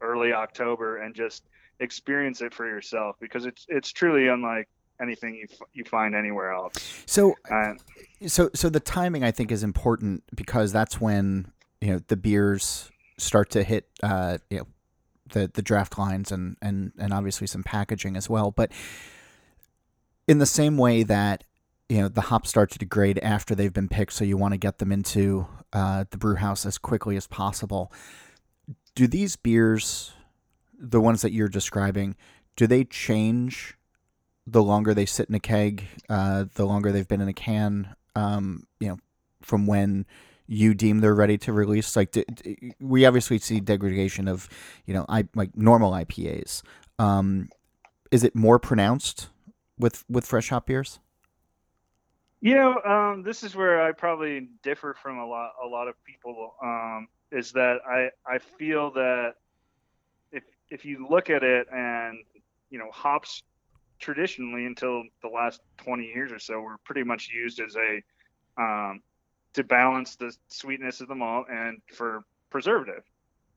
early 0.00 0.32
October, 0.32 0.98
and 0.98 1.14
just 1.14 1.44
experience 1.78 2.40
it 2.40 2.54
for 2.54 2.66
yourself 2.66 3.16
because 3.20 3.44
it's 3.44 3.66
it's 3.68 3.92
truly 3.92 4.28
unlike 4.28 4.68
anything 5.00 5.34
you 5.34 5.46
you 5.72 5.84
find 5.84 6.14
anywhere 6.14 6.52
else. 6.52 6.74
So, 7.06 7.34
uh, 7.50 7.74
so 8.26 8.50
so 8.54 8.68
the 8.68 8.80
timing 8.80 9.24
I 9.24 9.30
think 9.30 9.52
is 9.52 9.62
important 9.62 10.24
because 10.34 10.72
that's 10.72 11.00
when 11.00 11.52
you 11.80 11.92
know 11.92 12.00
the 12.08 12.16
beers 12.16 12.90
start 13.22 13.50
to 13.50 13.62
hit 13.62 13.88
uh, 14.02 14.38
you 14.50 14.58
know 14.58 14.66
the 15.32 15.50
the 15.52 15.62
draft 15.62 15.98
lines 15.98 16.30
and 16.30 16.56
and 16.60 16.92
and 16.98 17.12
obviously 17.12 17.46
some 17.46 17.62
packaging 17.62 18.16
as 18.16 18.28
well. 18.28 18.50
But 18.50 18.72
in 20.28 20.38
the 20.38 20.46
same 20.46 20.76
way 20.76 21.02
that 21.02 21.44
you 21.88 22.00
know 22.00 22.08
the 22.08 22.22
hops 22.22 22.50
start 22.50 22.70
to 22.70 22.78
degrade 22.78 23.18
after 23.20 23.54
they've 23.54 23.72
been 23.72 23.88
picked, 23.88 24.12
so 24.12 24.24
you 24.24 24.36
want 24.36 24.52
to 24.54 24.58
get 24.58 24.78
them 24.78 24.92
into 24.92 25.46
uh, 25.72 26.04
the 26.10 26.18
brew 26.18 26.36
house 26.36 26.66
as 26.66 26.78
quickly 26.78 27.16
as 27.16 27.26
possible. 27.26 27.92
Do 28.94 29.06
these 29.06 29.36
beers, 29.36 30.12
the 30.78 31.00
ones 31.00 31.22
that 31.22 31.32
you're 31.32 31.48
describing, 31.48 32.16
do 32.56 32.66
they 32.66 32.84
change 32.84 33.76
the 34.46 34.62
longer 34.62 34.92
they 34.92 35.06
sit 35.06 35.28
in 35.28 35.34
a 35.34 35.40
keg, 35.40 35.84
uh, 36.08 36.44
the 36.54 36.66
longer 36.66 36.92
they've 36.92 37.08
been 37.08 37.20
in 37.20 37.28
a 37.28 37.32
can? 37.32 37.94
Um, 38.14 38.66
you 38.80 38.88
know, 38.88 38.98
from 39.40 39.66
when 39.66 40.06
you 40.52 40.74
deem 40.74 41.00
they're 41.00 41.14
ready 41.14 41.38
to 41.38 41.52
release? 41.52 41.96
Like, 41.96 42.12
d- 42.12 42.24
d- 42.32 42.72
we 42.80 43.06
obviously 43.06 43.38
see 43.38 43.60
degradation 43.60 44.28
of, 44.28 44.48
you 44.86 44.94
know, 44.94 45.06
I 45.08 45.26
like 45.34 45.56
normal 45.56 45.92
IPAs. 45.92 46.62
Um, 46.98 47.48
is 48.10 48.22
it 48.22 48.34
more 48.34 48.58
pronounced 48.58 49.30
with 49.78 50.04
with 50.08 50.26
fresh 50.26 50.50
hop 50.50 50.66
beers? 50.66 51.00
You 52.40 52.56
know, 52.56 52.80
um, 52.82 53.22
this 53.22 53.42
is 53.42 53.54
where 53.54 53.82
I 53.82 53.92
probably 53.92 54.48
differ 54.62 54.94
from 55.00 55.18
a 55.18 55.26
lot 55.26 55.52
a 55.64 55.66
lot 55.66 55.88
of 55.88 55.94
people. 56.04 56.54
Um, 56.62 57.08
is 57.30 57.52
that 57.52 57.78
I 57.88 58.10
I 58.26 58.38
feel 58.38 58.90
that 58.92 59.34
if 60.32 60.44
if 60.70 60.84
you 60.84 61.06
look 61.08 61.30
at 61.30 61.42
it 61.42 61.66
and 61.72 62.18
you 62.70 62.78
know 62.78 62.90
hops 62.92 63.42
traditionally 63.98 64.66
until 64.66 65.04
the 65.22 65.28
last 65.28 65.60
20 65.76 66.04
years 66.04 66.32
or 66.32 66.38
so 66.40 66.60
were 66.60 66.76
pretty 66.84 67.04
much 67.04 67.30
used 67.32 67.60
as 67.60 67.76
a 67.76 68.02
um, 68.60 69.00
to 69.54 69.64
balance 69.64 70.16
the 70.16 70.34
sweetness 70.48 71.00
of 71.00 71.08
the 71.08 71.14
malt 71.14 71.46
and 71.50 71.80
for 71.94 72.24
preservative 72.50 73.02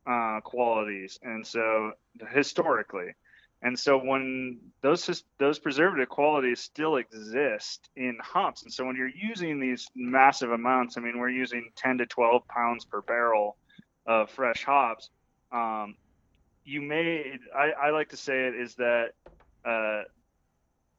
uh, 0.07 0.39
qualities 0.41 1.19
and 1.23 1.45
so 1.45 1.91
historically 2.31 3.13
and 3.65 3.79
so 3.79 3.97
when 3.97 4.59
those 4.81 5.23
those 5.39 5.57
preservative 5.57 6.07
qualities 6.07 6.59
still 6.59 6.97
exist 6.97 7.89
in 7.95 8.15
hops, 8.21 8.61
and 8.61 8.71
so 8.71 8.85
when 8.85 8.95
you're 8.95 9.07
using 9.07 9.59
these 9.59 9.87
massive 9.95 10.51
amounts, 10.51 10.97
I 10.97 11.01
mean, 11.01 11.17
we're 11.17 11.29
using 11.29 11.71
10 11.75 11.97
to 11.97 12.05
12 12.05 12.47
pounds 12.47 12.85
per 12.85 13.01
barrel 13.01 13.57
of 14.05 14.29
fresh 14.29 14.63
hops. 14.63 15.09
Um, 15.51 15.95
you 16.63 16.81
may, 16.81 17.39
I, 17.55 17.87
I, 17.87 17.89
like 17.89 18.09
to 18.09 18.17
say 18.17 18.47
it 18.47 18.55
is 18.55 18.75
that 18.75 19.13
uh, 19.65 20.03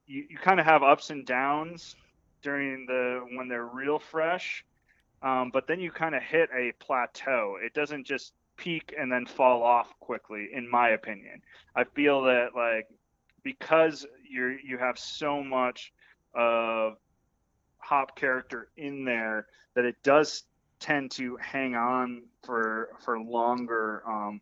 you, 0.09 0.26
you 0.30 0.38
kind 0.38 0.59
of 0.59 0.66
have 0.66 0.82
ups 0.82 1.11
and 1.11 1.24
downs 1.24 1.94
during 2.42 2.86
the 2.86 3.24
when 3.36 3.47
they're 3.47 3.64
real 3.64 4.01
fresh, 4.01 4.64
um, 5.23 5.51
but 5.53 5.67
then 5.67 5.81
you 5.81 5.91
kind 5.91 6.14
of 6.14 6.23
hit 6.23 6.51
a 6.57 6.73
plateau. 6.85 7.57
It 7.62 7.75
doesn't 7.75 8.07
just 8.07 8.33
peak 8.57 8.95
and 8.99 9.11
then 9.11 9.27
fall 9.27 9.62
off 9.62 9.89
quickly 10.01 10.49
in 10.53 10.69
my 10.69 10.91
opinion 10.91 11.41
i 11.75 11.85
feel 11.85 12.23
that 12.23 12.49
like 12.55 12.89
because 13.43 14.07
you're 14.29 14.59
you 14.61 14.79
have 14.79 14.99
so 14.99 15.43
much 15.43 15.93
of 16.35 16.97
hop 17.79 18.17
character 18.17 18.69
in 18.77 19.05
there 19.05 19.47
that 19.75 19.85
it 19.85 19.97
does 20.03 20.45
tend 20.81 21.11
to 21.11 21.37
hang 21.37 21.75
on 21.75 22.23
for 22.45 22.91
for 23.05 23.21
longer 23.21 24.03
um 24.07 24.41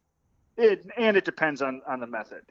it 0.56 0.86
and 0.96 1.16
it 1.16 1.24
depends 1.24 1.60
on 1.60 1.82
on 1.86 2.00
the 2.00 2.06
method 2.06 2.42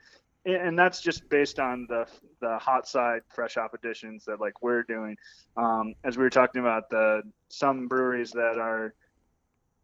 and 0.45 0.77
that's 0.77 1.01
just 1.01 1.27
based 1.29 1.59
on 1.59 1.85
the 1.89 2.05
the 2.41 2.57
hot 2.57 2.87
side 2.87 3.21
fresh 3.33 3.55
hop 3.55 3.73
additions 3.73 4.25
that 4.25 4.39
like 4.39 4.61
we're 4.61 4.83
doing. 4.83 5.17
Um 5.57 5.93
as 6.03 6.17
we 6.17 6.23
were 6.23 6.29
talking 6.29 6.61
about 6.61 6.89
the 6.89 7.23
some 7.49 7.87
breweries 7.87 8.31
that 8.31 8.57
are 8.57 8.93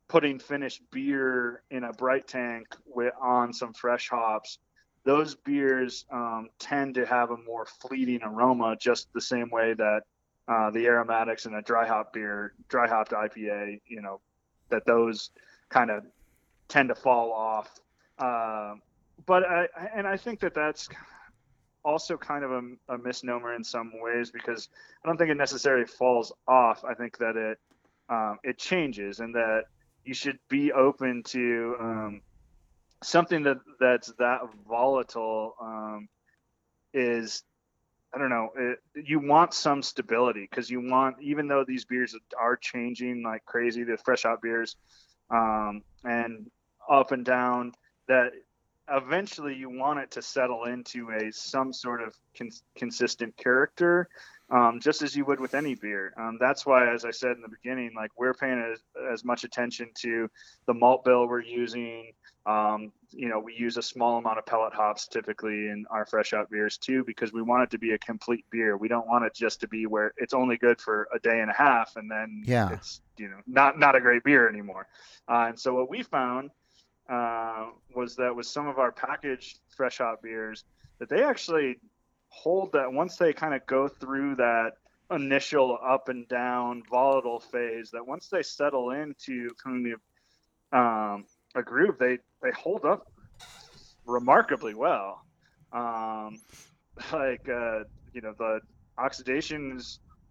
putting 0.08 0.40
finished 0.40 0.82
beer 0.92 1.62
in 1.70 1.84
a 1.84 1.94
bright 1.94 2.28
tank 2.28 2.68
with 2.86 3.14
on 3.22 3.54
some 3.54 3.74
fresh 3.74 4.10
hops 4.10 4.58
those 5.06 5.36
beers 5.36 6.06
um, 6.12 6.50
tend 6.60 6.96
to 6.96 7.06
have 7.06 7.30
a 7.32 7.38
more 7.38 7.66
fleeting 7.66 8.20
aroma 8.24 8.76
just 8.80 9.08
the 9.14 9.22
same 9.22 9.50
way 9.50 9.74
that 9.74 10.02
uh, 10.48 10.72
the 10.72 10.86
aromatics 10.88 11.46
in 11.46 11.54
a 11.54 11.62
dry 11.62 11.88
hop 11.88 12.12
beer 12.12 12.54
dry 12.70 12.88
hopped 12.88 13.12
ipa 13.12 13.80
you 13.88 14.02
know 14.02 14.20
that 14.70 14.86
those 14.86 15.30
kind 15.70 15.92
of 15.92 16.04
tend 16.68 16.90
to 16.90 16.96
fall 16.96 17.34
off. 17.34 17.80
Uh, 18.18 18.76
but 19.30 19.44
I, 19.46 19.68
and 19.96 20.08
i 20.08 20.18
think 20.18 20.40
that 20.42 20.56
that's 20.56 20.90
also 21.86 22.18
kind 22.18 22.44
of 22.44 22.52
a, 22.52 22.62
a 22.96 22.98
misnomer 22.98 23.54
in 23.54 23.64
some 23.64 23.92
ways 24.02 24.32
because 24.32 24.68
i 25.04 25.08
don't 25.08 25.18
think 25.18 25.30
it 25.30 25.38
necessarily 25.38 25.86
falls 25.86 26.34
off 26.48 26.84
i 26.84 26.94
think 26.96 27.18
that 27.20 27.38
it 27.38 27.60
um, 28.10 28.40
it 28.44 28.58
changes 28.58 29.20
and 29.20 29.36
that 29.36 29.66
you 30.04 30.16
should 30.16 30.40
be 30.50 30.72
open 30.72 31.22
to 31.24 31.76
um, 31.80 32.22
something 33.04 33.44
that 33.44 33.58
that's 33.80 34.12
that 34.18 34.40
volatile 34.68 35.54
um, 35.62 36.10
is 36.94 37.44
I 38.14 38.18
don't 38.18 38.32
know. 38.32 38.50
It, 38.58 38.80
you 39.08 39.20
want 39.20 39.54
some 39.54 39.84
stability 39.84 40.48
because 40.50 40.68
you 40.68 40.82
want, 40.82 41.18
even 41.22 41.48
though 41.48 41.64
these 41.64 41.86
beers 41.86 42.16
are 42.36 42.58
changing 42.58 43.22
like 43.22 43.46
crazy, 43.46 43.84
the 43.84 43.98
fresh 43.98 44.24
hop 44.24 44.42
beers, 44.42 44.78
um, 45.30 45.84
and 46.04 46.50
up 46.90 47.12
and 47.12 47.24
down, 47.24 47.74
that 48.08 48.32
eventually 48.92 49.56
you 49.56 49.70
want 49.70 50.00
it 50.00 50.12
to 50.12 50.22
settle 50.22 50.66
into 50.66 51.10
a 51.12 51.32
some 51.32 51.74
sort 51.74 52.02
of 52.02 52.16
cons- 52.38 52.64
consistent 52.76 53.36
character 53.38 54.10
um, 54.52 54.80
just 54.82 55.02
as 55.02 55.16
you 55.16 55.26
would 55.26 55.40
with 55.40 55.54
any 55.54 55.76
beer. 55.76 56.14
Um, 56.18 56.38
that's 56.40 56.66
why, 56.66 56.92
as 56.92 57.06
I 57.06 57.12
said 57.12 57.32
in 57.32 57.42
the 57.42 57.50
beginning, 57.50 57.92
like 57.96 58.12
we're 58.18 58.34
paying 58.34 58.60
as, 58.74 58.80
as 59.12 59.24
much 59.24 59.44
attention 59.44 59.90
to 60.00 60.30
the 60.66 60.74
malt 60.74 61.04
bill 61.04 61.28
we're 61.28 61.42
using. 61.42 62.14
Um, 62.46 62.92
you 63.12 63.30
know, 63.30 63.40
we 63.40 63.54
use 63.54 63.78
a 63.78 63.82
small 63.82 64.18
amount 64.18 64.40
of 64.40 64.46
pellet 64.46 64.74
hops 64.74 65.08
typically 65.08 65.68
in 65.68 65.86
our 65.92 66.06
fresh 66.06 66.32
hop 66.32 66.50
beers 66.50 66.78
too, 66.78 67.04
because 67.04 67.32
we 67.32 67.44
want 67.44 67.64
it 67.64 67.72
to 67.72 67.78
be 67.78 67.92
a 67.92 67.98
complete 68.00 68.46
beer. 68.50 68.76
We 68.76 68.88
don't 68.88 69.08
want 69.08 69.26
it 69.26 69.36
just 69.36 69.60
to 69.62 69.68
be 69.68 69.86
where 69.86 70.14
it's 70.18 70.34
only 70.34 70.58
good 70.58 70.82
for 70.82 71.08
a 71.14 71.20
day 71.20 71.42
and 71.42 71.52
a 71.52 71.54
half 71.54 71.96
and 71.96 72.10
then 72.10 72.44
yeah. 72.46 72.72
it's 72.72 73.02
you 73.18 73.28
know 73.28 73.38
not 73.46 73.78
not 73.78 73.96
a 73.96 74.02
great 74.02 74.24
beer 74.24 74.50
anymore. 74.50 74.88
Uh, 75.28 75.48
and 75.50 75.60
so 75.60 75.76
what 75.76 75.90
we 75.90 76.02
found 76.02 76.50
uh, 77.10 77.68
was 77.96 78.16
that 78.16 78.36
with 78.36 78.46
some 78.46 78.68
of 78.68 78.78
our 78.78 78.92
packaged 78.92 79.60
fresh 79.76 79.98
hop 79.98 80.22
beers, 80.22 80.64
that 81.00 81.10
they 81.10 81.24
actually 81.24 81.78
hold 82.30 82.72
that 82.74 82.92
once 82.92 83.16
they 83.16 83.34
kind 83.34 83.54
of 83.54 83.66
go 83.66 83.88
through 83.88 84.36
that 84.36 84.74
initial 85.12 85.78
up 85.84 86.10
and 86.10 86.28
down 86.28 86.84
volatile 86.90 87.40
phase 87.40 87.90
that 87.92 88.06
once 88.06 88.28
they 88.28 88.44
settle 88.44 88.92
into 88.92 89.50
kind 89.64 89.88
of 89.92 90.00
um, 90.72 91.26
a 91.56 91.64
groove 91.64 91.98
they 91.98 92.20
they 92.44 92.52
hold 92.52 92.86
up 92.86 93.08
remarkably 94.06 94.76
well. 94.76 95.22
Um, 95.72 96.40
like 97.14 97.48
uh, 97.50 97.80
you 98.14 98.22
know 98.22 98.34
the 98.38 98.60
oxidation 98.98 99.80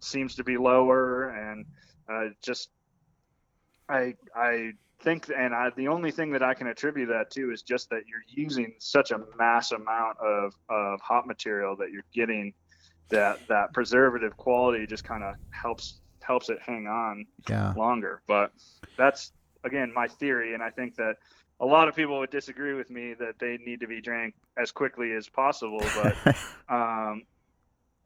seems 0.01 0.35
to 0.35 0.43
be 0.43 0.57
lower 0.57 1.29
and 1.29 1.65
uh, 2.09 2.29
just 2.43 2.69
i 3.89 4.13
i 4.35 4.71
think, 5.01 5.29
and 5.35 5.53
I, 5.53 5.69
the 5.75 5.87
only 5.87 6.11
thing 6.11 6.31
that 6.31 6.43
I 6.43 6.53
can 6.53 6.67
attribute 6.67 7.09
that 7.09 7.31
to 7.31 7.51
is 7.51 7.61
just 7.61 7.89
that 7.89 8.03
you're 8.07 8.23
using 8.27 8.73
such 8.79 9.11
a 9.11 9.19
mass 9.37 9.71
amount 9.71 10.17
of, 10.19 10.53
of 10.69 10.99
hop 11.01 11.25
material 11.25 11.75
that 11.77 11.91
you're 11.91 12.05
getting 12.13 12.53
that 13.09 13.39
that 13.47 13.73
preservative 13.73 14.37
quality 14.37 14.85
just 14.85 15.03
kind 15.03 15.23
of 15.23 15.35
helps 15.49 15.99
helps 16.21 16.49
it 16.49 16.59
hang 16.63 16.87
on 16.87 17.25
yeah. 17.49 17.73
longer. 17.75 18.21
But 18.27 18.51
that's 18.97 19.31
again 19.63 19.91
my 19.93 20.07
theory, 20.07 20.53
and 20.53 20.61
I 20.61 20.69
think 20.69 20.95
that 20.95 21.15
a 21.59 21.65
lot 21.65 21.87
of 21.87 21.95
people 21.95 22.19
would 22.19 22.29
disagree 22.29 22.73
with 22.73 22.89
me 22.89 23.13
that 23.15 23.39
they 23.39 23.57
need 23.57 23.81
to 23.81 23.87
be 23.87 23.99
drank 23.99 24.33
as 24.57 24.71
quickly 24.71 25.11
as 25.13 25.27
possible. 25.27 25.81
But 25.95 26.15
um, 26.69 27.23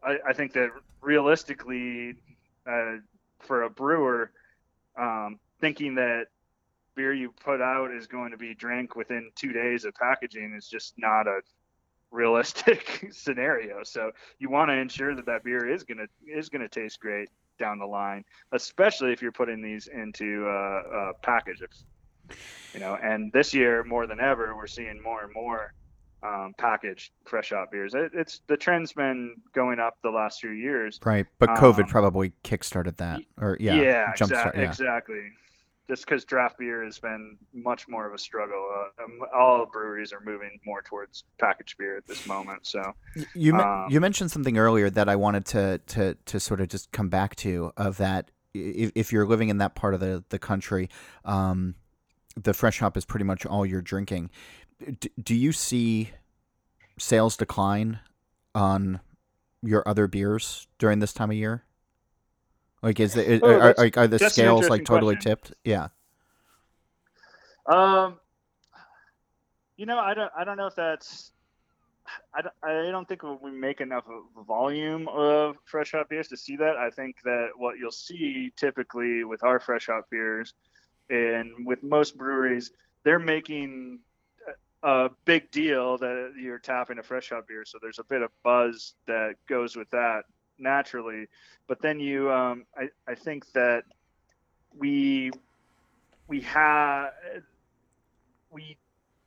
I, 0.04 0.18
I, 0.28 0.34
think 0.34 0.54
that 0.54 0.72
realistically, 1.02 2.16
uh, 2.66 2.96
for 3.40 3.64
a 3.64 3.70
brewer, 3.70 4.32
um, 4.98 5.40
thinking 5.60 5.96
that 5.96 6.28
beer 6.96 7.14
you 7.14 7.34
put 7.44 7.62
out 7.62 7.92
is 7.92 8.08
going 8.08 8.32
to 8.32 8.38
be 8.38 8.54
drank 8.54 8.96
within 8.96 9.32
two 9.36 9.52
days 9.52 9.86
of 9.86 9.94
packaging 9.96 10.54
is 10.58 10.68
just 10.68 10.94
not 10.98 11.28
a 11.28 11.40
realistic 12.12 13.08
scenario. 13.12 13.84
So 13.84 14.12
you 14.40 14.50
want 14.50 14.70
to 14.70 14.76
ensure 14.76 15.16
that 15.16 15.26
that 15.26 15.44
beer 15.44 15.70
is 15.70 15.84
gonna 15.84 16.06
is 16.26 16.50
gonna 16.50 16.70
taste 16.70 17.00
great 17.00 17.30
down 17.60 17.80
the 17.80 17.86
line, 17.86 18.24
especially 18.52 19.12
if 19.12 19.22
you're 19.22 19.32
putting 19.32 19.62
these 19.62 19.88
into 19.88 20.46
a, 20.48 21.10
a 21.10 21.14
package. 21.22 21.62
You 22.74 22.80
know, 22.80 22.98
and 23.02 23.32
this 23.34 23.54
year 23.54 23.84
more 23.84 24.08
than 24.08 24.20
ever, 24.20 24.56
we're 24.56 24.68
seeing 24.68 25.02
more 25.02 25.24
and 25.24 25.34
more 25.34 25.74
um, 26.24 26.54
packaged 26.58 27.12
fresh 27.26 27.50
hop 27.50 27.72
beers. 27.72 27.94
It, 27.94 28.12
it's 28.14 28.42
the 28.48 28.56
trend's 28.56 28.94
been 28.94 29.36
going 29.54 29.80
up 29.80 29.98
the 30.04 30.10
last 30.10 30.40
few 30.40 30.52
years. 30.52 31.00
Right, 31.04 31.28
but 31.38 31.50
COVID 31.50 31.84
um, 31.84 31.88
probably 31.88 32.32
kickstarted 32.44 32.98
that, 32.98 33.22
or 33.40 33.58
yeah, 33.60 33.76
yeah, 33.76 34.14
exa- 34.14 34.56
yeah. 34.56 34.62
exactly 34.62 35.32
just 35.90 36.06
because 36.06 36.24
draft 36.24 36.58
beer 36.58 36.84
has 36.84 37.00
been 37.00 37.38
much 37.54 37.88
more 37.88 38.08
of 38.08 38.14
a 38.14 38.18
struggle. 38.18 38.70
Uh, 38.74 39.04
um, 39.04 39.20
all 39.36 39.66
breweries 39.66 40.14
are 40.14 40.22
moving 40.22 40.60
more 40.66 40.82
towards 40.82 41.24
packaged 41.40 41.78
beer 41.78 41.98
at 41.98 42.08
this 42.08 42.26
moment. 42.26 42.66
So 42.66 42.94
you 43.34 43.56
um, 43.56 43.88
you 43.90 44.00
mentioned 44.00 44.32
something 44.32 44.58
earlier 44.58 44.90
that 44.90 45.10
I 45.10 45.16
wanted 45.16 45.46
to 45.48 45.80
to 45.88 46.18
to 46.26 46.40
sort 46.40 46.62
of 46.62 46.70
just 46.70 46.92
come 46.92 47.10
back 47.10 47.36
to 47.38 47.72
of 47.78 47.98
that 47.98 48.32
if, 48.54 48.92
if 48.96 49.12
you're 49.12 49.26
living 49.26 49.50
in 49.50 49.58
that 49.58 49.76
part 49.76 49.94
of 49.94 50.00
the 50.00 50.24
the 50.30 50.40
country, 50.40 50.90
um, 51.26 51.76
the 52.42 52.54
fresh 52.54 52.80
hop 52.80 52.98
is 52.98 53.06
pretty 53.06 53.26
much 53.26 53.46
all 53.46 53.66
you're 53.66 53.82
drinking. 53.82 54.30
D- 55.00 55.12
do 55.22 55.36
you 55.36 55.52
see 55.52 56.12
sales 56.98 57.38
decline 57.38 58.00
on 58.56 59.02
your 59.62 59.88
other 59.88 60.08
beers 60.08 60.68
during 60.78 61.00
this 61.00 61.14
time 61.14 61.32
of 61.32 61.38
year? 61.38 61.64
Like, 62.84 63.00
is 63.00 63.14
the 63.14 63.40
oh, 63.42 63.50
are, 63.50 63.76
are, 63.80 63.90
are, 63.96 64.08
the 64.08 64.20
scales 64.30 64.70
like 64.70 64.84
totally 64.84 65.16
question. 65.16 65.32
tipped? 65.32 65.54
Yeah. 65.64 65.88
Um, 67.66 68.20
you 69.78 69.86
know, 69.86 69.98
I 69.98 70.14
don't, 70.14 70.32
I 70.38 70.44
don't 70.44 70.58
know 70.58 70.68
if 70.68 70.76
that's 70.76 71.32
I, 72.34 72.42
don't, 72.42 72.54
I 72.62 72.92
don't 72.92 73.08
think 73.08 73.24
we 73.42 73.52
make 73.52 73.80
enough 73.80 74.04
volume 74.46 75.08
of 75.08 75.58
fresh 75.66 75.92
hop 75.92 76.10
beers 76.10 76.28
to 76.28 76.38
see 76.38 76.58
that. 76.58 76.76
I 76.76 76.90
think 76.90 77.18
that 77.24 77.50
what 77.56 77.78
you'll 77.78 77.92
see 77.92 78.52
typically 78.58 79.24
with 79.24 79.44
our 79.44 79.60
fresh 79.60 79.88
hop 79.88 80.10
beers 80.10 80.54
and 81.10 81.66
with 81.66 81.82
most 81.84 82.18
breweries, 82.18 82.72
they're 83.04 83.20
making 83.20 84.00
a 84.84 85.10
big 85.24 85.50
deal 85.52 85.98
that 86.00 86.34
you're 86.38 86.60
tapping 86.60 87.00
a 87.00 87.04
fresh 87.04 87.30
hop 87.30 87.48
beer. 87.48 87.64
So 87.66 87.78
there's 87.82 88.00
a 88.00 88.04
bit 88.04 88.22
of 88.22 88.32
buzz 88.44 88.96
that 89.08 89.36
goes 89.48 89.78
with 89.78 89.90
that 89.92 90.24
naturally. 90.60 91.28
But 91.68 91.82
then 91.82 92.00
you, 92.00 92.32
um, 92.32 92.66
I, 92.78 92.90
I 93.12 93.16
think 93.16 93.46
that 93.54 93.84
we 94.78 95.32
we 96.28 96.42
have 96.42 97.12
we 98.52 98.78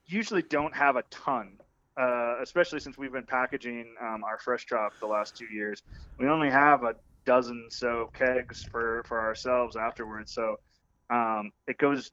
usually 0.06 0.42
don't 0.42 0.74
have 0.74 0.96
a 0.96 1.02
ton, 1.10 1.58
uh, 2.00 2.36
especially 2.42 2.80
since 2.80 2.96
we've 2.96 3.12
been 3.12 3.26
packaging 3.26 3.94
um, 4.00 4.24
our 4.24 4.38
fresh 4.38 4.66
hop 4.70 4.92
the 5.00 5.06
last 5.06 5.36
two 5.36 5.46
years. 5.52 5.82
We 6.18 6.28
only 6.28 6.50
have 6.50 6.82
a 6.84 6.94
dozen 7.26 7.66
so 7.70 8.10
kegs 8.14 8.64
for 8.70 9.02
for 9.06 9.20
ourselves 9.20 9.76
afterwards, 9.76 10.32
so 10.32 10.56
um, 11.10 11.50
it 11.66 11.78
goes 11.78 12.10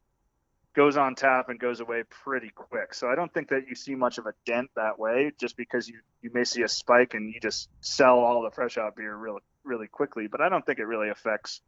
goes 0.76 0.98
on 0.98 1.16
tap 1.16 1.50
and 1.50 1.60
goes 1.60 1.80
away 1.80 2.04
pretty 2.10 2.50
quick. 2.50 2.94
So 2.94 3.08
I 3.08 3.16
don't 3.16 3.34
think 3.34 3.50
that 3.50 3.68
you 3.68 3.76
see 3.76 3.96
much 3.96 4.18
of 4.18 4.26
a 4.26 4.34
dent 4.46 4.70
that 4.76 4.98
way, 4.98 5.32
just 5.40 5.56
because 5.56 5.88
you 5.88 6.00
you 6.22 6.32
may 6.34 6.44
see 6.44 6.64
a 6.64 6.68
spike 6.68 7.14
and 7.14 7.34
you 7.34 7.40
just 7.40 7.70
sell 7.82 8.20
all 8.20 8.42
the 8.44 8.52
fresh 8.52 8.76
hop 8.76 8.96
beer 8.96 9.16
really 9.16 9.42
really 9.64 9.88
quickly. 9.88 10.28
But 10.28 10.42
I 10.42 10.50
don't 10.50 10.66
think 10.66 10.80
it 10.80 10.86
really 10.86 11.10
affects 11.10 11.62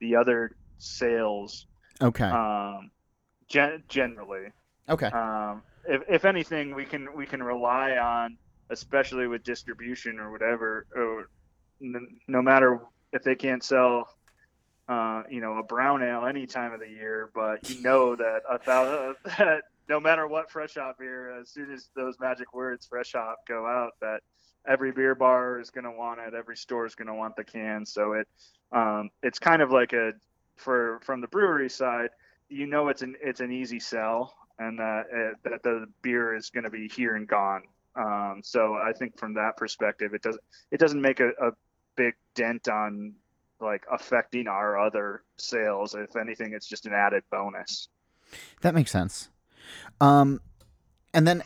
the 0.00 0.16
other 0.16 0.56
sales. 0.78 1.66
Okay. 2.00 2.24
Um, 2.24 2.90
gen- 3.48 3.82
generally. 3.88 4.48
Okay. 4.88 5.06
Um, 5.06 5.62
if, 5.86 6.02
if 6.08 6.24
anything, 6.24 6.74
we 6.74 6.84
can 6.84 7.14
we 7.14 7.26
can 7.26 7.42
rely 7.42 7.92
on, 7.92 8.36
especially 8.70 9.26
with 9.26 9.44
distribution 9.44 10.18
or 10.18 10.30
whatever, 10.30 10.86
or 10.94 11.28
no 11.80 12.42
matter 12.42 12.80
if 13.12 13.22
they 13.22 13.34
can't 13.34 13.64
sell, 13.64 14.08
uh, 14.90 15.22
you 15.30 15.40
know, 15.40 15.56
a 15.56 15.62
brown 15.62 16.02
ale 16.02 16.26
any 16.26 16.46
time 16.46 16.72
of 16.72 16.80
the 16.80 16.88
year, 16.88 17.30
but 17.32 17.70
you 17.70 17.80
know 17.80 18.16
that 18.16 18.40
a 18.50 18.58
thousand, 18.58 19.14
that 19.38 19.62
no 19.88 20.00
matter 20.00 20.26
what 20.26 20.50
fresh 20.50 20.74
hop 20.74 20.98
beer, 20.98 21.38
as 21.40 21.48
soon 21.48 21.72
as 21.72 21.88
those 21.94 22.18
magic 22.18 22.52
words 22.52 22.86
fresh 22.86 23.12
hop 23.12 23.46
go 23.46 23.66
out, 23.66 23.92
that 24.00 24.20
every 24.66 24.90
beer 24.90 25.14
bar 25.14 25.60
is 25.60 25.70
going 25.70 25.84
to 25.84 25.92
want 25.92 26.18
it, 26.18 26.34
every 26.34 26.56
store 26.56 26.86
is 26.86 26.96
going 26.96 27.06
to 27.06 27.14
want 27.14 27.36
the 27.36 27.44
can. 27.44 27.86
So 27.86 28.14
it 28.14 28.26
um, 28.72 29.10
it's 29.22 29.38
kind 29.38 29.62
of 29.62 29.70
like 29.70 29.92
a 29.92 30.12
for 30.56 30.98
from 31.04 31.20
the 31.20 31.28
brewery 31.28 31.70
side, 31.70 32.10
you 32.48 32.66
know, 32.66 32.88
it's 32.88 33.02
an 33.02 33.14
it's 33.22 33.40
an 33.40 33.52
easy 33.52 33.78
sell 33.78 34.34
and 34.58 34.76
that 34.80 35.04
uh, 35.14 35.48
that 35.48 35.62
the 35.62 35.86
beer 36.02 36.34
is 36.34 36.50
going 36.50 36.64
to 36.64 36.70
be 36.70 36.88
here 36.88 37.14
and 37.14 37.28
gone. 37.28 37.62
Um, 37.94 38.40
so 38.42 38.74
I 38.74 38.92
think 38.92 39.16
from 39.16 39.34
that 39.34 39.56
perspective, 39.56 40.14
it 40.14 40.22
doesn't 40.22 40.42
it 40.72 40.80
doesn't 40.80 41.00
make 41.00 41.20
a, 41.20 41.28
a 41.40 41.52
big 41.94 42.14
dent 42.34 42.68
on 42.68 43.14
like 43.60 43.84
affecting 43.90 44.48
our 44.48 44.78
other 44.78 45.22
sales. 45.38 45.94
If 45.94 46.16
anything, 46.16 46.52
it's 46.52 46.66
just 46.66 46.86
an 46.86 46.92
added 46.92 47.22
bonus. 47.30 47.88
That 48.62 48.74
makes 48.74 48.90
sense. 48.90 49.28
Um, 50.00 50.40
and 51.12 51.26
then 51.26 51.42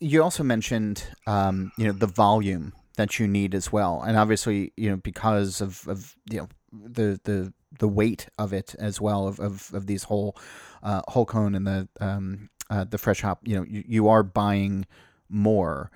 you 0.00 0.22
also 0.22 0.42
mentioned, 0.42 1.04
um, 1.26 1.72
you 1.78 1.86
know, 1.86 1.92
the 1.92 2.06
volume 2.06 2.72
that 2.96 3.18
you 3.18 3.26
need 3.26 3.54
as 3.54 3.72
well, 3.72 4.02
and 4.02 4.16
obviously, 4.16 4.72
you 4.76 4.90
know, 4.90 4.96
because 4.96 5.60
of, 5.60 5.86
of 5.88 6.16
you 6.30 6.38
know 6.38 6.48
the 6.72 7.20
the 7.24 7.52
the 7.78 7.88
weight 7.88 8.28
of 8.38 8.52
it 8.52 8.74
as 8.78 9.00
well 9.00 9.26
of 9.26 9.40
of, 9.40 9.72
of 9.74 9.86
these 9.86 10.04
whole 10.04 10.36
uh, 10.82 11.02
whole 11.08 11.26
cone 11.26 11.54
and 11.54 11.66
the 11.66 11.88
um, 12.00 12.48
uh, 12.70 12.84
the 12.84 12.98
fresh 12.98 13.20
hop, 13.20 13.40
you 13.44 13.56
know, 13.56 13.64
you, 13.68 13.84
you 13.86 14.08
are 14.08 14.22
buying 14.22 14.86
more. 15.28 15.90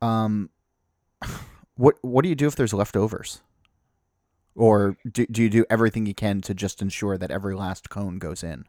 Um, 0.00 0.50
what 1.76 1.96
what 2.02 2.22
do 2.22 2.28
you 2.28 2.34
do 2.34 2.46
if 2.46 2.56
there's 2.56 2.74
leftovers? 2.74 3.40
Or 4.54 4.96
do, 5.10 5.26
do 5.26 5.42
you 5.42 5.50
do 5.50 5.64
everything 5.68 6.06
you 6.06 6.14
can 6.14 6.40
to 6.42 6.54
just 6.54 6.80
ensure 6.80 7.18
that 7.18 7.30
every 7.30 7.54
last 7.54 7.90
cone 7.90 8.18
goes 8.18 8.42
in? 8.42 8.64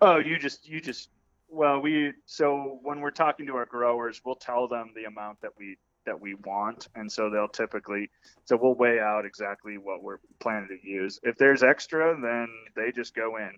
Oh, 0.00 0.18
you 0.18 0.38
just 0.38 0.68
you 0.68 0.80
just 0.80 1.10
well, 1.48 1.80
we 1.80 2.12
so 2.26 2.78
when 2.82 3.00
we're 3.00 3.10
talking 3.10 3.46
to 3.46 3.56
our 3.56 3.66
growers, 3.66 4.20
we'll 4.24 4.34
tell 4.34 4.66
them 4.68 4.92
the 4.94 5.04
amount 5.04 5.40
that 5.42 5.50
we 5.58 5.76
that 6.06 6.18
we 6.18 6.34
want, 6.34 6.88
and 6.94 7.10
so 7.10 7.28
they'll 7.28 7.48
typically 7.48 8.10
so 8.44 8.56
we'll 8.56 8.74
weigh 8.74 8.98
out 8.98 9.24
exactly 9.26 9.78
what 9.78 10.02
we're 10.02 10.18
planning 10.38 10.68
to 10.68 10.88
use. 10.88 11.20
If 11.22 11.36
there's 11.36 11.62
extra, 11.62 12.18
then 12.20 12.48
they 12.74 12.92
just 12.92 13.14
go 13.14 13.36
in. 13.36 13.52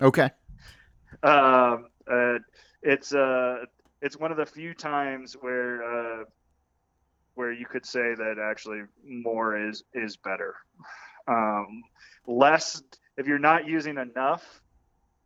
Okay. 0.00 0.30
um, 1.22 1.86
uh, 2.10 2.38
it's 2.82 3.14
uh, 3.14 3.64
it's 4.00 4.16
one 4.16 4.30
of 4.30 4.36
the 4.36 4.46
few 4.46 4.74
times 4.74 5.34
where 5.40 5.82
uh, 5.82 6.24
where 7.34 7.52
you 7.52 7.66
could 7.66 7.86
say 7.86 8.14
that 8.14 8.36
actually 8.42 8.82
more 9.06 9.68
is 9.68 9.84
is 9.94 10.16
better. 10.16 10.54
Um, 11.28 11.82
less 12.26 12.82
if 13.16 13.26
you're 13.26 13.38
not 13.38 13.66
using 13.66 13.98
enough 13.98 14.62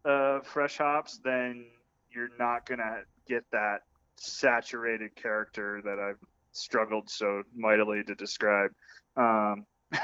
uh, 0.05 0.41
fresh 0.41 0.79
hops, 0.79 1.21
then 1.25 1.67
you're 2.11 2.31
not 2.39 2.67
gonna 2.67 3.03
get 3.29 3.45
that 3.53 3.83
saturated 4.17 5.15
character 5.17 5.81
that 5.85 5.99
I've 5.99 6.19
struggled 6.53 7.11
so 7.11 7.43
mightily 7.55 8.03
to 8.05 8.15
describe. 8.15 8.71
Um, 9.17 9.67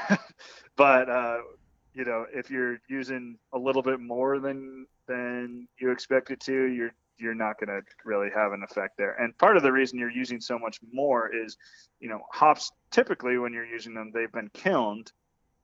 but 0.75 1.09
uh, 1.09 1.39
you 1.93 2.05
know, 2.05 2.25
if 2.33 2.49
you're 2.49 2.79
using 2.89 3.37
a 3.53 3.57
little 3.57 3.81
bit 3.81 3.99
more 3.99 4.39
than 4.39 4.85
than 5.07 5.67
you 5.79 5.91
expect 5.91 6.31
it 6.31 6.39
to, 6.41 6.65
you're 6.65 6.93
you're 7.17 7.35
not 7.35 7.59
going 7.59 7.69
to 7.69 7.81
really 8.05 8.29
have 8.33 8.51
an 8.51 8.63
effect 8.63 8.97
there. 8.97 9.13
And 9.21 9.37
part 9.37 9.57
of 9.57 9.63
the 9.63 9.71
reason 9.71 9.99
you're 9.99 10.11
using 10.11 10.41
so 10.41 10.57
much 10.57 10.79
more 10.91 11.29
is, 11.33 11.57
you 11.99 12.09
know, 12.09 12.21
hops 12.31 12.71
typically 12.91 13.37
when 13.37 13.53
you're 13.53 13.65
using 13.65 13.93
them, 13.93 14.11
they've 14.13 14.31
been 14.31 14.49
kilned, 14.53 15.11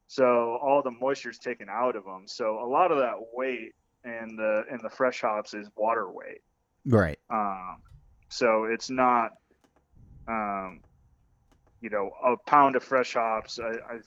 so 0.10 0.58
all 0.64 0.82
the 0.82 0.90
moisture 0.90 1.30
is 1.30 1.38
taken 1.38 1.70
out 1.70 1.96
of 1.96 2.04
them. 2.04 2.24
So 2.26 2.60
a 2.60 2.68
lot 2.68 2.92
of 2.92 2.98
that 2.98 3.14
weight 3.32 3.76
and 4.04 4.40
the 4.40 4.64
and 4.72 4.82
the 4.82 4.90
fresh 4.90 5.22
hops 5.22 5.54
is 5.54 5.70
water 5.76 6.10
weight. 6.12 6.42
Right. 6.84 7.20
Um, 7.30 7.78
so 8.28 8.64
it's 8.64 8.90
not, 8.90 9.34
um, 10.28 10.80
you 11.80 11.92
know, 11.92 12.10
a 12.26 12.38
pound 12.50 12.76
of 12.76 12.84
fresh 12.84 13.14
hops 13.14 13.60
I, 13.60 13.70
I, 13.70 14.00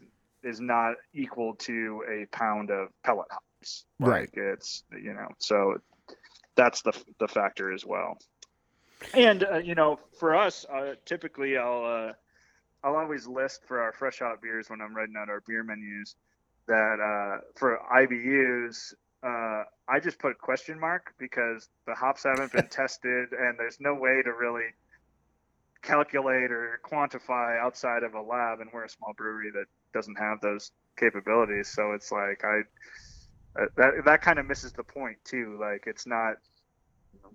is 0.43 0.61
not 0.61 0.97
equal 1.14 1.55
to 1.55 2.03
a 2.11 2.36
pound 2.36 2.72
of 2.72 2.88
pellet 3.05 3.28
hops. 3.30 3.84
Right. 4.01 4.28
It's 4.32 4.82
you 4.90 5.14
know 5.14 5.28
so 5.38 5.76
that's 6.57 6.82
the 6.82 6.92
the 7.18 7.28
factor 7.28 7.72
as 7.72 7.84
well. 7.84 8.18
And 9.14 9.44
uh, 9.44 9.59
you 9.59 9.74
know, 9.74 9.98
for 10.18 10.36
us, 10.36 10.64
uh, 10.72 10.94
typically 11.05 11.57
I'll 11.57 11.84
uh, 11.84 12.12
I'll 12.84 12.96
always 12.96 13.26
list 13.26 13.64
for 13.66 13.80
our 13.80 13.92
fresh 13.92 14.20
hop 14.20 14.42
beers 14.42 14.70
when 14.70 14.80
I'm 14.80 14.94
writing 14.94 15.14
out 15.16 15.28
our 15.28 15.42
beer 15.46 15.62
menus 15.62 16.14
that 16.66 16.98
uh, 17.00 17.40
for 17.57 17.80
IBUs 17.94 18.94
uh, 19.22 19.62
I 19.88 20.00
just 20.00 20.18
put 20.18 20.32
a 20.32 20.34
question 20.34 20.78
mark 20.80 21.14
because 21.18 21.68
the 21.86 21.94
hops 21.94 22.24
haven't 22.24 22.53
been 22.53 22.66
tested 22.70 23.32
and 23.32 23.59
there's 23.59 23.78
no 23.80 23.94
way 23.94 24.20
to 24.24 24.32
really 24.32 24.70
calculate 25.82 26.50
or 26.50 26.80
quantify 26.84 27.59
outside 27.59 28.03
of 28.03 28.14
a 28.14 28.20
lab 28.20 28.61
and 28.61 28.70
we're 28.72 28.84
a 28.84 28.88
small 28.88 29.12
brewery 29.16 29.50
that 29.50 29.66
doesn't 29.92 30.16
have 30.16 30.40
those 30.40 30.70
capabilities 30.96 31.68
so 31.68 31.92
it's 31.92 32.12
like 32.12 32.44
I 32.44 32.62
that 33.55 34.05
that 34.05 34.22
kind 34.22 34.38
of 34.38 34.46
misses 34.46 34.72
the 34.72 34.84
point 34.84 35.16
too. 35.24 35.59
Like 35.61 35.84
it's 35.86 36.07
not 36.07 36.36
you 37.12 37.20
know, 37.22 37.30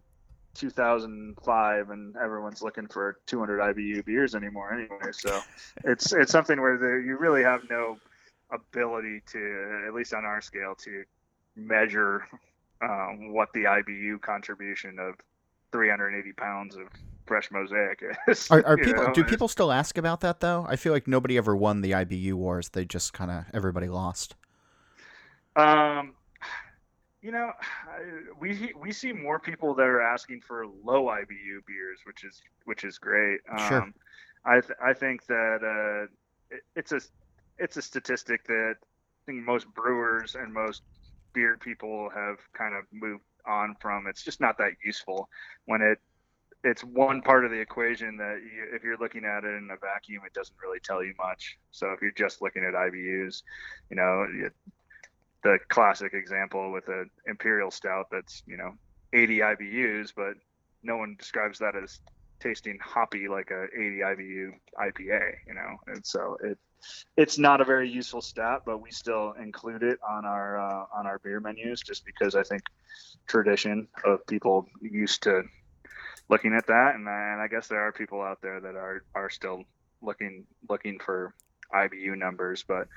2005 0.56 1.90
and 1.90 2.16
everyone's 2.18 2.62
looking 2.62 2.88
for 2.88 3.20
200 3.28 3.76
IBU 3.76 4.06
beers 4.06 4.36
anymore 4.36 4.74
anyway. 4.74 5.12
So 5.12 5.40
it's 5.84 6.14
it's 6.14 6.32
something 6.32 6.60
where 6.60 6.78
there, 6.78 7.00
you 7.00 7.18
really 7.18 7.44
have 7.44 7.62
no 7.70 7.98
ability 8.52 9.22
to, 9.32 9.84
at 9.88 9.94
least 9.94 10.14
on 10.14 10.26
our 10.26 10.42
scale, 10.42 10.76
to 10.76 11.04
measure 11.56 12.28
um, 12.82 13.34
what 13.34 13.52
the 13.54 13.64
IBU 13.64 14.22
contribution 14.22 15.00
of 15.00 15.16
380 15.72 16.34
pounds 16.34 16.76
of 16.76 16.84
fresh 17.26 17.52
mosaic 17.52 18.02
is. 18.28 18.50
Are, 18.50 18.66
are 18.66 18.78
people? 18.78 19.04
Know? 19.04 19.14
Do 19.14 19.24
people 19.24 19.48
still 19.48 19.72
ask 19.72 19.98
about 19.98 20.22
that 20.22 20.40
though? 20.40 20.66
I 20.68 20.76
feel 20.76 20.94
like 20.94 21.08
nobody 21.08 21.38
ever 21.38 21.56
won 21.56 21.82
the 21.82 21.92
IBU 21.92 22.34
wars. 22.34 22.70
They 22.70 22.86
just 22.86 23.14
kind 23.14 23.32
of 23.32 23.46
everybody 23.54 23.88
lost. 23.88 24.36
Um, 25.58 26.14
you 27.22 27.32
know, 27.32 27.52
we 28.40 28.74
we 28.80 28.92
see 28.92 29.12
more 29.12 29.40
people 29.40 29.74
that 29.76 29.84
are 29.88 30.02
asking 30.02 30.42
for 30.42 30.66
low 30.68 31.06
IBU 31.06 31.66
beers, 31.68 32.00
which 32.06 32.24
is 32.24 32.42
which 32.66 32.84
is 32.84 32.98
great. 33.00 33.40
Sure. 33.68 33.82
Um, 33.82 33.94
I 34.46 34.62
th- 34.62 34.80
I 34.82 34.94
think 34.94 35.26
that 35.26 35.60
uh, 35.64 36.56
it, 36.56 36.62
it's 36.76 36.92
a 36.92 37.02
it's 37.58 37.78
a 37.78 37.82
statistic 37.82 38.46
that 38.46 38.76
I 38.80 39.26
think 39.26 39.46
most 39.46 39.68
brewers 39.74 40.36
and 40.36 40.54
most 40.54 40.84
beer 41.34 41.58
people 41.58 42.10
have 42.14 42.38
kind 42.54 42.76
of 42.76 42.84
moved 42.94 43.24
on 43.48 43.76
from. 43.82 44.06
It's 44.08 44.24
just 44.24 44.40
not 44.40 44.58
that 44.60 44.74
useful 44.86 45.28
when 45.66 45.82
it 45.82 46.00
it's 46.64 46.84
one 46.84 47.22
part 47.22 47.46
of 47.46 47.52
the 47.52 47.60
equation 47.60 48.18
that 48.18 48.42
you, 48.44 48.76
if 48.76 48.84
you're 48.84 48.98
looking 48.98 49.26
at 49.26 49.44
it 49.44 49.56
in 49.56 49.70
a 49.72 49.78
vacuum, 49.78 50.24
it 50.26 50.34
doesn't 50.34 50.56
really 50.62 50.80
tell 50.84 51.04
you 51.04 51.14
much. 51.18 51.58
So 51.72 51.92
if 51.92 52.02
you're 52.02 52.12
just 52.12 52.42
looking 52.42 52.64
at 52.64 52.74
IBUs, 52.74 53.44
you 53.90 53.96
know, 53.96 54.26
the 55.44 55.60
classic 55.70 56.14
example 56.14 56.72
with 56.72 56.88
an 56.88 57.10
imperial 57.26 57.72
stout 57.72 58.08
that's 58.12 58.44
you 58.48 58.58
know 58.58 58.74
80 59.14 59.40
IBUs, 59.40 60.14
but 60.16 60.34
no 60.84 60.98
one 60.98 61.16
describes 61.18 61.60
that 61.60 61.76
as 61.76 62.00
tasting 62.40 62.78
hoppy 62.82 63.28
like 63.28 63.52
a 63.52 63.66
80 63.74 64.00
IBU 64.00 64.52
IPA, 64.80 65.34
you 65.48 65.54
know. 65.54 65.78
And 65.88 66.06
so 66.06 66.38
it 66.44 66.58
it's 67.16 67.38
not 67.38 67.62
a 67.62 67.66
very 67.66 67.90
useful 67.90 68.22
stat, 68.22 68.62
but 68.66 68.82
we 68.82 68.92
still 68.92 69.34
include 69.42 69.84
it 69.84 70.00
on 70.08 70.26
our 70.26 70.60
uh, 70.60 70.86
on 70.94 71.08
our 71.08 71.20
beer 71.20 71.40
menus 71.40 71.82
just 71.82 72.06
because 72.06 72.36
I 72.36 72.44
think 72.44 72.62
tradition 73.28 73.88
of 74.06 74.26
people 74.28 74.68
used 74.82 75.24
to 75.24 75.44
looking 76.30 76.54
at 76.54 76.68
that, 76.68 76.96
and, 76.96 77.08
and 77.08 77.42
I 77.42 77.48
guess 77.48 77.68
there 77.68 77.82
are 77.82 77.92
people 77.92 78.22
out 78.22 78.42
there 78.42 78.60
that 78.60 78.76
are 78.76 79.04
are 79.16 79.30
still 79.30 79.64
looking 80.02 80.46
looking 80.70 81.00
for 81.00 81.34
IBU 81.74 82.18
numbers, 82.18 82.64
but 82.68 82.88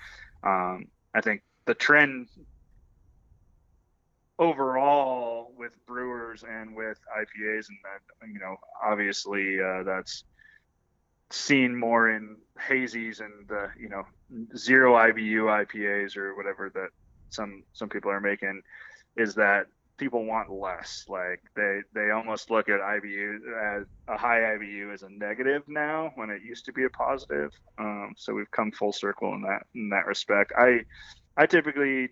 um, 0.43 0.87
I 1.15 1.21
think 1.23 1.43
the 1.71 1.75
trend 1.75 2.27
overall 4.41 5.53
with 5.57 5.73
brewers 5.87 6.43
and 6.43 6.75
with 6.75 6.99
IPAs, 7.17 7.69
and 7.69 7.79
that 7.85 8.27
you 8.27 8.41
know, 8.41 8.57
obviously 8.85 9.61
uh, 9.61 9.85
that's 9.85 10.25
seen 11.31 11.77
more 11.77 12.11
in 12.11 12.35
hazies 12.61 13.21
and 13.21 13.47
the 13.47 13.69
you 13.79 13.89
know 13.89 14.03
zero 14.57 14.95
IBU 14.95 15.45
IPAs 15.65 16.17
or 16.17 16.35
whatever 16.35 16.73
that 16.75 16.89
some 17.29 17.63
some 17.73 17.89
people 17.89 18.11
are 18.11 18.21
making, 18.21 18.63
is 19.17 19.37
that 19.37 19.67
people 19.97 20.25
want 20.25 20.51
less. 20.51 21.05
Like 21.07 21.41
they 21.55 21.83
they 21.95 22.11
almost 22.11 22.51
look 22.51 22.69
at 22.69 22.81
IBU 22.81 23.37
as 23.79 23.87
a 24.09 24.19
high 24.19 24.41
IBU 24.41 24.93
as 24.93 25.05
a 25.05 25.09
negative 25.09 25.63
now 25.69 26.11
when 26.17 26.31
it 26.31 26.43
used 26.43 26.65
to 26.65 26.73
be 26.73 26.83
a 26.83 26.91
positive. 26.91 27.53
Um, 27.79 28.15
so 28.17 28.35
we've 28.35 28.51
come 28.51 28.73
full 28.73 28.93
circle 28.93 29.33
in 29.35 29.43
that 29.43 29.67
in 29.77 29.91
that 29.91 30.07
respect. 30.07 30.53
I 30.59 30.81
I 31.37 31.47
typically 31.47 32.11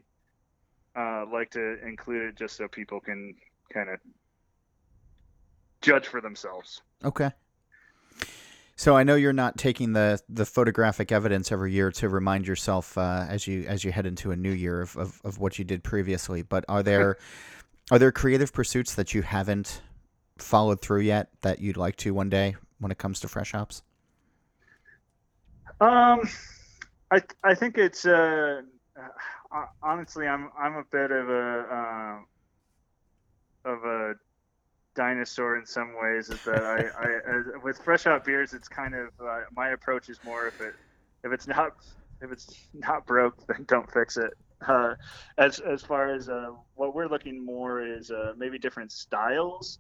uh, 0.96 1.24
like 1.32 1.50
to 1.50 1.78
include 1.86 2.30
it 2.30 2.36
just 2.36 2.56
so 2.56 2.68
people 2.68 3.00
can 3.00 3.34
kind 3.72 3.90
of 3.90 3.98
judge 5.80 6.06
for 6.06 6.20
themselves. 6.20 6.82
Okay. 7.04 7.30
So 8.76 8.96
I 8.96 9.02
know 9.02 9.16
you're 9.16 9.32
not 9.32 9.58
taking 9.58 9.92
the, 9.92 10.20
the 10.28 10.46
photographic 10.46 11.10
evidence 11.10 11.50
every 11.50 11.72
year 11.72 11.90
to 11.92 12.08
remind 12.08 12.46
yourself 12.46 12.96
uh, 12.96 13.26
as 13.28 13.44
you 13.46 13.64
as 13.66 13.82
you 13.82 13.90
head 13.90 14.06
into 14.06 14.30
a 14.30 14.36
new 14.36 14.52
year 14.52 14.80
of, 14.80 14.96
of, 14.96 15.20
of 15.24 15.38
what 15.38 15.58
you 15.58 15.64
did 15.64 15.82
previously. 15.82 16.42
But 16.42 16.64
are 16.68 16.84
there 16.84 17.18
are 17.90 17.98
there 17.98 18.12
creative 18.12 18.52
pursuits 18.52 18.94
that 18.94 19.14
you 19.14 19.22
haven't 19.22 19.82
followed 20.38 20.80
through 20.80 21.00
yet 21.00 21.30
that 21.40 21.58
you'd 21.58 21.76
like 21.76 21.96
to 21.96 22.14
one 22.14 22.30
day 22.30 22.54
when 22.78 22.92
it 22.92 22.98
comes 22.98 23.18
to 23.20 23.28
fresh 23.28 23.50
hops? 23.50 23.82
Um, 25.80 26.28
I 27.10 27.20
I 27.42 27.54
think 27.56 27.78
it's 27.78 28.06
uh, 28.06 28.62
uh, 29.54 29.64
honestly 29.82 30.26
I'm 30.26 30.50
I'm 30.58 30.76
a 30.76 30.84
bit 30.90 31.10
of 31.10 31.28
a 31.28 32.20
uh, 33.64 33.70
of 33.70 33.84
a 33.84 34.14
dinosaur 34.94 35.56
in 35.56 35.66
some 35.66 35.94
ways. 36.00 36.28
Is 36.28 36.40
that 36.42 36.64
I, 36.64 37.04
I 37.04 37.58
with 37.62 37.78
fresh 37.84 38.04
hop 38.04 38.24
beers, 38.24 38.52
it's 38.52 38.68
kind 38.68 38.94
of 38.94 39.08
uh, 39.24 39.40
my 39.54 39.70
approach 39.70 40.08
is 40.08 40.18
more 40.24 40.48
if 40.48 40.60
it 40.60 40.74
if 41.24 41.32
it's 41.32 41.46
not 41.46 41.72
if 42.20 42.32
it's 42.32 42.68
not 42.74 43.06
broke, 43.06 43.34
then 43.46 43.64
don't 43.68 43.90
fix 43.90 44.16
it. 44.16 44.32
Uh, 44.66 44.94
as 45.38 45.60
as 45.60 45.82
far 45.82 46.12
as 46.12 46.28
uh, 46.28 46.48
what 46.74 46.94
we're 46.94 47.06
looking 47.06 47.44
more 47.44 47.80
is 47.82 48.10
uh, 48.10 48.32
maybe 48.36 48.58
different 48.58 48.90
styles, 48.90 49.78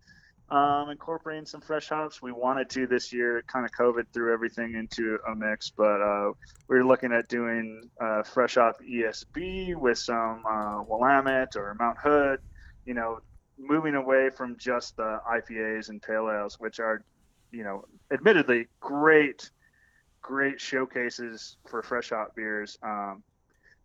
um, 0.50 0.90
incorporating 0.90 1.44
some 1.44 1.60
fresh 1.60 1.88
hops. 1.88 2.22
We 2.22 2.32
wanted 2.32 2.70
to 2.70 2.86
this 2.86 3.12
year. 3.12 3.42
Kind 3.46 3.66
of 3.66 3.72
COVID 3.72 4.04
threw 4.12 4.32
everything 4.32 4.74
into 4.74 5.18
a 5.28 5.34
mix, 5.34 5.70
but 5.70 6.00
uh, 6.00 6.32
we 6.68 6.76
are 6.76 6.84
looking 6.84 7.12
at 7.12 7.28
doing 7.28 7.82
uh, 8.00 8.22
fresh 8.22 8.54
hop 8.54 8.80
ESB 8.82 9.76
with 9.76 9.98
some 9.98 10.44
uh, 10.48 10.82
Willamette 10.82 11.56
or 11.56 11.76
Mount 11.78 11.98
Hood. 11.98 12.40
You 12.86 12.94
know, 12.94 13.20
moving 13.58 13.94
away 13.94 14.30
from 14.30 14.56
just 14.56 14.96
the 14.96 15.20
IPAs 15.30 15.90
and 15.90 16.00
pale 16.00 16.30
ales, 16.30 16.58
which 16.58 16.80
are, 16.80 17.04
you 17.50 17.64
know, 17.64 17.84
admittedly 18.10 18.68
great, 18.80 19.50
great 20.22 20.60
showcases 20.60 21.56
for 21.68 21.82
fresh 21.82 22.10
hop 22.10 22.34
beers. 22.34 22.78
Um, 22.82 23.22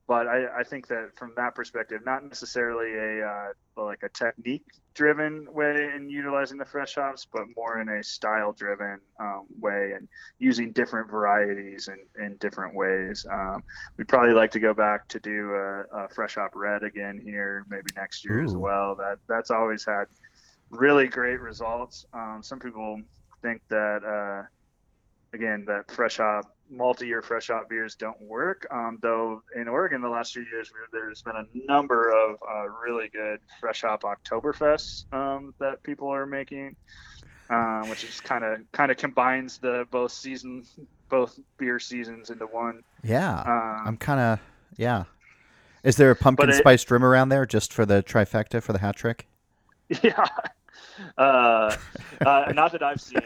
but 0.07 0.27
I, 0.27 0.59
I, 0.59 0.63
think 0.63 0.87
that 0.87 1.11
from 1.15 1.31
that 1.37 1.55
perspective, 1.55 2.01
not 2.05 2.23
necessarily 2.25 2.93
a 2.95 3.25
uh, 3.25 3.83
like 3.83 4.03
a 4.03 4.09
technique 4.09 4.65
driven 4.93 5.47
way 5.51 5.91
in 5.95 6.09
utilizing 6.09 6.57
the 6.57 6.65
fresh 6.65 6.95
hops, 6.95 7.25
but 7.31 7.43
more 7.55 7.79
in 7.79 7.89
a 7.89 8.03
style 8.03 8.51
driven 8.51 8.99
um, 9.19 9.45
way 9.59 9.93
and 9.95 10.07
using 10.39 10.71
different 10.71 11.09
varieties 11.09 11.87
in, 11.87 12.23
in 12.23 12.35
different 12.37 12.75
ways. 12.75 13.25
Um, 13.31 13.63
we'd 13.97 14.07
probably 14.07 14.33
like 14.33 14.51
to 14.51 14.59
go 14.59 14.73
back 14.73 15.07
to 15.07 15.19
do 15.19 15.53
a, 15.53 15.81
a 15.93 16.09
fresh 16.09 16.35
hop 16.35 16.51
red 16.53 16.83
again 16.83 17.19
here, 17.23 17.65
maybe 17.69 17.87
next 17.95 18.25
year 18.25 18.41
Ooh. 18.41 18.45
as 18.45 18.55
well. 18.55 18.95
That 18.95 19.19
that's 19.27 19.51
always 19.51 19.85
had 19.85 20.05
really 20.69 21.07
great 21.07 21.39
results. 21.39 22.05
Um, 22.13 22.41
some 22.41 22.59
people 22.59 23.01
think 23.41 23.61
that 23.69 24.03
uh, 24.03 24.47
again 25.33 25.65
that 25.67 25.89
fresh 25.91 26.17
hop 26.17 26.53
multi-year 26.69 27.21
fresh 27.21 27.47
hop 27.47 27.69
beers 27.69 27.95
don't 27.95 28.19
work. 28.21 28.65
Um, 28.71 28.97
though 29.01 29.43
in 29.55 29.67
Oregon, 29.67 30.01
the 30.01 30.09
last 30.09 30.33
few 30.33 30.43
years, 30.43 30.71
there's 30.91 31.21
been 31.21 31.35
a 31.35 31.45
number 31.67 32.09
of 32.09 32.37
uh, 32.47 32.67
really 32.83 33.09
good 33.09 33.39
fresh 33.59 33.81
hop 33.81 34.03
Oktoberfests 34.03 35.11
um, 35.13 35.53
that 35.59 35.83
people 35.83 36.07
are 36.09 36.25
making, 36.25 36.75
um, 37.49 37.89
which 37.89 38.03
is 38.03 38.19
kind 38.19 38.43
of 38.43 38.59
kind 38.71 38.91
of 38.91 38.97
combines 38.97 39.57
the 39.57 39.87
both 39.91 40.11
season, 40.11 40.65
both 41.09 41.39
beer 41.57 41.79
seasons 41.79 42.29
into 42.29 42.45
one. 42.45 42.83
Yeah, 43.03 43.39
um, 43.41 43.87
I'm 43.87 43.97
kind 43.97 44.19
of 44.19 44.39
yeah. 44.77 45.05
Is 45.83 45.97
there 45.97 46.11
a 46.11 46.15
pumpkin 46.15 46.49
it, 46.49 46.55
spice 46.55 46.83
drum 46.83 47.03
around 47.03 47.29
there 47.29 47.45
just 47.45 47.73
for 47.73 47.85
the 47.85 48.01
trifecta 48.01 48.63
for 48.63 48.73
the 48.73 48.79
hat 48.79 48.95
trick? 48.95 49.27
Yeah, 50.01 50.25
uh, 51.17 51.75
uh, 52.25 52.51
not 52.55 52.71
that 52.71 52.81
I've 52.81 53.01
seen. 53.01 53.21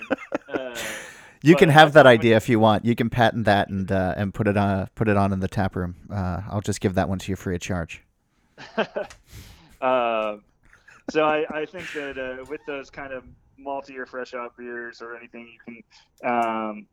You 1.42 1.54
but 1.54 1.60
can 1.60 1.70
have 1.70 1.94
that 1.94 2.08
idea 2.08 2.36
if 2.36 2.50
you 2.50 2.60
want. 2.60 2.86
You 2.86 2.96
can 2.96 3.10
patent 3.10 3.46
that 3.46 3.70
and 3.70 3.92
uh, 3.92 4.14
and 4.18 4.34
put 4.34 4.48
it 4.48 4.58
on 4.58 4.88
put 4.96 5.08
it 5.08 5.18
on 5.18 5.34
in 5.34 5.40
the 5.40 5.48
tap 5.48 5.76
room. 5.76 5.96
Uh, 6.12 6.42
I'll 6.50 6.62
just 6.62 6.82
give 6.82 6.96
that 6.96 7.10
one 7.10 7.20
to 7.20 7.32
you 7.32 7.36
free 7.36 7.56
of 7.56 7.62
charge. 7.62 8.04
uh, 9.82 10.38
so 11.10 11.24
I, 11.24 11.46
I 11.50 11.66
think 11.66 11.92
that 11.94 12.18
uh, 12.18 12.46
with 12.50 12.62
those 12.66 12.90
kind 12.90 13.14
of 13.14 13.24
malty 13.60 13.98
or 13.98 14.06
fresh 14.06 14.32
hop 14.32 14.58
beers 14.58 15.02
or 15.02 15.16
anything, 15.16 15.48
you 15.54 15.84
can 16.22 16.30
um, 16.30 16.88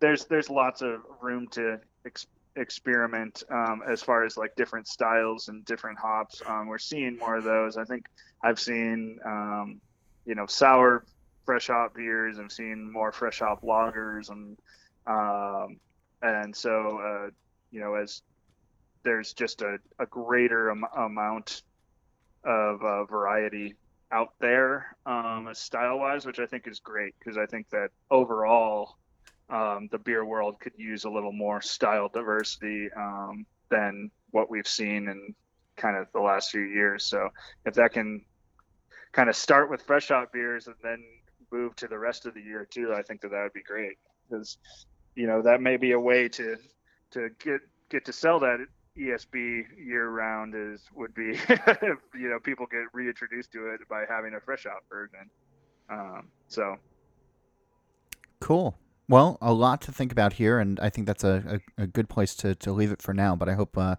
there's 0.00 0.26
there's 0.26 0.50
lots 0.50 0.82
of 0.82 1.00
room 1.20 1.48
to 1.48 1.80
ex- 2.06 2.26
experiment 2.56 3.42
um, 3.50 3.82
as 3.88 4.02
far 4.02 4.24
as 4.24 4.36
like 4.36 4.54
different 4.56 4.86
styles 4.86 5.48
and 5.48 5.64
different 5.64 5.98
hops. 5.98 6.42
Um, 6.46 6.66
we're 6.66 6.78
seeing 6.78 7.16
more 7.18 7.36
of 7.36 7.44
those. 7.44 7.76
I 7.76 7.84
think 7.84 8.06
I've 8.42 8.60
seen 8.60 9.18
um, 9.24 9.80
you 10.24 10.34
know 10.34 10.46
sour 10.46 11.04
fresh 11.48 11.68
hop 11.68 11.94
beers. 11.94 12.38
I've 12.38 12.52
seen 12.52 12.92
more 12.92 13.10
fresh 13.10 13.38
hop 13.38 13.62
lagers, 13.62 14.28
and 14.28 14.58
um, 15.06 15.80
and 16.20 16.54
so 16.54 16.98
uh, 16.98 17.30
you 17.70 17.80
know 17.80 17.94
as 17.94 18.20
there's 19.02 19.32
just 19.32 19.62
a, 19.62 19.78
a 19.98 20.04
greater 20.04 20.70
am- 20.70 20.84
amount 20.94 21.62
of 22.44 22.82
uh, 22.82 23.04
variety 23.06 23.76
out 24.12 24.34
there 24.40 24.94
um, 25.06 25.48
style 25.54 26.00
wise, 26.00 26.26
which 26.26 26.38
I 26.38 26.44
think 26.44 26.66
is 26.66 26.80
great 26.80 27.14
because 27.18 27.38
I 27.38 27.46
think 27.46 27.70
that 27.70 27.92
overall 28.10 28.98
um, 29.48 29.88
the 29.90 29.98
beer 29.98 30.26
world 30.26 30.60
could 30.60 30.74
use 30.76 31.04
a 31.04 31.10
little 31.10 31.32
more 31.32 31.62
style 31.62 32.10
diversity 32.12 32.90
um, 32.94 33.46
than 33.70 34.10
what 34.32 34.50
we've 34.50 34.68
seen 34.68 35.08
in 35.08 35.34
kind 35.78 35.96
of 35.96 36.08
the 36.12 36.20
last 36.20 36.50
few 36.50 36.60
years. 36.60 37.06
So 37.06 37.30
if 37.64 37.72
that 37.72 37.94
can 37.94 38.20
kind 39.12 39.30
of 39.30 39.36
start 39.36 39.70
with 39.70 39.80
fresh 39.80 40.08
hop 40.08 40.30
beers 40.30 40.66
and 40.66 40.76
then 40.82 41.02
move 41.50 41.76
to 41.76 41.88
the 41.88 41.98
rest 41.98 42.26
of 42.26 42.34
the 42.34 42.40
year 42.40 42.66
too, 42.70 42.94
I 42.94 43.02
think 43.02 43.20
that 43.22 43.30
that 43.30 43.42
would 43.42 43.52
be 43.52 43.62
great 43.62 43.98
because 44.28 44.58
you 45.14 45.26
know 45.26 45.42
that 45.42 45.60
may 45.60 45.76
be 45.76 45.92
a 45.92 46.00
way 46.00 46.28
to 46.28 46.56
to 47.12 47.30
get 47.38 47.60
get 47.90 48.04
to 48.04 48.12
sell 48.12 48.40
that 48.40 48.58
ESB 48.96 49.64
year 49.78 50.08
round 50.08 50.54
is 50.56 50.82
would 50.94 51.14
be 51.14 51.38
you 52.14 52.28
know 52.28 52.38
people 52.42 52.66
get 52.70 52.84
reintroduced 52.92 53.52
to 53.52 53.68
it 53.68 53.80
by 53.88 54.04
having 54.08 54.34
a 54.34 54.40
fresh 54.40 54.64
hop 54.64 54.82
version. 54.90 55.30
Um, 55.90 56.28
so 56.48 56.76
cool. 58.40 58.76
Well, 59.08 59.38
a 59.40 59.54
lot 59.54 59.80
to 59.82 59.92
think 59.92 60.12
about 60.12 60.34
here, 60.34 60.58
and 60.58 60.78
I 60.80 60.90
think 60.90 61.06
that's 61.06 61.24
a, 61.24 61.60
a, 61.78 61.84
a 61.84 61.86
good 61.86 62.10
place 62.10 62.34
to, 62.36 62.54
to 62.56 62.72
leave 62.72 62.92
it 62.92 63.00
for 63.00 63.14
now. 63.14 63.34
But 63.34 63.48
I 63.48 63.54
hope 63.54 63.78
uh, 63.78 63.96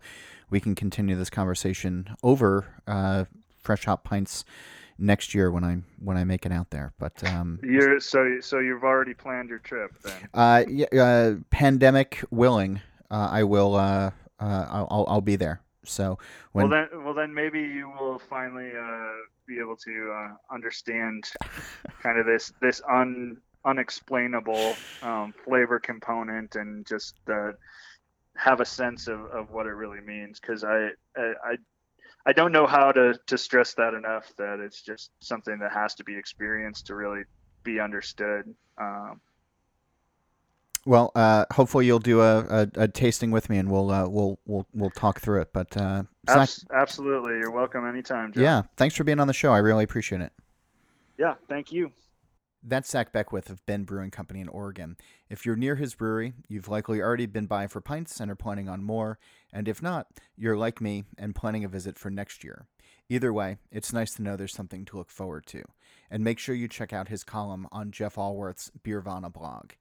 we 0.51 0.59
can 0.59 0.75
continue 0.75 1.15
this 1.15 1.31
conversation 1.31 2.15
over 2.21 2.67
uh, 2.85 3.25
Fresh 3.57 3.85
Hop 3.85 4.03
Pints 4.03 4.45
next 4.99 5.33
year 5.33 5.51
when 5.51 5.63
I 5.63 5.77
when 5.99 6.17
I 6.17 6.23
make 6.23 6.45
it 6.45 6.51
out 6.51 6.69
there. 6.69 6.93
But 6.99 7.23
um, 7.23 7.59
you're 7.63 7.99
so 7.99 8.39
so 8.41 8.59
you've 8.59 8.83
already 8.83 9.13
planned 9.13 9.49
your 9.49 9.59
trip 9.59 9.91
then. 10.03 10.29
Uh, 10.33 10.63
yeah, 10.67 10.85
uh, 10.93 11.35
pandemic 11.49 12.23
willing, 12.29 12.81
uh, 13.09 13.29
I 13.31 13.43
will. 13.43 13.75
Uh, 13.75 14.11
uh, 14.39 14.85
I'll 14.89 15.05
I'll 15.07 15.21
be 15.21 15.35
there. 15.35 15.61
So 15.83 16.19
when 16.51 16.69
well 16.69 16.87
then 16.91 17.03
well 17.03 17.13
then 17.13 17.33
maybe 17.33 17.61
you 17.61 17.91
will 17.99 18.19
finally 18.19 18.71
uh, 18.77 19.11
be 19.47 19.59
able 19.59 19.75
to 19.77 20.13
uh, 20.13 20.53
understand 20.53 21.29
kind 22.01 22.19
of 22.19 22.25
this 22.25 22.53
this 22.61 22.81
un 22.89 23.37
unexplainable 23.65 24.75
um, 25.01 25.33
flavor 25.43 25.79
component 25.79 26.55
and 26.55 26.85
just 26.85 27.15
uh, 27.29 27.51
have 28.35 28.61
a 28.61 28.65
sense 28.65 29.07
of, 29.07 29.19
of 29.25 29.51
what 29.51 29.65
it 29.65 29.71
really 29.71 29.99
means 29.99 30.39
because 30.39 30.63
I, 30.63 30.89
I, 31.17 31.33
I 31.43 31.55
I 32.29 32.31
don't 32.31 32.51
know 32.51 32.67
how 32.67 32.91
to, 32.91 33.19
to 33.25 33.37
stress 33.39 33.73
that 33.73 33.95
enough 33.95 34.31
that 34.37 34.59
it's 34.59 34.83
just 34.83 35.09
something 35.19 35.57
that 35.57 35.71
has 35.71 35.95
to 35.95 36.03
be 36.03 36.15
experienced 36.15 36.85
to 36.85 36.93
really 36.93 37.23
be 37.63 37.79
understood. 37.79 38.53
Um, 38.77 39.19
well, 40.85 41.11
uh, 41.15 41.45
hopefully 41.51 41.87
you'll 41.87 41.97
do 41.97 42.21
a, 42.21 42.41
a, 42.41 42.67
a, 42.75 42.87
tasting 42.87 43.31
with 43.31 43.49
me, 43.49 43.57
and 43.57 43.71
we'll 43.71 43.89
uh, 43.89 44.07
we'll 44.07 44.37
we'll 44.45 44.67
we'll 44.75 44.91
talk 44.91 45.19
through 45.19 45.41
it. 45.41 45.49
But 45.53 45.75
uh, 45.75 46.03
Zach, 46.29 46.49
absolutely, 46.71 47.33
you're 47.39 47.49
welcome 47.49 47.87
anytime. 47.87 48.31
Yeah, 48.35 48.61
thanks 48.77 48.95
for 48.95 49.03
being 49.03 49.19
on 49.19 49.25
the 49.25 49.33
show. 49.33 49.51
I 49.51 49.57
really 49.57 49.83
appreciate 49.83 50.21
it. 50.21 50.31
Yeah, 51.17 51.33
thank 51.47 51.71
you. 51.71 51.91
That's 52.61 52.89
Zach 52.89 53.13
Beckwith 53.13 53.49
of 53.49 53.65
Bend 53.65 53.85
Brewing 53.85 54.11
Company 54.11 54.41
in 54.41 54.49
Oregon. 54.49 54.97
If 55.29 55.45
you're 55.45 55.55
near 55.55 55.77
his 55.77 55.95
brewery, 55.95 56.33
you've 56.49 56.67
likely 56.67 57.01
already 57.01 57.25
been 57.25 57.45
by 57.45 57.67
for 57.67 57.79
pints 57.79 58.19
and 58.19 58.29
are 58.29 58.35
planning 58.35 58.67
on 58.67 58.83
more, 58.83 59.17
and 59.53 59.67
if 59.69 59.81
not, 59.81 60.07
you're 60.35 60.57
like 60.57 60.81
me 60.81 61.05
and 61.17 61.33
planning 61.33 61.63
a 61.63 61.69
visit 61.69 61.97
for 61.97 62.09
next 62.09 62.43
year. 62.43 62.67
Either 63.07 63.31
way, 63.31 63.57
it's 63.71 63.93
nice 63.93 64.13
to 64.15 64.21
know 64.21 64.35
there's 64.35 64.53
something 64.53 64.83
to 64.85 64.97
look 64.97 65.09
forward 65.09 65.45
to. 65.47 65.63
And 66.11 66.21
make 66.21 66.37
sure 66.37 66.53
you 66.53 66.67
check 66.67 66.91
out 66.91 67.07
his 67.07 67.23
column 67.23 67.65
on 67.71 67.91
Jeff 67.91 68.17
Alworth's 68.17 68.71
Beervana 68.83 69.31
blog. 69.31 69.71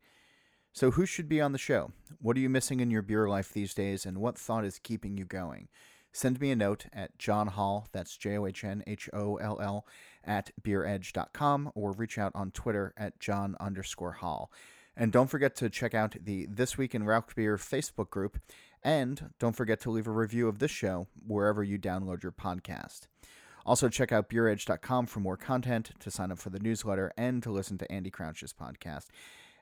So, 0.72 0.92
who 0.92 1.04
should 1.04 1.28
be 1.28 1.40
on 1.40 1.50
the 1.50 1.58
show? 1.58 1.90
What 2.20 2.36
are 2.36 2.40
you 2.40 2.48
missing 2.48 2.78
in 2.78 2.92
your 2.92 3.02
beer 3.02 3.28
life 3.28 3.52
these 3.52 3.74
days, 3.74 4.06
and 4.06 4.18
what 4.18 4.38
thought 4.38 4.64
is 4.64 4.78
keeping 4.78 5.16
you 5.16 5.24
going? 5.24 5.68
Send 6.12 6.40
me 6.40 6.50
a 6.50 6.56
note 6.56 6.86
at 6.92 7.18
John 7.18 7.48
Holl, 7.48 7.86
that's 7.92 8.16
J 8.16 8.38
O 8.38 8.46
H 8.46 8.64
N 8.64 8.82
H 8.86 9.10
O 9.12 9.36
L 9.36 9.60
L, 9.60 9.86
at 10.28 10.52
beeredge.com, 10.62 11.72
or 11.74 11.92
reach 11.92 12.18
out 12.18 12.32
on 12.34 12.52
Twitter 12.52 12.94
at 12.96 13.18
John 13.18 13.56
underscore 13.58 14.12
Holl. 14.12 14.52
And 14.96 15.10
don't 15.10 15.30
forget 15.30 15.56
to 15.56 15.70
check 15.70 15.94
out 15.94 16.16
the 16.24 16.46
This 16.46 16.76
Week 16.76 16.94
in 16.94 17.04
Rauch 17.04 17.34
Beer 17.34 17.56
Facebook 17.56 18.10
group. 18.10 18.38
And 18.82 19.30
don't 19.38 19.56
forget 19.56 19.80
to 19.80 19.90
leave 19.90 20.06
a 20.06 20.12
review 20.12 20.46
of 20.46 20.58
this 20.58 20.70
show 20.70 21.08
wherever 21.26 21.64
you 21.64 21.78
download 21.78 22.22
your 22.22 22.32
podcast. 22.32 23.06
Also, 23.64 23.88
check 23.88 24.12
out 24.12 24.28
beeredge.com 24.28 25.06
for 25.06 25.20
more 25.20 25.36
content, 25.36 25.90
to 26.00 26.10
sign 26.10 26.30
up 26.30 26.38
for 26.38 26.50
the 26.50 26.60
newsletter, 26.60 27.12
and 27.16 27.42
to 27.42 27.50
listen 27.50 27.78
to 27.78 27.90
Andy 27.90 28.10
Crouch's 28.10 28.52
podcast. 28.52 29.06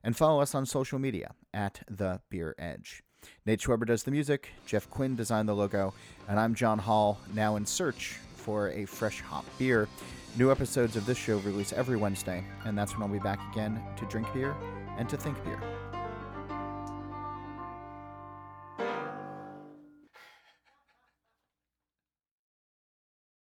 And 0.03 0.17
follow 0.17 0.41
us 0.41 0.55
on 0.55 0.67
social 0.67 0.99
media 0.99 1.33
at 1.53 1.83
The 1.89 2.21
Beer 2.31 2.55
Edge. 2.59 3.03
Nate 3.45 3.61
Schweber 3.61 3.87
does 3.87 4.05
the 4.05 4.11
music, 4.11 4.51
Jeff 4.67 4.89
Quinn 4.89 5.17
designed 5.17 5.49
the 5.49 5.55
logo, 5.55 5.95
and 6.29 6.39
I'm 6.39 6.55
John 6.55 6.79
Holl, 6.79 7.19
now 7.35 7.57
in 7.57 7.67
search 7.67 8.21
for 8.47 8.71
a 8.71 8.85
fresh 8.85 9.21
hop 9.21 9.45
beer. 9.59 9.89
New 10.39 10.53
episodes 10.53 10.95
of 10.95 11.05
this 11.05 11.19
show 11.19 11.39
release 11.39 11.73
every 11.73 11.97
Wednesday, 11.97 12.45
and 12.65 12.79
that's 12.79 12.93
when 12.93 13.03
I'll 13.03 13.09
be 13.09 13.19
back 13.19 13.41
again 13.53 13.83
to 13.97 14.07
drink 14.07 14.33
beer 14.33 14.55
and 14.97 15.09
to 15.09 15.17
think 15.17 15.43
beer. 15.45 15.61